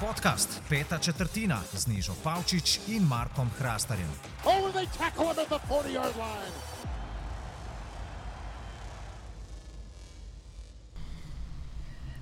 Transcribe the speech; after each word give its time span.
Podcast 0.00 0.60
Peta 0.68 0.98
četrtina 0.98 1.60
z 1.72 1.86
Nižo 1.86 2.12
Pavčič 2.24 2.80
in 2.88 3.02
Markom 3.08 3.50
Hrastarjem. 3.58 4.10
Oh, 4.44 4.72
they 4.72 4.86
tackle 4.98 5.32
him 5.32 5.38
at 5.38 5.48
the 5.48 5.58
40 5.68 5.94
yard 5.94 6.16
line. 6.16 6.54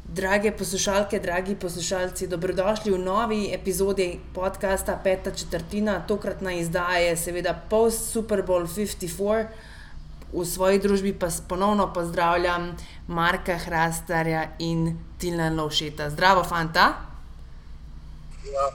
Drage 0.05 0.53
poslušalke, 0.53 1.19
dragi 1.19 1.55
poslušalci, 1.55 2.27
dobrodošli 2.29 2.93
v 2.93 2.99
novi 2.99 3.55
epizodi 3.55 4.21
podcasta 4.35 5.01
Peta 5.05 5.31
četrtina. 5.31 6.05
Tokratna 6.07 6.53
izdaja 6.53 6.99
je 6.99 7.17
seveda 7.17 7.55
post 7.71 8.13
Super 8.13 8.43
Bowl 8.47 8.67
54. 8.67 9.47
V 10.33 10.45
svoji 10.45 10.79
družbi 10.79 11.13
pa 11.13 11.29
ponovno 11.49 11.93
pozdravljam 11.93 12.77
Marka 13.09 13.59
Hrastarja 13.59 14.49
in 14.59 14.99
Tilna 15.19 15.51
Lovšeta. 15.51 16.11
Zdravo, 16.11 16.45
fanta. 16.45 16.93
Ja, 18.45 18.71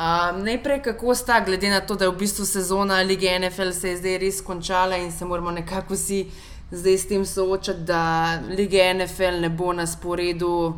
Um, 0.00 0.44
najprej, 0.44 0.82
kako 0.82 1.14
sta, 1.14 1.40
glede 1.44 1.68
na 1.70 1.80
to, 1.80 1.94
da 1.94 2.04
je 2.04 2.10
v 2.10 2.16
bistvu 2.16 2.44
sezona 2.44 3.02
lige 3.02 3.38
NFL 3.38 3.72
se 3.72 3.88
je 3.88 3.96
zdaj 3.96 4.18
res 4.18 4.40
končala 4.40 4.96
in 4.96 5.12
se 5.12 5.24
moramo 5.24 5.50
nekako 5.50 5.94
vsi 5.94 6.22
zdaj 6.70 6.98
s 6.98 7.08
tem 7.08 7.26
soočati, 7.26 7.80
da 7.80 8.40
lige 8.48 8.94
NFL 8.94 9.40
ne 9.40 9.48
bo 9.48 9.72
na 9.72 9.86
sporedu 9.86 10.74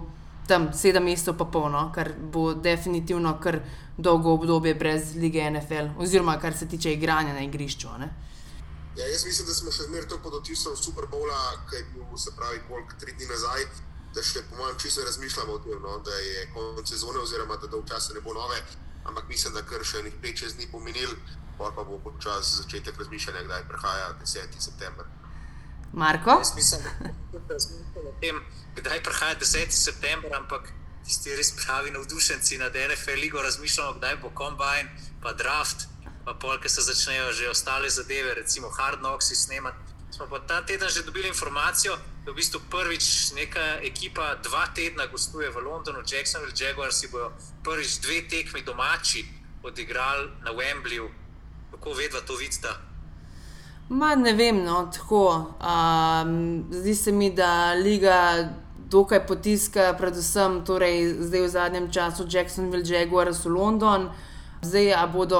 tam 0.48 0.73
sedem 0.75 1.05
mesecev 1.05 1.37
pa 1.39 1.45
polno, 1.45 1.93
kar 1.95 2.11
bo 2.33 2.55
definitivno 2.55 3.37
kar 3.39 3.61
dolgo 3.97 4.33
obdobje 4.33 4.75
brez 4.75 5.15
lige 5.15 5.51
NFL, 5.51 5.95
oziroma 5.98 6.39
kar 6.39 6.57
se 6.59 6.69
tiče 6.69 6.93
igranja 6.93 7.33
na 7.33 7.41
igrišču. 7.41 7.89
Ne? 7.98 8.09
Ja, 8.97 9.07
jaz 9.07 9.25
mislim, 9.25 9.47
da 9.49 9.55
smo 9.55 9.73
še 9.73 9.87
zmeraj 9.89 10.09
to 10.09 10.19
pod 10.21 10.35
otisom 10.37 10.77
Super 10.77 11.07
Bowla, 11.09 11.39
ki 11.71 11.77
je 11.77 11.85
bil, 11.95 12.05
se 12.21 12.35
pravi, 12.37 12.61
koliko 12.69 12.99
tri 13.01 13.15
dni 13.17 13.29
nazaj, 13.31 13.65
da 14.13 14.23
še 14.23 14.43
po 14.51 14.59
mojem 14.59 14.77
čisto 14.83 15.05
razmišljamo 15.05 15.53
o 15.53 15.61
tem, 15.65 15.79
no, 15.81 15.95
da 16.05 16.17
je 16.21 16.43
konec 16.53 16.93
sezone, 16.93 17.23
oziroma 17.23 17.57
da 17.57 17.71
dolgo 17.73 17.89
časa 17.89 18.12
ne 18.12 18.21
bo 18.21 18.34
nove, 18.37 18.59
ampak 19.09 19.31
mislim, 19.33 19.55
da 19.57 19.62
kar 19.65 19.84
še 19.84 20.03
nekaj 20.05 20.21
pet, 20.25 20.43
šest 20.45 20.59
dni 20.61 20.69
pomenil, 20.73 21.15
pa 21.57 21.71
pa 21.73 21.84
bo 21.89 21.97
počas 22.05 22.53
začetek 22.59 23.01
razmišljanja, 23.01 23.47
kdaj 23.49 23.65
prihaja 23.71 24.11
10. 24.21 24.61
september. 24.61 25.09
Marko? 25.93 26.37
Jaz 26.43 26.53
mislim, 26.56 26.84
da 27.33 27.41
razmišljamo 27.49 28.12
o 28.12 28.15
tem, 28.21 28.45
kdaj 28.77 29.03
prihaja 29.09 29.39
10. 29.41 29.73
september, 29.79 30.37
ampak 30.37 30.69
tisti 31.06 31.33
res 31.37 31.55
pravi 31.56 31.97
navdušenci 31.97 32.61
nad 32.61 32.77
NFL 32.77 33.25
ligo 33.25 33.41
razmišljamo, 33.43 33.97
kdaj 34.03 34.21
bo 34.21 34.34
kombajn, 34.37 34.93
pa 35.25 35.33
draft, 35.33 35.89
pa 36.25 36.34
pol, 36.34 36.59
ki 36.59 36.69
se 36.69 36.81
začnejo 36.81 37.33
že 37.33 37.51
ostale 37.51 37.91
zadeve, 37.91 38.34
recimo 38.34 38.69
hard 38.70 38.98
knocks 38.98 39.33
snemati. 39.34 39.77
Smo 40.11 40.27
pa 40.27 40.39
ta 40.39 40.61
teden 40.62 40.89
že 40.89 41.03
dobili 41.03 41.28
informacijo, 41.28 41.97
da 42.25 42.33
v 42.33 42.34
bistvu 42.34 42.61
prvič 42.70 43.33
neka 43.34 43.81
ekipa 43.83 44.34
dva 44.43 44.67
tedna 44.75 45.06
gostuje 45.06 45.50
v 45.50 45.56
Londonu, 45.56 46.05
Jacksonville 46.06 46.55
Jaguars 46.55 47.00
si 47.00 47.09
bojo 47.09 47.33
prvič 47.65 47.98
dve 47.98 48.28
tekmi 48.28 48.62
domači 48.62 49.25
odigrali 49.62 50.31
na 50.45 50.50
Wembleyju. 50.53 51.09
Kako 51.70 51.95
vedva 51.95 52.20
to 52.20 52.37
vidite? 52.37 52.69
Ma 53.89 54.15
ne 54.15 54.33
vem, 54.33 54.65
no, 54.65 54.91
tako. 54.93 55.55
Um, 55.61 56.65
zdi 56.70 56.95
se 56.95 57.12
mi, 57.12 57.31
da 57.31 57.73
liga 57.73 58.48
dokaj 58.77 59.27
potiska, 59.27 59.95
predvsem 59.98 60.65
torej 60.65 61.15
zdaj 61.20 61.41
v 61.41 61.48
zadnjem 61.48 61.93
času 61.93 62.27
Jacksonville 62.28 62.84
Jaguars 62.84 63.45
v 63.45 63.48
London. 63.48 64.11
Zdaj, 64.65 64.93
a, 64.95 65.07
bodo, 65.07 65.39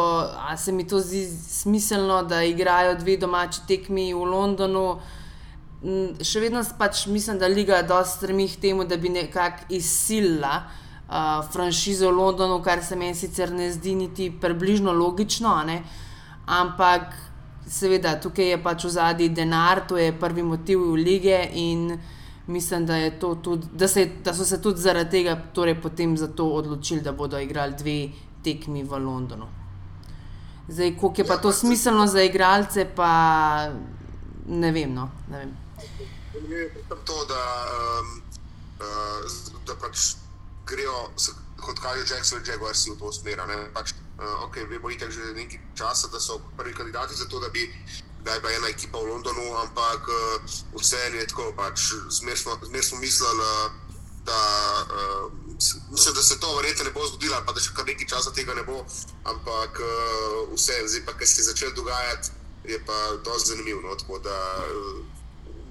a 0.49 0.57
se 0.57 0.73
mi 0.73 0.87
to 0.87 0.99
zdi 1.01 1.27
smiselno, 1.49 2.23
da 2.23 2.43
igrajo 2.43 2.95
dve 2.99 3.17
domači 3.17 3.61
tekmi 3.69 4.09
v 4.15 4.25
Londonu. 4.27 4.97
Še 6.27 6.41
vedno 6.43 6.63
pač 6.79 7.05
mislim, 7.07 7.39
da 7.39 7.47
liga 7.47 7.79
dosti 7.87 8.17
stremi 8.19 8.49
k 8.51 8.59
temu, 8.65 8.83
da 8.83 8.99
bi 8.99 9.13
nekako 9.15 9.69
izsilila 9.79 10.57
uh, 10.65 11.39
franšizo 11.55 12.11
v 12.11 12.17
Londonu, 12.17 12.57
kar 12.67 12.83
se 12.83 12.99
meni 12.99 13.15
sicer 13.15 13.55
ne 13.55 13.69
zdi 13.71 13.95
niti 13.95 14.27
približno 14.43 14.91
logično, 14.91 15.55
ne? 15.71 15.79
ampak 16.51 17.15
seveda 17.71 18.17
tukaj 18.19 18.51
je 18.57 18.59
pač 18.67 18.89
v 18.89 18.93
zadnji 18.97 19.31
denar, 19.31 19.85
to 19.87 20.03
je 20.03 20.11
prvi 20.19 20.43
motiv 20.43 20.83
lige 20.99 21.39
in 21.63 21.95
mislim, 22.51 22.91
da, 22.91 22.99
tudi, 23.23 23.71
da, 23.71 23.87
se, 23.87 24.09
da 24.25 24.35
so 24.35 24.43
se 24.45 24.59
tudi 24.59 24.83
zaradi 24.83 25.15
tega 25.15 25.39
torej 25.55 25.79
potem 25.79 26.19
za 26.19 26.27
to 26.27 26.51
odločili, 26.59 27.07
da 27.07 27.15
bodo 27.15 27.39
igrali 27.39 27.79
dve 27.79 27.99
tekmi 28.45 28.85
v 28.85 28.99
Londonu. 28.99 29.49
Zdaj, 30.69 30.97
koliko 31.01 31.21
je 31.21 31.27
pa 31.27 31.37
to 31.37 31.53
smiselno 31.53 32.07
za 32.07 32.23
igralce, 32.23 32.87
pa 32.97 33.13
ne 34.47 34.73
vem. 34.73 34.95
No, 34.95 35.11
ne 35.29 35.39
vem. 35.39 35.57
To, 37.05 37.25
da, 37.29 37.43
um, 38.01 38.23
uh, 38.81 39.33
da 39.67 39.75
pač 39.81 40.15
grejo, 40.67 41.11
kot 41.61 41.79
kažejo 41.79 42.07
Jacksonville 42.15 42.53
Jaguarsi 42.53 42.91
v 42.91 42.99
to 42.99 43.13
smer. 43.13 43.43
Pač, 43.75 43.93
uh, 44.19 44.47
okay, 44.47 44.65
vemo 44.71 44.91
itak 44.91 45.11
že 45.11 45.35
nekaj 45.35 45.61
časa, 45.75 46.09
da 46.09 46.21
so 46.21 46.41
prvi 46.57 46.75
kandidati 46.75 47.15
za 47.15 47.29
to, 47.29 47.41
da 47.41 47.49
bi 47.49 47.69
da 48.25 48.33
je 48.33 48.41
bila 48.41 48.53
ena 48.53 48.69
ekipa 48.69 48.99
v 48.99 49.07
Londonu, 49.11 49.57
ampak 49.67 50.09
uh, 50.09 50.43
vseeno 50.81 51.17
je 51.17 51.27
tako, 51.27 51.53
pač, 51.57 51.91
zmer 52.11 52.39
smo, 52.39 52.59
zmer 52.63 52.85
smo 52.85 52.99
mislili, 52.99 53.41
uh, 53.43 53.73
da, 54.25 54.41
uh, 54.87 55.42
mislim, 55.55 56.15
da 56.15 56.23
se 56.23 56.41
to 56.41 56.57
verjetno 56.57 56.85
ne 56.85 56.91
bo 56.91 57.07
zgodilo, 57.07 57.43
pa 57.47 57.53
da 57.53 57.61
še 57.61 57.75
kar 57.77 57.87
nekaj 57.87 58.07
časa 58.07 58.33
tega 58.33 58.55
ne 58.55 58.63
bo, 58.63 58.85
ampak 59.25 59.81
uh, 59.81 60.55
vseeno, 60.55 60.89
zdaj 60.89 61.05
pa, 61.07 61.17
kar 61.19 61.29
se 61.29 61.41
je 61.41 61.49
začelo 61.51 61.73
dogajati, 61.77 62.31
je 62.65 62.79
pa 62.87 62.99
dosti 63.25 63.55
zanimivo. 63.55 63.81
No, 63.83 63.97
tako 63.97 64.19
da, 64.19 64.39
uh, 64.69 65.03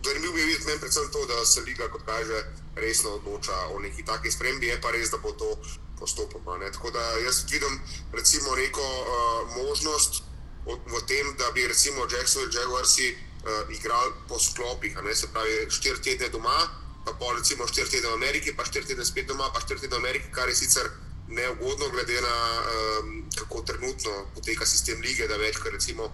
Zanimivo 0.03 0.37
je 0.37 0.45
videti 0.45 0.65
meni 0.65 0.79
predvsem 0.79 1.11
to, 1.13 1.25
da 1.25 1.45
se 1.45 1.61
liga, 1.61 1.87
kot 1.91 2.01
kaže, 2.05 2.43
resno 2.75 3.09
odloča 3.09 3.53
o 3.73 3.79
neki 3.79 4.05
taki 4.05 4.31
spremembi, 4.31 4.67
je 4.67 4.81
pa 4.81 4.91
res, 4.91 5.09
da 5.09 5.17
bo 5.17 5.31
to 5.31 5.57
postopoma. 5.99 6.57
ne. 6.57 6.71
Tako 6.71 6.91
da 6.91 7.01
jaz 7.25 7.43
vidim 7.51 7.81
recimo 8.13 8.55
neko 8.55 8.81
uh, 8.81 9.55
možnost 9.57 10.23
od, 10.65 10.79
v 10.87 11.05
tem, 11.07 11.35
da 11.37 11.51
bi 11.51 11.67
recimo 11.67 12.07
Jacksonville 12.11 12.61
Jaguarsi 12.61 13.13
uh, 13.13 13.75
igrali 13.75 14.11
po 14.27 14.39
sklopih, 14.39 14.97
ne 15.03 15.15
se 15.15 15.27
pravi 15.33 15.67
štiri 15.69 16.01
tedne 16.01 16.29
doma, 16.29 16.67
pa 17.05 17.13
pol 17.19 17.35
recimo 17.37 17.67
štiri 17.67 17.89
tedne 17.89 18.09
v 18.09 18.19
Ameriki, 18.19 18.53
pa 18.55 18.65
štiri 18.65 18.85
tedne 18.85 19.05
spet 19.05 19.27
doma, 19.27 19.49
pa 19.53 19.61
štiri 19.61 19.79
tedne 19.79 19.97
v 19.97 20.03
Ameriki, 20.05 20.31
kar 20.31 20.49
je 20.49 20.55
sicer 20.55 20.89
neugodno, 21.31 21.89
glede 21.89 22.21
na 22.21 22.35
um, 22.59 23.23
kako 23.35 23.61
trenutno 23.61 24.11
poteka 24.35 24.65
sistem 24.65 25.01
lige, 25.01 25.27
da 25.27 25.37
večkrat 25.37 25.73
recimo 25.73 26.11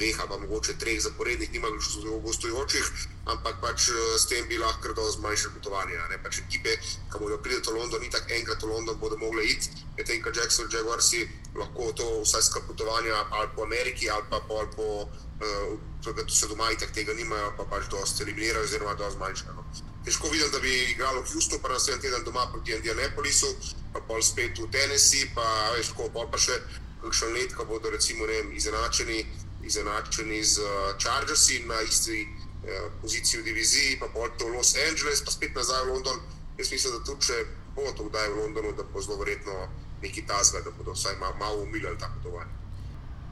dveh 0.00 0.20
ali 0.20 0.28
pa 0.28 0.38
mogoče 0.40 0.78
treh 0.80 1.00
zaporednih, 1.04 1.52
nima 1.52 1.68
več 1.74 1.92
zelo 1.92 2.18
gostujočih, 2.24 2.86
ampak 3.34 3.60
pač 3.60 3.90
eh, 3.92 4.00
s 4.16 4.24
tem 4.32 4.48
bi 4.48 4.56
lahko 4.58 4.80
kar 4.86 4.96
dosti 4.96 5.20
zmanjšali 5.20 5.54
potovanje. 5.58 5.98
a 6.00 6.08
ne. 6.08 6.18
Pač 6.24 6.40
ekipe, 6.40 6.76
ki 6.80 7.20
bodo 7.20 7.36
priti 7.44 7.68
v 7.68 7.76
London, 7.76 8.02
itak 8.08 8.30
enkrat 8.38 8.62
v 8.62 8.72
London 8.72 8.96
bodo 8.96 9.20
mogli 9.20 9.44
iti, 9.52 9.68
medtem 9.98 10.22
ko 10.24 10.32
Jackson 10.32 10.72
Jaguarsi 10.72 11.28
lahko 11.54 11.92
to 11.92 12.06
vsaj 12.24 12.42
skrat 12.48 12.64
potovanja 12.66 13.26
ali 13.30 13.48
po 13.56 13.66
Ameriki 13.66 14.10
ali 14.10 14.24
pa 14.30 14.40
pol 14.40 14.66
po, 14.76 15.10
uh, 15.42 15.78
to 16.02 16.14
se 16.28 16.48
doma 16.48 16.70
itak 16.72 16.94
tega 16.96 17.12
nimajo, 17.14 17.52
pa 17.58 17.64
pač 17.64 17.90
dosti 17.90 18.22
eliminirajo 18.22 18.64
oziroma 18.64 18.94
dosti 18.94 19.16
zmanjšajo. 19.18 19.54
No. 19.54 19.64
Težko 20.04 20.30
vidim, 20.32 20.48
da 20.52 20.58
bi 20.64 20.72
igralo 20.94 21.24
Houston, 21.32 21.60
pa 21.60 21.68
naslednji 21.68 22.08
teden 22.08 22.24
doma 22.24 22.46
proti 22.52 22.72
Indianapolisu, 22.72 23.50
pa 23.92 24.00
pol 24.00 24.22
spet 24.22 24.56
v 24.56 24.70
Tennessee, 24.72 25.28
pa 25.34 25.44
tako 25.76 26.08
pol 26.14 26.30
pa 26.32 26.40
še 26.40 26.56
kakšen 27.02 27.36
let, 27.36 27.52
ko 27.56 27.66
bodo 27.68 27.90
recimo 27.92 28.26
ne 28.26 28.40
izenačeni, 28.56 29.24
izenačeni 29.64 30.44
z 30.44 30.58
uh, 30.58 30.68
Chargersi 30.98 31.62
na 31.66 31.80
isti 31.80 32.26
uh, 32.26 32.92
poziciji 33.02 33.40
v 33.40 33.44
diviziji, 33.44 33.98
pa 34.00 34.06
pol 34.14 34.28
to 34.38 34.48
Los 34.48 34.74
Angeles, 34.88 35.24
pa 35.24 35.30
spet 35.30 35.54
nazaj 35.54 35.84
v 35.84 35.92
London. 35.94 36.20
Jaz 36.58 36.72
mislim, 36.72 36.92
da 36.98 37.04
tudi 37.04 37.26
če 37.26 37.44
bo 37.74 37.92
to 37.96 38.08
kdaj 38.08 38.28
v 38.28 38.36
Londonu, 38.36 38.72
da 38.76 38.82
bo 38.82 39.00
zelo 39.00 39.18
verjetno 39.18 39.68
neki 40.02 40.26
tasga, 40.26 40.60
da 40.64 40.70
bodo 40.70 40.92
vsaj 40.92 41.16
malo, 41.20 41.36
malo 41.38 41.62
umilili 41.62 41.98
ta 41.98 42.10
potovanja. 42.16 42.60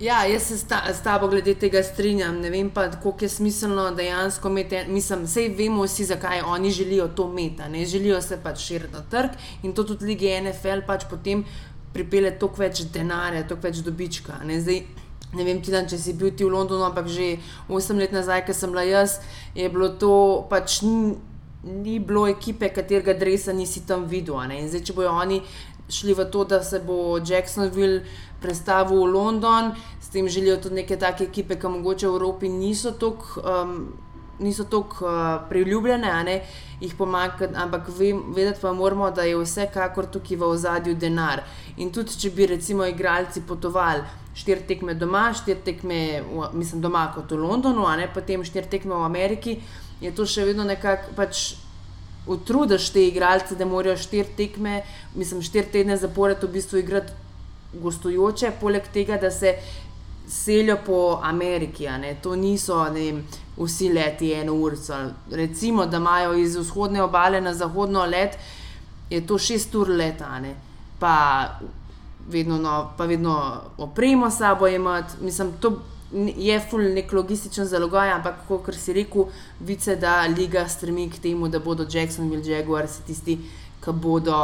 Ja, 0.00 0.24
jaz 0.24 0.42
se 0.42 0.58
sta, 0.58 0.82
s 0.94 1.02
tabo 1.02 1.26
glede 1.28 1.54
tega 1.58 1.82
strinjam. 1.82 2.36
Ne 2.40 2.50
vem 2.50 2.70
pa, 2.70 2.90
koliko 2.90 3.24
je 3.24 3.28
smiselno 3.28 3.90
dejansko 3.90 4.48
imeti. 4.48 4.84
Mislim, 4.88 5.24
vse 5.26 5.48
vemo 5.48 5.82
vsi, 5.82 6.04
zakaj 6.04 6.40
oni 6.40 6.70
želijo 6.70 7.08
to 7.08 7.26
imeti. 7.30 7.62
a 7.62 7.68
Ne 7.68 7.86
želijo 7.86 8.22
se 8.22 8.38
pač 8.42 8.58
širiti 8.58 8.92
na 8.92 9.02
trg 9.10 9.30
in 9.62 9.74
to 9.74 9.84
tudi 9.84 10.04
lige 10.04 10.40
NFL 10.42 10.86
pač 10.86 11.04
potem 11.10 11.44
pripelje 11.92 12.38
toliko 12.38 12.62
več 12.62 12.84
denarja, 12.94 13.46
toliko 13.48 13.66
več 13.66 13.76
dobička. 13.76 14.38
Ne, 14.44 14.60
Zdaj, 14.60 14.84
ne 15.32 15.44
vem, 15.44 15.60
ti 15.62 15.72
dan, 15.74 15.88
če 15.88 15.98
si 16.00 16.14
bil 16.16 16.32
ti 16.32 16.46
v 16.46 16.52
Londonu, 16.54 16.84
ampak 16.88 17.08
že 17.08 17.36
8 17.68 18.00
let 18.00 18.12
nazaj, 18.12 18.46
ko 18.46 18.56
sem 18.56 18.70
bila 18.72 18.84
jaz, 18.86 19.20
je 19.54 19.68
bilo 19.68 19.90
to 20.00 20.46
pač. 20.50 20.82
Ni, 20.82 21.16
ni 21.68 21.98
bilo 21.98 22.26
ekipe, 22.30 22.68
katerega 22.70 23.14
dresa 23.18 23.52
nisi 23.52 23.82
tam 23.86 24.06
videl. 24.06 24.38
In 24.54 24.68
Zdaj, 24.70 24.84
če 24.86 24.94
bojo 24.94 25.10
oni 25.10 25.42
šli 25.90 26.14
v 26.14 26.28
to, 26.30 26.44
da 26.44 26.62
se 26.62 26.80
bo 26.80 27.18
Jacksonville 27.18 28.04
prestavil 28.40 29.02
v 29.02 29.12
London, 29.12 29.72
s 30.00 30.08
tem 30.08 30.28
želijo 30.28 30.56
tudi 30.62 30.74
neke 30.82 30.96
take 30.96 31.24
ekipe, 31.24 31.58
ki 31.58 31.68
mogoče 31.68 32.06
v 32.06 32.14
Evropi 32.14 32.48
niso 32.48 32.92
tako. 32.92 33.42
Um, 33.44 33.80
Niso 34.38 34.62
tako 34.70 35.02
uh, 35.02 35.48
priljubljene, 35.50 36.12
ne, 36.22 36.34
jih 36.78 36.92
pomaga, 36.94 37.48
ampak 37.58 37.88
vedeti 37.98 38.60
pa 38.62 38.70
moramo, 38.72 39.08
da 39.10 39.24
je 39.26 39.34
vsekakor 39.34 40.06
tukaj 40.06 40.38
v 40.38 40.46
ozadju 40.46 40.94
denar. 40.94 41.42
In 41.82 41.90
tudi, 41.90 42.14
če 42.14 42.30
bi 42.30 42.46
recimo 42.46 42.86
igralci 42.86 43.42
potovali 43.42 44.04
štiri 44.38 44.66
tekme 44.68 44.94
doma, 44.94 45.28
štiri 45.34 45.60
tekme, 45.64 46.00
v, 46.22 46.50
mislim, 46.58 46.82
doma 46.84 47.08
kot 47.14 47.32
v 47.34 47.40
Londonu, 47.42 47.86
a 47.86 47.96
ne 47.98 48.06
potem 48.14 48.44
štiri 48.44 48.70
tekme 48.70 48.94
v 48.94 49.06
Ameriki, 49.06 49.58
je 50.00 50.12
to 50.14 50.26
še 50.26 50.46
vedno 50.46 50.66
nekako 50.68 51.16
pač 51.18 51.56
utrudiš 52.28 52.90
te 52.94 53.06
igralce, 53.08 53.56
da 53.58 53.66
morajo 53.66 53.96
štiri 53.98 54.36
tekme, 54.38 54.82
mislim, 55.16 55.42
štiri 55.42 55.72
tedne 55.72 55.96
zapored 55.98 56.42
v 56.44 56.52
bistvu 56.54 56.82
igrati 56.84 57.12
gostujoče, 57.82 58.52
poleg 58.60 58.86
tega, 58.92 59.18
da 59.20 59.30
se 59.30 59.56
selijo 60.28 60.76
po 60.86 61.20
Ameriki. 61.24 61.88
To 62.22 62.36
niso 62.36 62.82
vem, 62.92 63.22
vsi 63.56 63.90
leti 63.92 64.32
eno 64.32 64.54
urico. 64.54 64.94
Recimo, 65.30 65.86
da 65.86 65.96
imajo 65.96 66.36
iz 66.38 66.56
vzhodne 66.56 67.02
obale 67.02 67.40
na 67.40 67.54
zahodno 67.54 68.04
let, 68.04 68.38
je 69.10 69.24
to 69.26 69.38
šest 69.38 69.74
ur 69.74 69.88
leta, 69.88 70.40
pa 70.98 71.14
vedno, 72.28 72.58
no, 72.58 72.90
vedno 72.98 73.62
opremo 73.78 74.30
sabo 74.30 74.66
imeti. 74.66 75.14
Mislim, 75.20 75.52
to 75.60 75.78
je 76.36 76.60
ful 76.70 76.80
nek 76.94 77.12
logističen 77.12 77.66
zalogaj, 77.66 78.10
ampak 78.10 78.46
kot 78.48 78.74
si 78.74 78.92
rekel, 78.92 79.28
vice, 79.60 79.96
da 79.96 80.22
liga 80.26 80.68
stremi 80.68 81.10
k 81.10 81.20
temu, 81.22 81.48
da 81.48 81.58
bodo 81.58 81.86
Jacksonville 81.90 82.44
Jaguars 82.48 83.00
tisti, 83.06 83.38
ki 83.84 83.92
bodo 83.92 84.38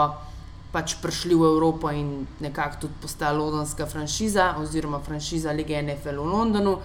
pač 0.75 0.97
prišli 1.03 1.35
v 1.39 1.47
Evropo 1.47 1.91
in 1.95 2.27
nekako 2.43 2.81
tudi 2.81 2.95
postala 3.03 3.39
londonska 3.39 3.87
franšiza 3.87 4.55
oziroma 4.59 4.99
franšiza 4.99 5.53
lige 5.53 5.83
NFL 5.83 6.19
v 6.19 6.27
Londonu. 6.27 6.79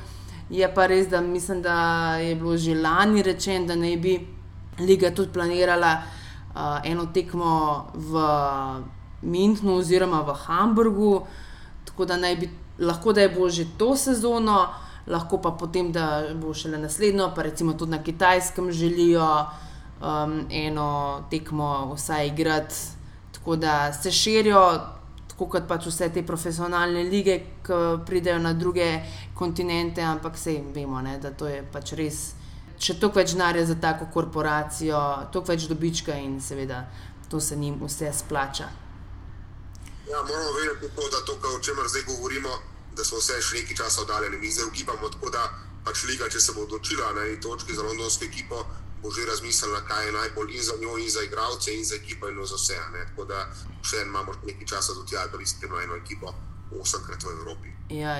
Je 0.50 0.68
pa 0.74 0.86
res, 0.88 1.08
da 1.10 1.22
mislim, 1.22 1.62
da 1.62 2.16
je 2.22 2.36
bilo 2.36 2.58
že 2.58 2.76
lani 2.76 3.24
rečeno, 3.24 3.68
da 3.68 3.76
naj 3.76 3.98
bi 3.98 4.14
liga 4.80 5.12
tudi 5.12 5.34
planirala 5.34 5.92
uh, 5.98 6.80
eno 6.86 7.06
tekmo 7.14 7.90
v 7.94 8.24
Münchnu 9.22 9.76
oziroma 9.80 10.22
v 10.22 10.36
Hamburgu, 10.46 11.26
tako 11.86 12.06
da 12.06 12.18
naj 12.18 12.36
bi 12.36 12.50
lahko, 12.80 13.14
da 13.14 13.22
je 13.22 13.30
bo 13.30 13.50
že 13.50 13.66
to 13.78 13.96
sezono, 13.96 14.68
lahko 15.08 15.42
pa 15.42 15.52
potem, 15.52 15.92
da 15.92 16.24
bo 16.36 16.54
šele 16.54 16.78
naslednjo, 16.78 17.32
pa 17.36 17.42
recimo 17.42 17.74
tudi 17.74 17.92
na 17.92 18.04
Kitajskem 18.04 18.72
želijo 18.72 19.26
um, 20.02 20.46
eno 20.52 21.22
tekmo 21.30 21.94
vsaj 21.96 22.28
igrati. 22.28 22.76
Tako 23.32 23.56
da 23.56 23.94
se 23.94 24.12
širijo, 24.12 24.80
tako 25.28 25.46
kot 25.46 25.68
pač 25.68 25.86
vse 25.88 26.10
te 26.10 26.24
profesionalne 26.26 27.04
lige, 27.04 27.40
ki 27.64 27.80
pridejo 28.06 28.40
na 28.40 28.54
druge 28.54 29.00
kontinente, 29.34 30.02
ampak 30.02 30.36
vse 30.36 30.60
vemo, 30.76 31.02
ne, 31.02 31.18
da 31.20 31.32
to 31.32 31.48
je 31.48 31.64
pač 31.72 31.94
res. 31.94 32.34
Če 32.80 32.96
toliko 33.00 33.20
več 33.20 33.34
denarja 33.36 33.66
za 33.66 33.76
tako 33.76 34.08
korporacijo, 34.14 35.00
toliko 35.32 35.52
več 35.52 35.68
dobička 35.68 36.16
in 36.16 36.40
seveda 36.42 36.86
to 37.30 37.40
se 37.40 37.56
jim 37.56 37.76
vse 37.82 38.14
splača. 38.14 38.70
Ja, 40.12 40.24
moramo 40.24 40.52
vedeti, 40.60 40.96
to, 40.96 41.04
da 41.14 41.20
to, 41.26 41.34
o 41.58 41.60
čemer 41.60 41.86
zdaj 41.88 42.04
govorimo, 42.08 42.50
da 42.98 43.04
smo 43.04 43.18
vse 43.22 43.38
še 43.42 43.60
nekaj 43.60 43.76
časa 43.78 44.02
oddaljeni. 44.02 44.38
Mi 44.42 44.50
zdaj 44.52 44.66
ugibamo, 44.72 45.10
tako 45.14 45.30
da 45.30 45.44
pač 45.86 46.04
liga, 46.10 46.30
če 46.34 46.42
se 46.42 46.56
bo 46.56 46.66
odločila 46.66 47.12
na 47.14 47.28
eni 47.28 47.38
točki 47.42 47.78
za 47.78 47.86
londonsko 47.86 48.26
ekipo, 48.26 48.64
bo 49.04 49.12
že 49.14 49.28
razmislila, 49.30 49.84
kaj 49.88 50.06
je 50.06 50.16
najbolj 50.18 50.56
in 50.58 50.64
za 50.64 50.76
njo, 50.82 50.98
in 50.98 51.10
za 51.10 51.24
igralce, 51.24 51.76
in 51.76 51.86
za 51.86 51.96
ekipo, 51.96 52.28
in 52.30 52.42
za 52.42 52.58
vse. 52.58 52.80
Ne? 52.94 53.06
Tako 53.12 53.30
da 53.30 53.46
še 53.86 54.02
en 54.02 54.10
imamo 54.10 54.34
nekaj 54.50 54.68
časa 54.74 54.98
do 54.98 55.06
tega, 55.06 55.28
da 55.32 55.38
bi 55.38 55.46
spremljali 55.46 55.86
eno 55.86 56.02
ekipo 56.02 56.34
osemkrat 56.82 57.24
v 57.24 57.36
Evropi. 57.38 57.76
Ja. 58.02 58.18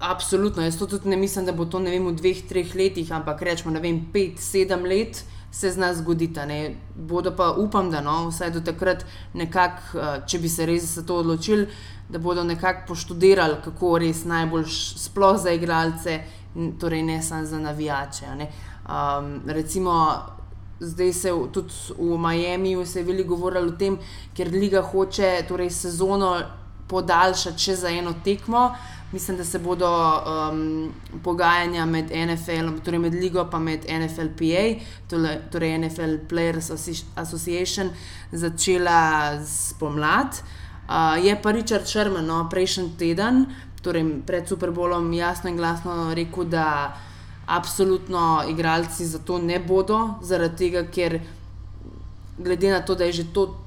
Absolutno, 0.00 0.62
jaz 0.64 0.78
to 0.78 0.86
tudi 0.88 1.08
ne 1.08 1.16
mislim, 1.20 1.44
da 1.44 1.52
bo 1.52 1.66
to 1.68 1.82
vem, 1.84 2.06
v 2.06 2.14
dveh, 2.16 2.38
treh 2.48 2.70
letih, 2.74 3.10
ampak 3.12 3.42
rečemo, 3.42 3.74
da 3.74 3.82
je 3.84 3.98
pet, 4.12 4.40
sedem 4.40 4.86
let, 4.88 5.20
se 5.56 5.70
z 5.72 5.76
nas 5.76 5.96
zgodita. 5.96 6.44
Ne. 6.46 6.74
Bodo 6.94 7.32
pa 7.36 7.50
upam, 7.50 7.90
da 7.90 8.00
no, 8.00 8.28
vsaj 8.28 8.50
do 8.50 8.60
takrat, 8.60 9.04
nekak, 9.34 9.80
eh, 9.94 10.20
če 10.28 10.38
bi 10.38 10.48
se 10.48 10.66
res 10.66 10.84
za 10.98 11.02
to 11.02 11.16
odločili, 11.22 11.66
da 12.08 12.18
bodo 12.18 12.44
nekako 12.44 12.92
poštudirali, 12.92 13.56
kako 13.64 13.98
res 13.98 14.24
najbolj 14.24 14.66
sploh 15.06 15.38
za 15.40 15.54
igralce, 15.56 16.20
torej 16.80 17.02
ne 17.02 17.22
samo 17.22 17.46
za 17.46 17.58
navijače. 17.58 18.26
Um, 18.36 19.40
recimo, 19.46 19.96
zdaj 20.80 21.12
se 21.12 21.32
tudi 21.52 21.72
v 21.98 22.18
Miami 22.18 22.86
se 22.86 23.00
je 23.00 23.04
veliko 23.04 23.36
govorilo 23.36 23.72
o 23.72 23.76
tem, 23.76 23.98
ker 24.36 24.52
Liga 24.52 24.82
hoče 24.82 25.44
torej 25.48 25.70
sezono 25.70 26.36
podaljšati 26.88 27.58
še 27.58 27.76
za 27.76 27.90
eno 27.90 28.14
tekmo. 28.24 28.70
Mislim, 29.12 29.36
da 29.36 29.44
se 29.44 29.58
bodo 29.58 29.88
um, 29.88 30.92
pogajanja 31.24 31.86
med 31.86 32.04
NFL, 32.04 32.82
torej 32.84 32.98
med 32.98 33.14
Ligo 33.14 33.46
in 33.54 33.62
med 33.62 33.84
NFLPA, 33.88 34.80
torej 35.52 35.78
NFL 35.78 36.16
Players 36.28 36.70
Association, 37.16 37.90
začela 38.32 39.30
spomladi. 39.44 40.36
Uh, 40.88 41.24
je 41.26 41.42
pa 41.42 41.50
Richard 41.50 41.86
Sherman 41.86 42.26
no, 42.26 42.48
prejšnji 42.50 42.90
teden, 42.98 43.46
torej 43.82 44.04
pred 44.26 44.48
Super 44.48 44.70
Bowlom, 44.70 45.12
jasno 45.12 45.50
in 45.50 45.56
glasno 45.56 46.14
rekel, 46.14 46.44
da 46.44 46.96
absolutno 47.46 48.42
igralci 48.48 49.06
za 49.06 49.18
to 49.18 49.38
ne 49.38 49.58
bodo, 49.58 50.14
zaradi 50.22 50.56
tega, 50.56 50.82
ker 50.90 51.20
glede 52.38 52.70
na 52.70 52.80
to, 52.80 52.94
da 52.94 53.04
je 53.04 53.12
že 53.12 53.32
to 53.32 53.65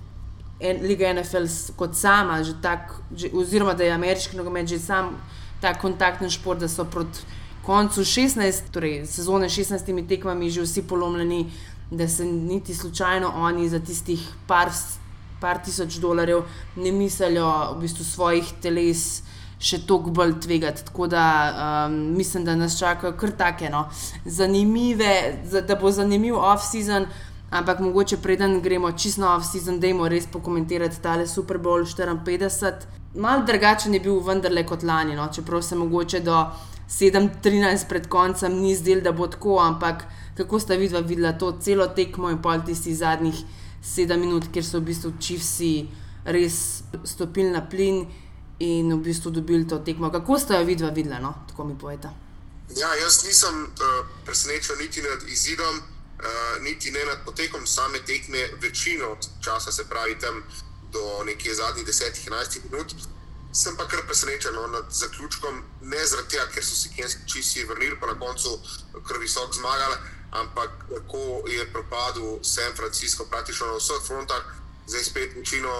en, 0.60 0.82
Liga 0.84 1.14
NFL 1.14 1.48
kot 1.76 1.96
sama, 1.96 2.42
tak, 2.62 2.94
že, 3.16 3.32
oziroma 3.34 3.74
da 3.74 3.84
je 3.84 3.92
ameriški 3.96 4.38
nogomet 4.38 4.68
že 4.68 4.80
sam 4.80 5.16
tak 5.62 5.82
kontaktni 5.82 6.30
šport, 6.30 6.60
da 6.60 6.68
so 6.68 6.86
proti 6.86 7.20
koncu 7.66 8.02
16, 8.02 8.72
torej 8.72 9.06
sezone 9.06 9.50
16 9.50 10.08
tekmami 10.08 10.50
že 10.50 10.62
vsi 10.62 10.84
polomljeni, 10.88 11.52
da 11.92 12.08
se 12.08 12.26
niti 12.26 12.76
slučajno 12.76 13.32
oni 13.36 13.70
za 13.70 13.80
tistih 13.80 14.22
par, 14.48 14.70
par 15.42 15.60
tisoč 15.66 16.00
dolarjev 16.00 16.44
ne 16.76 16.92
mislijo 16.92 17.74
v 17.76 17.82
bistvu 17.82 18.04
svojih 18.04 18.54
teles. 18.62 19.24
Še 19.60 19.82
toliko 19.84 20.14
bolj 20.16 20.38
tvegati. 20.40 20.86
Tako 20.88 21.10
da 21.12 21.24
um, 21.52 21.96
mislim, 22.16 22.46
da 22.48 22.54
nas 22.56 22.78
čakajo 22.80 23.12
kar 23.20 23.34
take 23.36 23.68
no, 23.70 23.82
zanimive, 24.24 25.10
da 25.68 25.76
bo 25.76 25.92
zanimiv 25.92 26.38
off-season, 26.40 27.10
Ampak 27.50 27.80
mogoče 27.80 28.18
preden 28.18 28.62
gremo 28.62 28.92
čisto 28.92 29.22
na 29.22 29.36
off-season, 29.36 29.80
da 29.80 29.88
jim 29.88 30.04
res 30.06 30.28
pokomentirati 30.28 31.02
tale 31.02 31.28
Super 31.28 31.58
Bowl 31.58 31.86
54. 31.86 32.74
Mal 33.16 33.46
drugačen 33.46 33.94
je 33.94 34.00
bil 34.00 34.20
vendarle 34.22 34.66
kot 34.66 34.84
lani, 34.84 35.16
no? 35.16 35.28
čeprav 35.34 35.62
se 35.62 35.76
mogoče 35.76 36.20
do 36.20 36.46
7-13 36.90 37.88
pred 37.90 38.08
koncem 38.08 38.54
ni 38.62 38.76
zdel, 38.76 39.02
da 39.02 39.12
bo 39.12 39.28
tako, 39.28 39.60
ampak 39.60 40.06
kako 40.38 40.60
sta 40.60 40.76
vidva 40.76 41.00
videla 41.00 41.34
to 41.34 41.52
celo 41.62 41.88
tekmo 41.88 42.30
in 42.30 42.42
pol 42.42 42.62
tistih 42.66 42.98
zadnjih 42.98 43.36
7 43.84 44.18
minut, 44.18 44.48
kjer 44.54 44.66
so 44.66 44.80
v 44.80 44.92
bistvu 44.92 45.14
čivsi 45.20 45.88
res 46.26 46.84
stopili 47.04 47.50
na 47.52 47.62
plin 47.66 48.06
in 48.60 48.94
v 48.94 49.02
bistvu 49.04 49.32
dobili 49.32 49.68
to 49.68 49.80
tekmo. 49.80 50.12
Kako 50.12 50.40
sta 50.40 50.60
jo 50.60 50.66
vidva 50.66 50.90
videla, 50.90 51.20
no? 51.20 51.34
tako 51.48 51.66
mi 51.66 51.78
poveta. 51.78 52.14
Ja, 52.78 52.94
jaz 53.02 53.24
nisem 53.26 53.64
uh, 53.64 54.06
presenečen 54.26 54.78
niti 54.78 55.02
nad 55.02 55.24
izidom. 55.28 55.82
Eh, 56.20 56.60
niti 56.62 56.92
ne 56.92 57.06
nad 57.06 57.18
potekom 57.26 57.68
same 57.68 58.00
tekme, 58.06 58.50
večino 58.62 59.18
časa, 59.44 59.72
se 59.72 59.88
pravi 59.90 60.20
tam 60.20 60.44
do 60.92 61.24
nekje 61.26 61.56
zadnjih 61.56 61.88
10-11 61.88 62.60
minut. 62.64 62.94
Sem 63.54 63.78
pa 63.78 63.88
kar 63.88 64.00
presenečen 64.06 64.54
no, 64.54 64.68
nad 64.68 64.86
zaključkom, 64.92 65.64
ne 65.82 66.06
zaradi 66.06 66.30
tega, 66.30 66.46
ker 66.54 66.66
so 66.66 66.76
se 66.76 66.90
kenski 66.96 67.22
čisi 67.28 67.64
vrnili, 67.66 68.00
pa 68.00 68.08
na 68.08 68.20
koncu 68.20 68.60
kar 69.08 69.18
visok 69.18 69.56
zmagali, 69.56 69.96
ampak 70.32 70.70
kako 70.90 71.48
je 71.48 71.72
propadel 71.74 72.44
San 72.44 72.76
Francisco 72.76 73.26
praktično 73.26 73.68
na 73.68 73.80
vseh 73.80 74.04
frontah, 74.08 74.44
zdaj 74.88 75.04
spet 75.04 75.36
večino 75.36 75.72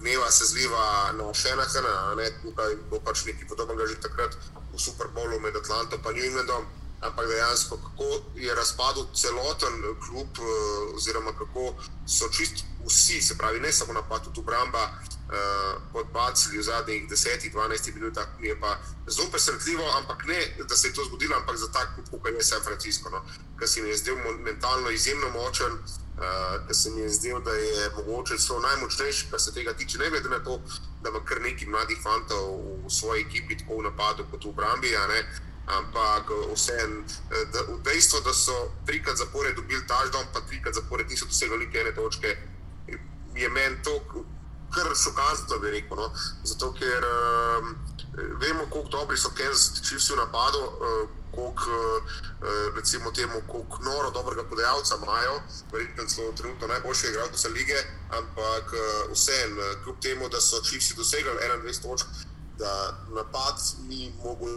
gneva 0.00 0.30
se 0.30 0.44
zliva 0.44 1.12
na 1.12 1.34
Šenahena, 1.34 2.14
ne, 2.16 2.30
tukaj 2.42 2.74
bo 2.90 3.00
pač 3.04 3.24
nekaj 3.24 3.48
podobnega 3.48 3.86
že 3.86 4.00
takrat 4.00 4.36
v 4.72 4.80
Super 4.80 5.12
Bowlu 5.14 5.40
med 5.40 5.56
Atlanto 5.56 5.96
in 5.96 6.16
New 6.16 6.24
Englandom 6.24 6.66
ampak 7.04 7.26
dejansko 7.28 7.76
kako 7.76 8.08
je 8.34 8.54
razpadel 8.54 9.04
celoten 9.14 9.74
klub, 10.06 10.28
eh, 10.38 10.94
oziroma 10.96 11.32
kako 11.32 11.74
so 12.06 12.28
čist 12.28 12.64
vsi, 12.86 13.22
se 13.22 13.38
pravi, 13.38 13.60
ne 13.60 13.72
samo 13.72 13.92
napad, 13.92 14.24
tudi 14.24 14.40
obramba, 14.40 14.84
eh, 14.84 15.74
podbacili 15.92 16.58
v 16.58 16.62
zadnjih 16.62 17.08
10-12 17.08 17.94
minutah, 17.94 18.28
mi 18.40 18.48
je 18.48 18.60
pa 18.60 18.78
zelo 19.06 19.28
presenetljivo, 19.30 19.84
ampak 19.98 20.24
ne, 20.24 20.56
da 20.68 20.76
se 20.76 20.88
je 20.88 20.94
to 20.94 21.04
zgodilo, 21.04 21.36
ampak 21.36 21.56
za 21.56 21.72
tak 21.72 21.94
klub, 21.94 22.22
kot 22.22 22.32
je 22.32 22.44
San 22.44 22.62
Francisco, 22.62 23.10
no, 23.10 23.24
ki 23.60 23.66
se 23.66 23.82
mi 23.82 23.88
je 23.88 23.96
zdel 23.96 24.16
mentalno 24.38 24.90
izjemno 24.90 25.30
močen. 25.30 25.72
Uh, 26.14 26.66
ker 26.66 26.76
se 26.76 26.90
mi 26.90 27.00
je 27.00 27.08
zdelo, 27.10 27.40
da 27.40 27.50
je 27.50 27.90
mogoče 27.96 28.38
celo 28.38 28.60
najmočnejši, 28.60 29.26
kar 29.30 29.40
se 29.40 29.54
tega 29.54 29.72
tiče, 29.72 29.98
ne 29.98 30.10
glede 30.10 30.28
na 30.28 30.38
to, 30.44 30.60
da 31.02 31.10
ima 31.10 31.24
kar 31.24 31.40
nekaj 31.42 31.68
mladih 31.68 31.98
fantov 32.02 32.54
v 32.86 32.90
svoji 32.90 33.24
ekipi, 33.26 33.58
tako 33.58 33.80
v 33.80 33.82
napadu 33.82 34.26
kot 34.30 34.44
v 34.44 34.48
obrambi. 34.48 34.94
Uh, 34.94 35.53
ampak 35.66 36.30
vseeno, 36.54 37.04
eh, 37.30 37.46
dejstvo, 37.84 38.20
da 38.20 38.34
so 38.34 38.70
trikrat 38.86 39.16
zapored 39.16 39.56
dobili 39.56 39.80
ždom, 40.06 40.24
pa 40.32 40.40
trikrat 40.40 40.74
zapored 40.74 41.10
niso 41.10 41.24
dosegli 41.24 41.58
niti 41.58 41.78
ene 41.78 41.94
točke, 41.94 42.36
je 43.34 43.48
meni 43.48 43.82
to 43.82 44.24
kar 44.74 44.94
šokantno, 45.04 45.58
bi 45.58 45.70
rekel. 45.70 45.96
No? 45.96 46.10
Zato, 46.44 46.72
ker 46.78 47.04
um, 47.10 47.74
vemo, 48.40 48.66
kako 48.72 48.88
dobri 48.90 49.16
so 49.16 49.30
Kansas 49.36 49.82
Chiefs 49.82 50.10
v 50.10 50.22
napadu. 50.22 50.64
Uh, 50.64 51.04
Koliko, 51.34 51.70
uh, 51.98 52.76
recimo, 52.76 53.10
temu, 53.10 53.40
kako 53.46 53.82
noro 53.82 54.10
dobrega 54.10 54.44
podajalca 54.50 54.94
imajo, 55.02 55.40
verjetno 55.72 56.04
celo 56.06 56.32
trenutno 56.32 56.66
najboljše 56.66 57.08
igralce 57.08 57.48
lige, 57.48 57.78
ampak 58.10 58.70
uh, 58.72 59.10
vseeno, 59.12 59.62
kljub 59.84 59.96
temu, 60.02 60.28
da 60.28 60.40
so 60.40 60.62
Chiefs 60.62 60.94
dosegli 60.96 61.30
21 61.66 61.82
točk, 61.82 62.06
da 62.58 63.04
napad 63.14 63.54
ni 63.88 64.12
mogel 64.24 64.48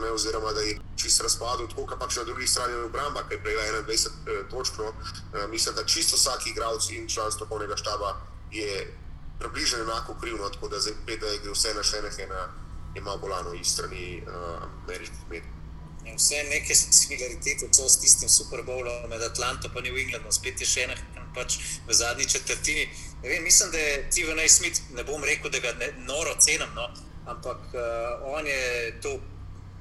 ne, 0.00 0.10
oziroma 0.10 0.52
da 0.52 0.60
je 0.60 0.78
čist 0.96 1.20
razpadel, 1.20 1.68
tako 1.68 1.86
kot 1.86 1.98
pač 1.98 2.16
na 2.16 2.24
drugi 2.24 2.46
strani 2.46 2.72
je 2.72 2.84
obramba, 2.84 3.24
ki 3.28 3.34
je 3.34 3.42
prejela 3.42 3.82
21 3.82 4.06
eh, 4.06 4.44
točk. 4.50 4.78
No. 4.78 4.92
Eh, 5.34 5.46
mislim, 5.48 5.74
da 5.74 5.84
čisto 5.84 6.16
vsak 6.16 6.46
igralec 6.46 6.90
in 6.90 7.08
član 7.08 7.32
strokovnega 7.32 7.76
štaba 7.76 8.16
je 8.52 8.94
približno 9.38 9.78
enako 9.78 10.14
kriv, 10.20 10.36
no, 10.36 10.48
tako 10.48 10.68
da 10.68 10.80
zdaj 10.80 10.94
pet, 11.06 11.20
da 11.20 11.26
je 11.26 11.38
gre 11.38 11.52
vse 11.52 11.74
na 11.74 11.82
še 11.82 12.02
nekaj, 12.02 12.28
je 12.94 13.00
malo 13.00 13.18
bolano 13.18 13.54
iz 13.54 13.72
strani 13.72 14.22
uh, 14.22 14.62
ameriških 14.84 15.28
medijev. 15.30 15.52
In 16.06 16.16
vse 16.16 16.42
neke 16.48 16.74
similaritete 16.74 17.68
so 17.72 17.88
s 17.88 17.98
tistim 18.00 18.28
Super 18.28 18.62
Bowlom 18.62 19.08
med 19.10 19.22
Atlanto 19.22 19.68
in 19.68 19.84
New 19.84 19.98
Englandom, 19.98 20.32
spet 20.32 20.60
je 20.60 20.66
še 20.66 20.86
ena, 20.86 20.94
pač 21.34 21.58
v 21.88 21.92
zadnji 21.92 22.26
četrtini. 22.26 22.88
Vem, 23.22 23.42
mislim, 23.44 23.70
da 23.70 23.78
je 23.78 24.06
Steven 24.10 24.38
A. 24.38 24.48
Smith, 24.48 24.80
ne 24.94 25.04
bom 25.04 25.24
rekel, 25.24 25.50
da 25.50 25.58
ga 25.58 25.72
ne, 25.80 25.90
noro 26.06 26.36
cenim, 26.40 26.70
no, 26.74 26.88
ampak 27.26 27.60
uh, 27.74 28.34
on 28.34 28.46
je 28.46 28.94
to 29.02 29.20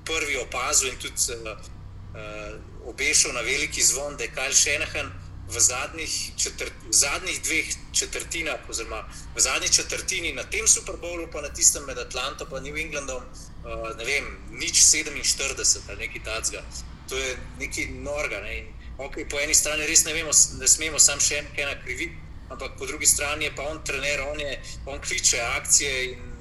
prvi 0.05 0.37
opazil 0.37 0.89
in 0.89 0.97
tudi 0.97 1.15
uh, 1.33 1.51
uh, 1.51 2.89
obešal 2.89 3.33
na 3.33 3.41
veliki 3.41 3.83
zvon, 3.83 4.17
da 4.17 4.23
je 4.23 4.31
Kajl 4.31 4.53
Šenahan 4.53 5.11
v 5.47 5.59
zadnjih, 5.59 6.31
četrt, 6.37 6.73
v 6.89 6.93
zadnjih 6.93 7.41
dveh 7.43 7.67
četrtinah, 7.93 8.69
oziroma 8.69 9.05
v 9.35 9.39
zadnji 9.39 9.69
četrtini 9.69 10.33
na 10.33 10.43
tem 10.43 10.67
Super 10.67 10.97
Bowlu, 11.01 11.27
pa 11.31 11.41
na 11.41 11.49
tistem 11.49 11.85
med 11.85 11.97
Atlanto 11.97 12.47
in 12.57 12.63
New 12.63 12.77
Englandom, 12.77 13.21
uh, 13.21 13.97
ne 13.97 14.05
vem, 14.05 14.25
nič 14.49 14.81
47 14.81 15.89
ali 15.89 16.07
nekaj 16.07 16.23
takega. 16.23 16.63
To 17.09 17.17
je 17.17 17.37
nekaj 17.59 17.85
norga. 18.01 18.41
Ne? 18.41 18.65
Okay, 18.97 19.29
po 19.29 19.39
eni 19.39 19.53
strani 19.53 19.85
res 19.85 20.05
ne, 20.05 20.13
vemo, 20.13 20.31
ne 20.59 20.67
smemo 20.67 20.99
sam 20.99 21.19
še 21.19 21.43
ena 21.57 21.75
kriviti, 21.83 22.15
ampak 22.49 22.77
po 22.79 22.85
drugi 22.85 23.05
strani 23.05 23.45
je 23.45 23.55
pa 23.55 23.67
on 23.69 23.83
trener, 23.83 24.21
on, 24.31 24.39
je, 24.39 24.61
on 24.85 25.01
kliče 25.01 25.41
akcije 25.41 26.05
in 26.13 26.34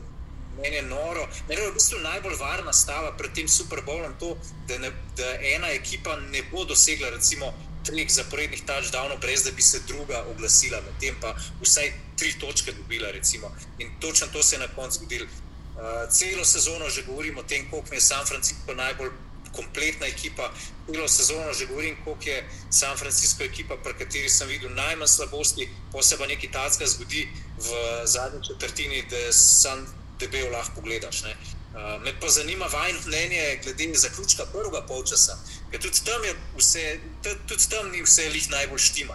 meni 0.62 0.76
je 0.76 0.82
noro. 0.82 1.28
Meni 1.48 1.60
je 1.60 1.70
v 1.70 1.74
bistvu 1.74 2.00
najbolj 2.02 2.36
varna 2.40 2.72
stava 2.72 3.12
pred 3.18 3.32
tem 3.34 3.48
Super 3.48 3.82
Bowlom 3.86 4.16
to, 4.20 4.36
da, 4.68 4.78
ne, 4.78 4.90
da 5.16 5.30
ena 5.54 5.70
ekipa 5.74 6.16
ne 6.30 6.42
bo 6.50 6.64
dosegla 6.64 7.10
recimo 7.10 7.52
treh 7.84 8.08
zaporednih 8.08 8.62
touchdownov, 8.64 9.20
brez 9.20 9.44
da 9.44 9.50
bi 9.52 9.62
se 9.62 9.82
druga 9.86 10.24
oglasila, 10.30 10.80
medtem 10.80 11.16
pa 11.20 11.34
vsaj 11.60 11.92
tri 12.16 12.32
točke 12.40 12.72
dobila. 12.72 13.10
Recimo. 13.10 13.52
In 13.78 13.90
točno 14.00 14.26
to 14.32 14.42
se 14.42 14.56
je 14.56 14.60
na 14.60 14.68
koncu 14.76 14.98
zgodilo. 14.98 15.26
Uh, 15.74 16.08
celo 16.10 16.44
sezono 16.44 16.88
že 16.88 17.02
govorimo 17.02 17.40
o 17.40 17.42
tem, 17.42 17.70
koliko 17.70 17.94
je 17.94 18.00
San 18.00 18.26
Francisco 18.26 18.74
najbolj 18.74 19.10
kompletna 19.52 20.06
ekipa. 20.06 20.52
Celo 20.86 21.08
sezono 21.08 21.52
že 21.52 21.66
govorim, 21.66 21.96
koliko 22.04 22.30
je 22.30 22.48
San 22.70 22.96
Francisco 22.96 23.44
ekipa, 23.44 23.76
pri 23.76 23.94
kateri 23.98 24.28
sem 24.28 24.48
videl 24.48 24.70
najmanj 24.70 25.08
slabosti, 25.08 25.68
posebej 25.92 26.28
nekaj 26.28 26.50
tacka 26.52 26.86
zgodi 26.86 27.28
v 27.58 27.68
zadnji 28.04 28.40
četrtini, 28.48 29.04
da 29.10 29.16
je 29.16 29.32
San 29.32 29.86
debel 30.20 30.50
lahko 30.52 30.80
pogledaš. 30.80 31.22
Ne. 31.22 31.36
Uh, 31.74 32.02
me 32.04 32.12
pa 32.20 32.28
zanima 32.28 32.64
vaš 32.64 33.06
mnenje 33.06 33.60
glede 33.64 33.94
zaključka 33.98 34.44
prvega 34.52 34.86
polčasa, 34.86 35.34
ker 35.70 35.80
tudi 35.82 36.04
tam, 36.06 36.22
vse, 36.58 37.00
tudi 37.22 37.68
tam 37.70 37.90
ni 37.90 38.02
vse 38.02 38.28
lih 38.30 38.50
najbolj 38.50 38.78
štima. 38.78 39.14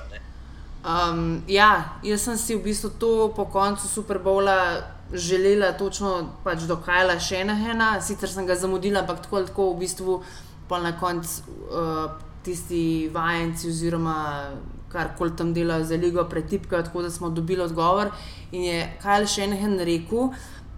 Um, 0.80 1.44
ja, 1.48 2.00
jaz 2.04 2.24
sem 2.24 2.38
si 2.38 2.56
v 2.56 2.64
bistvu 2.64 2.90
to 3.00 3.12
po 3.36 3.46
koncu 3.46 3.88
Super 3.88 4.20
Bowla 4.20 4.84
želela 5.14 5.72
točno 5.78 6.36
pač 6.44 6.64
do 6.68 6.78
Kajla 6.78 7.20
Šenahena, 7.20 8.02
sicer 8.02 8.30
sem 8.30 8.48
ga 8.48 8.56
zamudila, 8.56 9.02
ampak 9.02 9.24
tako 9.24 9.36
ali 9.36 9.48
tako 9.48 9.72
v 9.74 9.80
bistvu 9.80 10.24
pa 10.70 10.80
na 10.80 10.94
koncu 11.00 11.42
uh, 11.72 12.12
tisti 12.44 13.10
vajenci 13.14 13.68
oziroma 13.68 14.52
kar 14.90 15.14
koli 15.18 15.36
tam 15.38 15.54
delajo 15.54 15.84
za 15.84 15.96
ligo 15.96 16.24
pretipkajo, 16.30 16.84
tako 16.84 17.02
da 17.02 17.10
smo 17.10 17.30
dobili 17.30 17.62
odgovor 17.62 18.12
in 18.52 18.64
je 18.64 18.98
Kajl 19.02 19.26
Šenahen 19.26 19.80
rekel, 19.80 20.32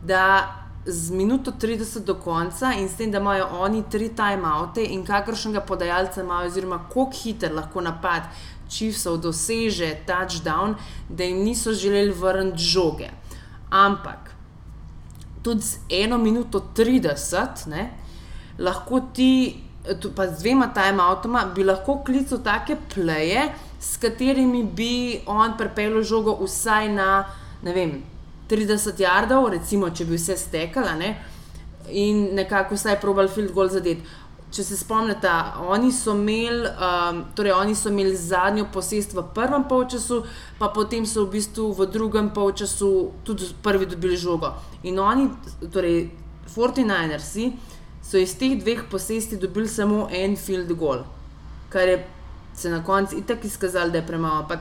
da 0.04 0.58
z 0.86 1.12
minuto 1.12 1.52
30 1.52 2.00
do 2.06 2.16
konca 2.16 2.74
in 2.74 2.90
s 2.90 2.98
tem, 2.98 3.12
da 3.12 3.18
imajo 3.18 3.48
oni 3.62 3.84
tri 3.90 4.10
timeoute 4.10 4.84
in 4.84 5.06
kakršnega 5.06 5.62
podajalca 5.62 6.22
imajo, 6.22 6.48
oziroma 6.48 6.80
kako 6.88 7.12
hiter 7.24 7.54
lahko 7.54 7.82
napad 7.82 8.24
Chiefsov 8.70 9.18
doseže 9.22 9.98
touchdown, 10.08 10.76
da 11.10 11.24
jim 11.24 11.44
niso 11.44 11.74
želeli 11.74 12.12
vrniti 12.12 12.64
žoge. 12.64 13.10
Ampak 13.70 14.32
tudi 15.44 15.62
z 15.62 15.78
eno 15.90 16.18
minuto 16.18 16.62
30, 16.76 17.68
ne, 17.68 17.90
lahko 18.60 19.02
ti, 19.14 19.64
pa 20.16 20.28
z 20.28 20.40
dvema 20.40 20.72
timeoutoma, 20.74 21.46
bi 21.56 21.64
lahko 21.64 22.00
klical 22.06 22.40
take 22.44 22.78
pleje, 22.94 23.50
s 23.80 23.98
katerimi 23.98 24.64
bi 24.64 25.22
on 25.26 25.58
pripeljal 25.58 26.04
žogo 26.04 26.38
vsaj 26.44 26.90
na, 26.94 27.26
ne 27.62 27.74
vem, 27.74 28.02
30 28.52 29.00
jardov, 29.00 29.50
recimo, 29.56 29.90
če 29.90 30.06
bi 30.06 30.20
vse 30.20 30.38
stekala 30.38 30.96
ne? 31.00 31.16
in 31.92 32.30
nekako 32.38 32.78
vsaj 32.78 33.00
probal 33.02 33.28
field 33.28 33.52
goal 33.56 33.70
zadeti. 33.72 34.06
Če 34.52 34.64
se 34.68 34.78
spomnite, 34.78 35.32
oni 35.72 35.90
so 35.96 36.14
imeli, 36.16 36.68
um, 36.70 37.22
torej 37.36 37.54
oni 37.56 37.76
so 37.76 37.90
imeli 37.90 38.12
zadnjo 38.16 38.66
posest 38.74 39.16
v 39.16 39.24
prvem 39.36 39.64
polčasu, 39.68 40.22
pa 40.60 40.68
potem 40.76 41.08
so 41.08 41.24
v 41.26 41.38
bistvu 41.38 41.70
v 41.76 41.88
drugem 41.92 42.30
polčasu 42.36 42.90
tudi 43.28 43.48
prvi 43.64 43.88
dobili 43.92 44.20
žogo. 44.20 44.52
In 44.84 45.00
oni, 45.00 45.30
torej 45.72 46.12
49ersi, 46.52 47.54
so 48.04 48.20
iz 48.20 48.36
teh 48.36 48.58
dveh 48.60 48.84
posesti 48.92 49.40
dobili 49.40 49.72
samo 49.72 50.10
en 50.12 50.36
field 50.36 50.76
goal, 50.76 51.06
kar 51.72 51.88
je 51.88 52.02
se 52.54 52.70
na 52.70 52.84
koncu 52.84 53.18
itak 53.18 53.46
izkazalo, 53.46 53.90
da 53.90 53.98
je 53.98 54.08
premalo. 54.08 54.44
Ampak 54.44 54.60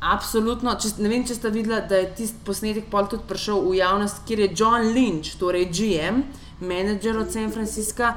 Absolutno. 0.00 0.72
Če, 0.80 0.94
ne 1.04 1.10
vem, 1.12 1.24
če 1.28 1.36
ste 1.36 1.50
videli, 1.52 1.80
da 1.88 2.00
je 2.00 2.08
tisti 2.16 2.40
posnetek 2.46 2.88
pol 2.92 3.08
tudi 3.10 3.26
prišel 3.28 3.60
v 3.66 3.76
javnost, 3.82 4.22
kjer 4.28 4.46
je 4.46 4.52
John 4.56 4.92
Lynch, 4.96 5.36
torej 5.40 5.68
GM, 5.68 6.22
menedžer 6.64 7.18
od 7.20 7.28
San 7.32 7.52
Francisca. 7.52 8.14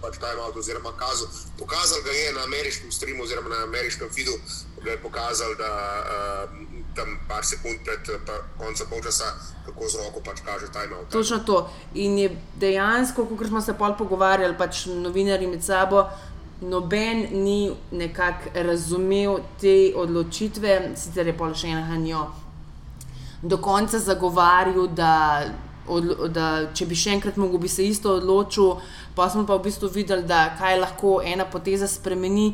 Pač 0.00 0.18
pokazal 1.58 2.00
ga 2.04 2.12
je 2.16 2.32
na 2.32 2.44
ameriškem 2.48 2.92
streamu, 2.92 3.24
oziroma 3.24 3.52
na 3.52 3.62
ameriškem 3.68 4.08
feedu, 4.12 4.36
da 4.84 4.90
je 4.90 4.98
pokazal, 5.04 5.54
da 5.60 5.70
uh, 6.00 6.72
tam 6.96 7.16
par 7.28 7.44
sekund 7.44 7.84
pred 7.84 8.24
pa, 8.26 8.40
koncem 8.60 8.88
polčasa, 8.88 9.32
kako 9.66 9.88
z 9.88 10.00
roko 10.00 10.20
pač 10.24 10.40
kaže 10.44 10.72
timeout. 10.72 11.08
Točno 11.12 11.38
to. 11.46 11.68
In 11.94 12.18
je 12.18 12.32
dejansko, 12.60 13.28
kot 13.36 13.48
smo 13.48 13.60
se 13.60 13.76
pol 13.76 13.96
pogovarjali, 13.98 14.56
pač 14.58 14.86
novinari 14.88 15.46
med 15.46 15.64
sabo 15.64 16.08
noben 16.62 17.26
ni 17.32 17.70
nekako 17.90 18.50
razumel 18.54 19.38
te 19.60 19.92
odločitve, 19.96 20.92
sicer 20.96 21.26
je 21.26 21.36
pol 21.36 21.54
še 21.58 21.72
ena 21.74 21.82
hanjo. 21.90 22.26
Do 23.42 23.58
konca 23.58 23.98
zagovarjal, 23.98 24.86
da, 24.94 25.14
da 26.30 26.48
če 26.74 26.86
bi 26.86 26.98
še 26.98 27.16
enkrat 27.16 27.40
mogel, 27.42 27.58
bi 27.64 27.70
se 27.70 27.86
isto 27.86 28.14
odločil, 28.20 28.76
pa 29.16 29.26
smo 29.30 29.42
pa 29.46 29.58
v 29.58 29.66
bistvu 29.66 29.90
videli, 29.90 30.22
da 30.22 30.52
kaj 30.58 30.78
lahko 30.84 31.18
ena 31.26 31.48
poteza 31.50 31.90
spremeni. 31.90 32.52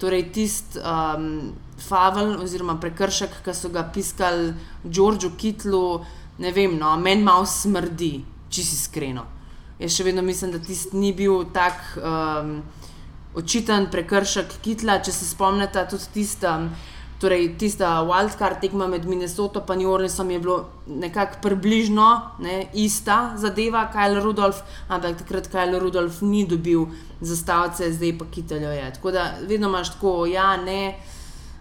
Torej, 0.00 0.30
tisti 0.32 0.80
um, 0.80 1.50
favel 1.84 2.38
oziroma 2.40 2.78
prekršek, 2.80 3.42
ki 3.44 3.52
so 3.52 3.68
ga 3.68 3.82
piskali 3.92 4.54
Džordžu 4.88 5.34
Kitlu, 5.36 6.00
ne 6.40 6.52
vem, 6.56 6.78
no, 6.80 6.94
meni 6.96 7.20
malo 7.26 7.44
smrdi, 7.44 8.14
če 8.48 8.64
si 8.64 8.78
iskreno. 8.78 9.26
Jaz 9.80 9.92
še 9.92 10.06
vedno 10.08 10.24
mislim, 10.24 10.54
da 10.56 10.60
tisti 10.64 10.96
ni 10.96 11.12
bil 11.16 11.44
tak. 11.52 11.84
Um, 12.00 12.62
očiten 13.34 13.86
prekršek 13.90 14.60
Kitla, 14.64 14.98
če 15.04 15.12
se 15.14 15.28
spomnite, 15.28 15.82
tudi 15.90 16.08
tista, 16.14 16.56
torej 17.22 17.52
tista 17.60 17.92
wildcard 18.06 18.60
tekma 18.62 18.88
med 18.90 19.06
Minnesoto 19.06 19.62
in 19.68 19.78
New 19.78 19.90
Orleansom 19.90 20.30
je 20.30 20.38
bilo 20.38 20.68
nekako 20.86 21.38
približno 21.42 22.08
ne, 22.40 22.70
ista 22.74 23.34
zadeva, 23.36 23.86
Kajl 23.92 24.20
Rudolf, 24.22 24.62
ampak 24.88 25.18
takrat 25.18 25.48
Kajl 25.48 25.78
Rudolf 25.78 26.22
ni 26.22 26.46
dobil 26.46 26.86
zastavice, 27.20 27.92
zdaj 27.92 28.18
pa 28.18 28.24
Kiteljo 28.30 28.70
je. 28.70 28.92
Tako 28.94 29.10
da 29.10 29.34
vedno 29.46 29.68
imaš 29.68 29.94
tako, 29.94 30.26
ja, 30.26 30.56
ne. 30.56 30.98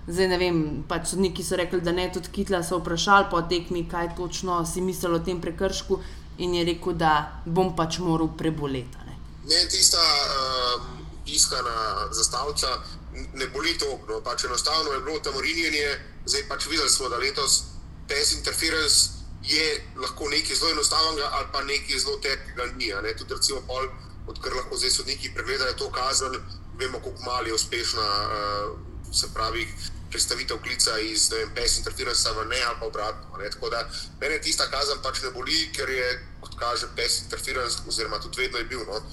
Zdaj 0.07 0.27
ne 0.27 0.37
vem, 0.41 0.61
pač 0.89 1.11
sodniki 1.11 1.43
so 1.45 1.57
rekli, 1.59 1.81
da 1.85 1.91
ne, 1.91 2.07
tudi 2.13 2.31
Kitla 2.33 2.63
so 2.63 2.79
vprašali 2.79 3.27
po 3.29 3.41
tekmi, 3.41 3.83
kaj 3.85 4.15
točno 4.17 4.63
si 4.65 4.81
mislil 4.81 5.19
o 5.19 5.19
tem 5.19 5.41
prekršku, 5.41 5.99
in 6.39 6.55
je 6.55 6.63
rekel, 6.65 6.95
da 6.97 7.43
bom 7.45 7.75
pač 7.75 7.99
moral 7.99 8.31
preboleti. 8.37 9.05
Ne, 9.49 9.61
tista. 9.69 9.99
Um 9.99 11.08
tiskana 11.29 12.07
zastavica, 12.11 12.67
ne 13.33 13.47
boli 13.47 13.77
to. 13.77 13.99
No, 14.09 14.21
pač 14.25 14.43
enostavno 14.43 14.91
je 14.91 15.01
bilo 15.05 15.19
tam 15.19 15.35
urinjenje, 15.35 15.99
zdaj 16.25 16.47
pač 16.49 16.67
videli 16.67 16.89
smo, 16.89 17.09
da 17.09 17.17
letos 17.17 17.63
pass 18.09 18.33
interference 18.33 19.19
je 19.43 19.67
lahko 19.95 20.29
nekaj 20.29 20.55
zelo 20.55 20.71
enostavnega 20.71 21.29
ali 21.31 21.47
pa 21.53 21.61
nekaj 21.63 21.99
zelo 21.99 22.17
težkega 22.17 22.65
ni. 22.75 22.91
Ne? 23.03 23.15
Tudi 23.17 23.33
recimo 23.33 23.61
pol, 23.67 23.87
odkar 24.27 24.55
lahko 24.55 24.77
zdaj 24.77 24.91
sodniki 24.97 25.33
pregledajo 25.33 25.73
to 25.73 25.91
kazen, 25.91 26.35
vemo, 26.79 26.99
kako 26.99 27.23
malo 27.23 27.47
je 27.47 27.53
uspešna, 27.53 28.07
uh, 28.25 29.13
se 29.13 29.33
pravi. 29.33 29.67
Predstavitev 30.09 30.57
klica 30.65 30.95
iz 30.99 31.27
PES 31.55 31.77
interferenca 31.77 32.31
v 32.33 32.45
ne 32.49 32.61
ali 32.65 32.77
pa 32.79 32.85
obratno. 32.85 33.37
Ne? 33.37 33.49
Tako 33.53 33.69
da 33.69 33.83
mene 34.21 34.39
tista 34.41 34.65
kazen 34.71 34.97
pač 35.03 35.21
ne 35.21 35.29
boli, 35.31 35.69
ker 35.73 35.89
je, 35.89 36.07
kot 36.41 36.55
kaže, 36.57 36.89
PES 36.95 37.19
interferenc, 37.27 37.75
oziroma 37.87 38.17
tudi 38.19 38.41
vedno 38.41 38.57
je 38.57 38.65
bil. 38.71 38.81
No? 38.89 39.03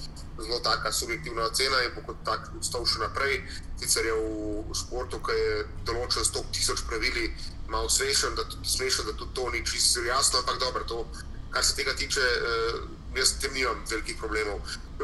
Zelo 0.41 0.59
taka 0.59 0.91
subjektivna 0.91 1.43
ocena 1.43 1.81
in 1.83 1.93
bo 1.95 2.01
kot 2.07 2.19
tak 2.25 2.49
ostal 2.59 2.85
še 2.85 2.99
naprej. 2.99 3.41
Sicer 3.81 4.05
je 4.05 4.13
v 4.13 4.75
športu, 4.75 5.19
ki 5.23 5.37
je 5.37 5.55
določen 5.85 6.25
100 6.25 6.43
tisoč 6.53 6.83
pravili, 6.89 7.31
malo 7.69 7.89
smešen, 7.89 8.35
da, 8.35 8.45
smešen, 8.63 9.05
da 9.09 9.13
tudi 9.17 9.33
to 9.33 9.49
ni 9.53 9.65
čisto 9.65 10.03
jasno, 10.05 10.39
ampak 10.39 10.59
dobro, 10.59 10.83
to 10.83 11.07
kar 11.51 11.65
se 11.65 11.75
tega 11.75 11.93
tiče, 11.95 12.21
uh, 12.21 12.81
jaz 13.15 13.27
s 13.27 13.39
tem 13.41 13.53
nimam 13.53 13.83
velikih 13.89 14.17
problemov. 14.19 14.59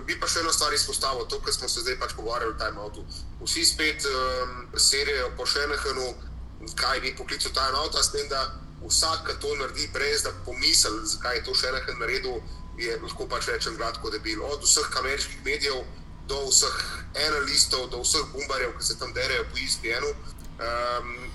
Bi 0.06 0.18
pa 0.20 0.28
še 0.28 0.42
eno 0.42 0.52
stvar 0.54 0.74
izpostavil, 0.74 1.26
to, 1.30 1.40
kar 1.42 1.54
smo 1.54 1.70
se 1.70 1.86
zdaj 1.86 1.98
pač 2.02 2.16
pogovarjali 2.18 2.54
v 2.54 2.60
timeoutu. 2.62 3.06
Vsi 3.44 3.66
spet 3.66 4.06
um, 4.10 4.68
serijo 4.78 5.32
po 5.38 5.46
Šenehenu, 5.50 6.10
kaj 6.80 7.02
bi 7.06 7.16
poklical 7.18 7.54
timeout, 7.56 7.98
s 7.98 8.14
tem, 8.14 8.28
da 8.30 8.44
vsak, 8.84 9.32
to 9.42 9.56
naredi, 9.60 9.88
brez 9.94 10.26
da 10.26 10.34
pomisli, 10.46 11.06
zakaj 11.14 11.40
je 11.40 11.46
to 11.48 11.56
Šenehen 11.58 12.00
naredil, 12.02 12.42
je 12.78 13.00
lahko 13.02 13.28
pač 13.28 13.48
rečem 13.48 13.78
gladko 13.78 14.10
debil. 14.10 14.44
Od 14.44 14.64
vseh 14.64 14.98
ameriških 15.00 15.46
medijev 15.46 15.84
do 16.28 16.40
vseh 16.50 16.78
analistov, 17.28 17.90
do 17.90 18.02
vseh 18.02 18.26
bombarjev, 18.34 18.78
ki 18.78 18.86
se 18.86 19.00
tam 19.00 19.14
derajo 19.14 19.46
po 19.52 19.58
ISPN-u. 19.58 20.14
Um, 20.60 21.32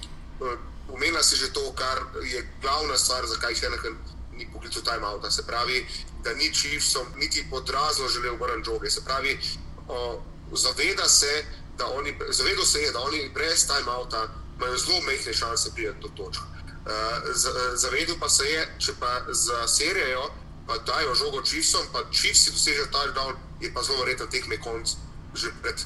Umela 0.88 1.22
si 1.22 1.36
že 1.36 1.52
to, 1.52 1.60
kar 1.76 2.00
je 2.24 2.40
glavna 2.62 2.96
stvar, 2.96 3.26
zakaj 3.26 3.54
Šenehen 3.54 3.96
ni 4.32 4.48
poklical 4.52 4.82
timeouta. 4.82 5.30
Se 5.30 5.46
pravi, 5.46 5.86
da 6.24 6.34
ni 6.34 6.54
Chiefsom 6.54 7.06
niti 7.16 7.46
podrazno 7.50 8.08
želel 8.08 8.36
vrniti 8.40 8.70
žoge. 8.70 8.90
Se 8.90 9.04
pravi, 9.04 9.38
zaveda 10.52 11.08
se, 11.08 11.44
da 11.78 11.86
oni, 11.86 12.18
zavedo 12.28 12.64
se 12.64 12.82
je, 12.82 12.92
da 12.92 13.00
oni 13.00 13.30
brez 13.34 13.66
timeouta 13.66 14.28
imajo 14.56 14.76
zelo 14.76 15.00
mehke 15.00 15.32
šanse 15.32 15.70
priti 15.74 16.00
do 16.00 16.08
točk. 16.08 16.40
Uh, 16.40 16.94
zavedel 17.74 18.16
pa 18.20 18.28
se 18.28 18.44
je, 18.44 18.68
če 18.78 18.92
pa 19.00 19.22
za 19.28 19.66
serijo 19.68 20.30
pa 20.68 20.76
dajo 20.84 21.14
žogo 21.14 21.40
Chiefsom, 21.42 21.88
pa 21.92 22.04
Chiefs 22.12 22.52
dosežejo 22.52 22.92
touchdown, 22.92 23.36
je 23.60 23.72
pa 23.72 23.82
zelo 23.82 24.04
verjetno 24.04 24.28
tekme 24.28 24.60
konc 24.60 24.88
že 25.34 25.52
pred, 25.62 25.76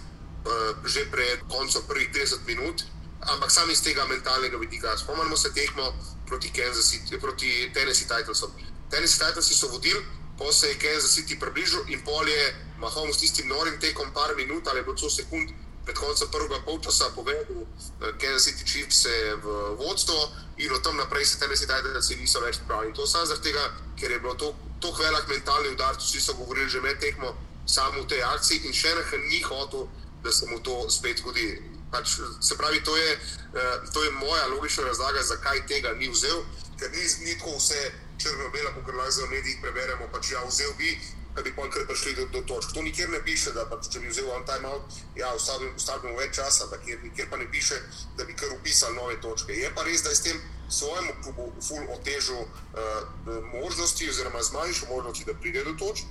uh, 0.47 1.11
pred 1.11 1.39
koncem 1.51 1.83
prvih 1.87 2.11
30 2.11 2.47
minut. 2.47 2.83
Ampak 3.23 3.51
sam 3.51 3.71
iz 3.71 3.83
tega 3.83 4.07
mentalnega 4.11 4.59
vidika, 4.59 4.99
spomnimo 4.99 5.37
se 5.37 5.55
tekmo 5.55 5.95
proti, 6.27 6.51
City, 6.83 7.21
proti 7.21 7.71
Tennessee 7.75 8.09
Titlesom. 8.09 8.51
Tennessee 8.91 9.19
Titlesi 9.19 9.55
so 9.55 9.69
vodili, 9.69 10.03
pa 10.39 10.53
se 10.53 10.69
je 10.69 10.79
Kansas 10.79 11.15
City 11.15 11.39
približal 11.39 11.87
in 11.89 12.03
pol 12.05 12.29
je 12.29 12.55
Mahomes 12.79 13.19
tistim 13.19 13.49
norim 13.49 13.79
tekom 13.81 14.11
par 14.13 14.35
minut 14.37 14.67
ali 14.69 14.83
bo 14.83 14.95
celo 14.95 15.11
sekund 15.11 15.51
pred 15.85 15.99
koncem 15.99 16.29
prvega 16.31 16.63
polčasa 16.67 17.11
povedal, 17.15 17.67
da 18.01 18.13
Kansas 18.19 18.43
City 18.43 18.87
je 19.09 19.37
v 19.37 19.47
vodstvo 19.79 20.31
in 20.59 20.73
od 20.73 20.83
tam 20.83 20.97
naprej 20.97 21.25
se 21.25 21.39
Tennessee 21.39 21.67
Titlesi 21.67 22.17
niso 22.17 22.41
več 22.41 22.59
pripravljeni. 22.59 22.95
To 22.95 23.07
samo 23.07 23.27
zaradi 23.27 23.51
tega, 23.51 23.65
ker 23.99 24.11
je 24.11 24.21
bilo 24.21 24.35
to, 24.35 24.55
to 24.83 24.93
velik 24.99 25.29
mentalni 25.29 25.73
udar, 25.73 25.97
vsi 25.99 26.21
so 26.21 26.35
govorili 26.35 26.69
že 26.69 26.81
med 26.81 26.99
tekmo, 27.01 27.35
samo 27.67 28.03
v 28.03 28.07
tej 28.11 28.23
akciji 28.23 28.67
in 28.67 28.75
še 28.75 28.95
nekaj 28.99 29.21
ni 29.31 29.43
hotel, 29.47 29.87
da 30.23 30.33
se 30.33 30.47
mu 30.51 30.59
to 30.61 30.91
spet 30.91 31.23
zgodi. 31.23 31.63
Pač, 31.93 32.17
se 32.41 32.57
pravi, 32.57 32.81
to 32.85 32.97
je, 32.97 33.19
to 33.93 34.03
je 34.03 34.11
moja 34.11 34.47
logična 34.49 34.85
razlaga, 34.85 35.23
zakaj 35.23 35.67
tega 35.69 35.93
ni 36.01 36.09
vzel, 36.09 36.41
ker 36.81 36.89
ni, 36.91 37.05
ni 37.27 37.35
tako 37.37 37.59
vse 37.59 37.81
črno-bela, 38.17 38.73
kot 38.73 38.95
lahko 38.97 39.27
v 39.27 39.35
medijih 39.35 39.59
preberemo, 39.61 40.09
pač 40.09 40.33
ja, 40.33 40.41
vzel 40.49 40.73
bi, 40.79 40.95
da 41.37 41.45
bi 41.45 41.53
pa 41.53 41.69
kar 41.69 41.85
prišli 41.89 42.15
do, 42.17 42.27
do 42.33 42.41
točk. 42.49 42.73
To 42.73 42.83
nikjer 42.83 43.13
ne 43.13 43.21
piše, 43.25 43.53
da 43.53 43.67
pač, 43.69 43.91
če 43.93 44.01
bi 44.01 44.09
vzel 44.09 44.31
on 44.33 44.47
time 44.49 44.69
out, 44.73 44.97
ja, 45.17 45.35
ustavimo 45.37 46.17
več 46.17 46.37
časa, 46.41 46.71
da 46.73 46.81
kjer, 46.81 47.05
nikjer 47.05 47.29
pa 47.29 47.37
ne 47.37 47.51
piše, 47.53 47.77
da 48.17 48.25
bi 48.25 48.37
kar 48.41 48.53
upisal 48.57 48.97
nove 48.97 49.21
točke. 49.21 49.53
Je 49.53 49.69
pa 49.77 49.85
res, 49.85 50.01
da 50.01 50.17
je 50.17 50.17
s 50.17 50.27
tem 50.31 50.41
svojemu 50.69 51.13
klubu 51.23 51.53
ful 51.69 51.83
otežil 51.95 52.41
uh, 52.41 52.49
možnosti, 53.61 54.09
oziroma 54.11 54.43
zmanjšal 54.43 54.89
možnosti, 54.89 55.25
da 55.25 55.35
pride 55.35 55.65
do 55.65 55.73
točk, 55.79 56.05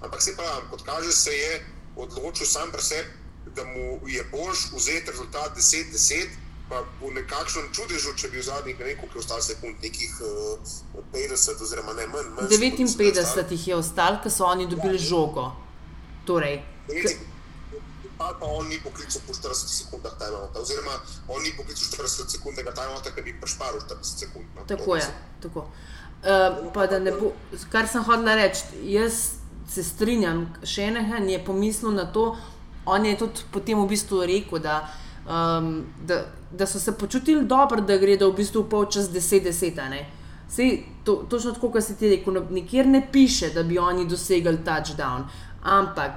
ampak 0.00 0.22
se 0.22 0.36
pa, 0.36 0.62
kot 0.70 0.82
kaže, 0.82 1.12
se 1.12 1.30
je 1.30 1.66
odločil 1.96 2.46
sam 2.46 2.72
pri 2.72 2.82
sebi, 2.82 3.08
da 3.56 3.64
mu 3.64 4.08
je 4.08 4.24
boljš 4.32 4.72
vzeti 4.72 5.10
rezultat 5.10 5.56
10-10, 5.56 6.26
pa 6.68 6.82
bo 7.00 7.10
nekakšen 7.10 7.68
čudež, 7.72 8.06
če 8.16 8.30
bi 8.32 8.40
v 8.40 8.42
zadnjih 8.42 8.78
nekaj 8.78 9.18
ostal 9.20 9.42
sekund, 9.44 9.76
nekih 9.82 10.14
uh, 10.20 10.58
eh, 10.96 11.02
50, 11.12 11.62
oziroma 11.62 11.92
ne 11.92 12.06
manj. 12.06 12.30
manj 12.36 12.48
59 12.48 13.52
jih 13.52 13.68
je 13.68 13.76
ostalo, 13.76 14.22
ker 14.22 14.32
so 14.32 14.48
oni 14.48 14.66
dobili 14.66 14.96
ja, 14.96 15.04
žogo. 15.10 15.50
Torej, 16.24 16.62
Pa, 18.18 18.32
pa 18.40 18.46
on 18.46 18.68
ni 18.68 18.78
poklical 18.82 19.20
po 19.26 19.34
40 19.34 19.70
sekundah 19.74 20.14
tajmota, 20.18 20.60
oziroma 20.60 20.98
on 21.28 21.42
ni 21.42 21.52
poklical 21.56 22.06
40 22.06 22.36
sekundnega 22.36 22.74
tajmota, 22.74 23.10
ker 23.14 23.24
bi 23.24 23.34
prešparil 23.40 23.80
40 23.80 24.24
sekund. 24.24 24.46
No, 24.56 24.66
tako 24.68 24.96
je. 24.96 25.08
Tako. 25.42 25.66
Uh, 26.24 27.18
bo, 27.20 27.32
kar 27.72 27.88
sem 27.88 28.04
hodila 28.04 28.36
reči, 28.38 28.64
jaz 28.88 29.40
se 29.68 29.82
strinjam, 29.84 30.46
še 30.64 30.90
eno 30.92 31.02
je 31.28 31.40
pomislil 31.44 31.92
na 31.96 32.06
to, 32.12 32.34
on 32.86 33.04
je 33.04 33.16
tudi 33.18 33.48
potem 33.52 33.80
v 33.80 33.88
bistvu 33.88 34.22
rekel, 34.28 34.60
da 34.60 34.84
um, 35.26 35.84
da, 36.04 36.24
da 36.52 36.66
so 36.66 36.80
se 36.80 36.92
počutili 36.92 37.44
dobro, 37.44 37.80
da 37.80 37.96
gredo 37.96 38.30
v 38.30 38.36
bistvu 38.36 38.64
polčas 38.70 39.10
10-10. 39.10 40.04
To, 41.04 41.24
točno 41.30 41.52
tako, 41.52 41.70
kot 41.70 41.84
si 41.84 41.96
ti 41.96 42.10
rekel, 42.10 42.44
nikjer 42.50 42.86
ne 42.86 43.06
piše, 43.12 43.50
da 43.50 43.62
bi 43.62 43.78
oni 43.78 44.06
dosegli 44.06 44.58
touchdown, 44.64 45.24
ampak 45.62 46.10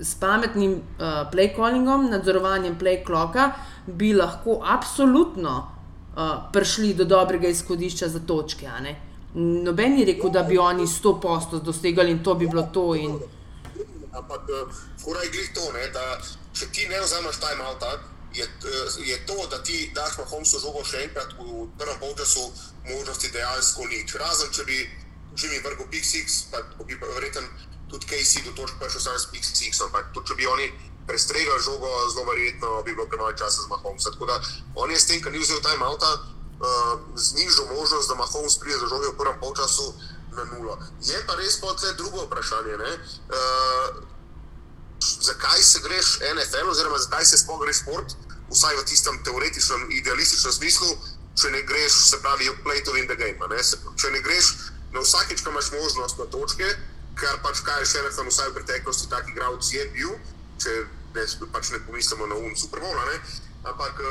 s 0.00 0.14
pametnim 0.14 0.72
uh, 0.72 1.30
play 1.32 1.54
callingom, 1.56 2.10
nadzorovanjem 2.10 2.78
play 2.78 3.04
clocka, 3.06 3.52
bi 3.86 4.12
lahko 4.14 4.60
absolutno 4.64 5.54
uh, 5.58 6.50
prišli 6.52 6.94
do 6.94 7.04
dobrega 7.04 7.48
izhodišča 7.48 8.08
za 8.08 8.20
točke. 8.26 8.70
Noben 9.34 9.98
je 9.98 10.04
rekel, 10.06 10.30
da 10.30 10.42
bi 10.42 10.58
oni 10.58 10.86
100% 10.86 11.62
dosegli 11.62 12.10
in 12.10 12.22
to 12.24 12.34
bi 12.34 12.46
bilo 12.46 12.68
to. 12.72 12.94
In... 12.94 13.18
Ampak, 14.12 14.48
uh, 14.48 15.16
je 15.32 15.52
to, 15.54 15.72
ne, 15.72 15.88
da 15.92 16.18
če 16.52 16.70
ti 16.72 16.88
ne 16.88 17.00
vzameš 17.00 17.36
time 17.40 17.64
out, 17.64 17.84
je, 18.34 18.46
je 19.06 19.26
to, 19.26 19.46
da 19.50 19.62
ti 19.62 19.90
daš 19.94 20.18
na 20.18 20.24
Homesu 20.24 20.60
žogo 20.60 20.84
še 20.84 21.04
enkrat 21.08 21.34
v 21.38 21.66
prvem 21.78 21.98
polčasu, 22.00 22.50
možnosti 22.88 23.30
dejansko 23.32 23.86
nič. 23.88 24.14
Razen 24.20 24.52
če 24.52 24.64
bi 24.68 24.78
Jimmy 25.38 25.62
vrgel 25.64 25.86
Pixix, 25.90 26.44
pa 26.50 26.62
bi 26.84 26.98
verjetno 26.98 27.42
tudi 27.90 28.06
KC 28.06 28.44
do 28.44 28.52
točk 28.52 28.78
prišel 28.80 29.00
sam 29.00 29.18
s 29.18 29.28
Pixixom. 29.32 29.92
Tudi 30.14 30.28
če 30.28 30.34
bi 30.34 30.46
oni 30.46 30.66
prestregali 31.08 31.62
žogo, 31.62 31.88
zelo 32.12 32.28
verjetno 32.28 32.82
bi 32.82 32.92
bilo 32.92 33.08
premalo 33.08 33.32
časa 33.32 33.64
za 33.64 33.68
Mahomes. 33.68 34.04
Tako 34.04 34.26
da 34.26 34.36
on 34.74 34.90
je 34.90 35.00
s 35.00 35.08
tem, 35.08 35.22
ker 35.22 35.32
ni 35.32 35.40
vzel 35.40 35.60
time 35.64 35.86
outa, 35.86 36.10
uh, 36.12 37.00
znižal 37.16 37.72
možnost, 37.72 38.08
da 38.08 38.14
Mahomes 38.14 38.58
pride 38.60 38.78
do 38.78 38.86
žoge 38.92 39.08
v 39.08 39.16
prvem 39.16 39.40
polčasu 39.40 39.94
na 40.36 40.44
nulo. 40.52 40.76
Je 41.00 41.16
pa 41.26 41.34
res 41.40 41.56
pa 41.60 41.72
tle 41.74 41.94
drugo 41.96 42.28
vprašanje. 42.28 42.76
Uh, 42.76 44.04
zakaj 45.00 45.62
se 45.62 45.80
greš 45.80 46.18
NFL, 46.34 46.70
oziroma 46.70 46.98
zakaj 46.98 47.24
se 47.24 47.38
sploh 47.38 47.60
greš 47.64 47.80
šport, 47.82 48.16
vsaj 48.50 48.76
v 48.76 48.84
tistem 48.84 49.16
teoretičnem, 49.24 49.88
idealističnem 49.90 50.52
smislu, 50.52 50.88
če 51.38 51.50
ne 51.54 51.62
greš, 51.62 51.92
se 52.10 52.20
pravi, 52.20 52.50
play 52.64 52.84
to 52.84 52.92
win 52.92 53.08
the 53.08 53.16
game. 53.16 53.38
Ne? 53.48 53.62
Se, 53.64 53.78
če 53.96 54.10
ne 54.10 54.20
greš 54.20 54.52
na 54.92 55.00
vsakeč, 55.04 55.42
ko 55.44 55.52
imaš 55.54 55.72
možnost 55.72 56.18
na 56.18 56.26
točke, 56.32 56.68
kar 57.20 57.40
pač 57.44 57.62
kaj 57.66 57.86
še 57.86 58.02
ne 58.06 58.10
znam, 58.14 58.30
vsaj 58.32 58.50
v 58.50 58.58
preteklosti, 58.60 59.10
tak 59.12 59.30
igralec 59.30 59.70
je 59.72 59.86
bil, 59.94 60.12
če 60.62 60.74
ne, 61.14 61.24
pač 61.54 61.72
ne 61.74 61.80
pomislimo 61.86 62.26
na 62.26 62.38
um 62.40 62.54
superbola. 62.56 63.18
Ampak. 63.64 64.04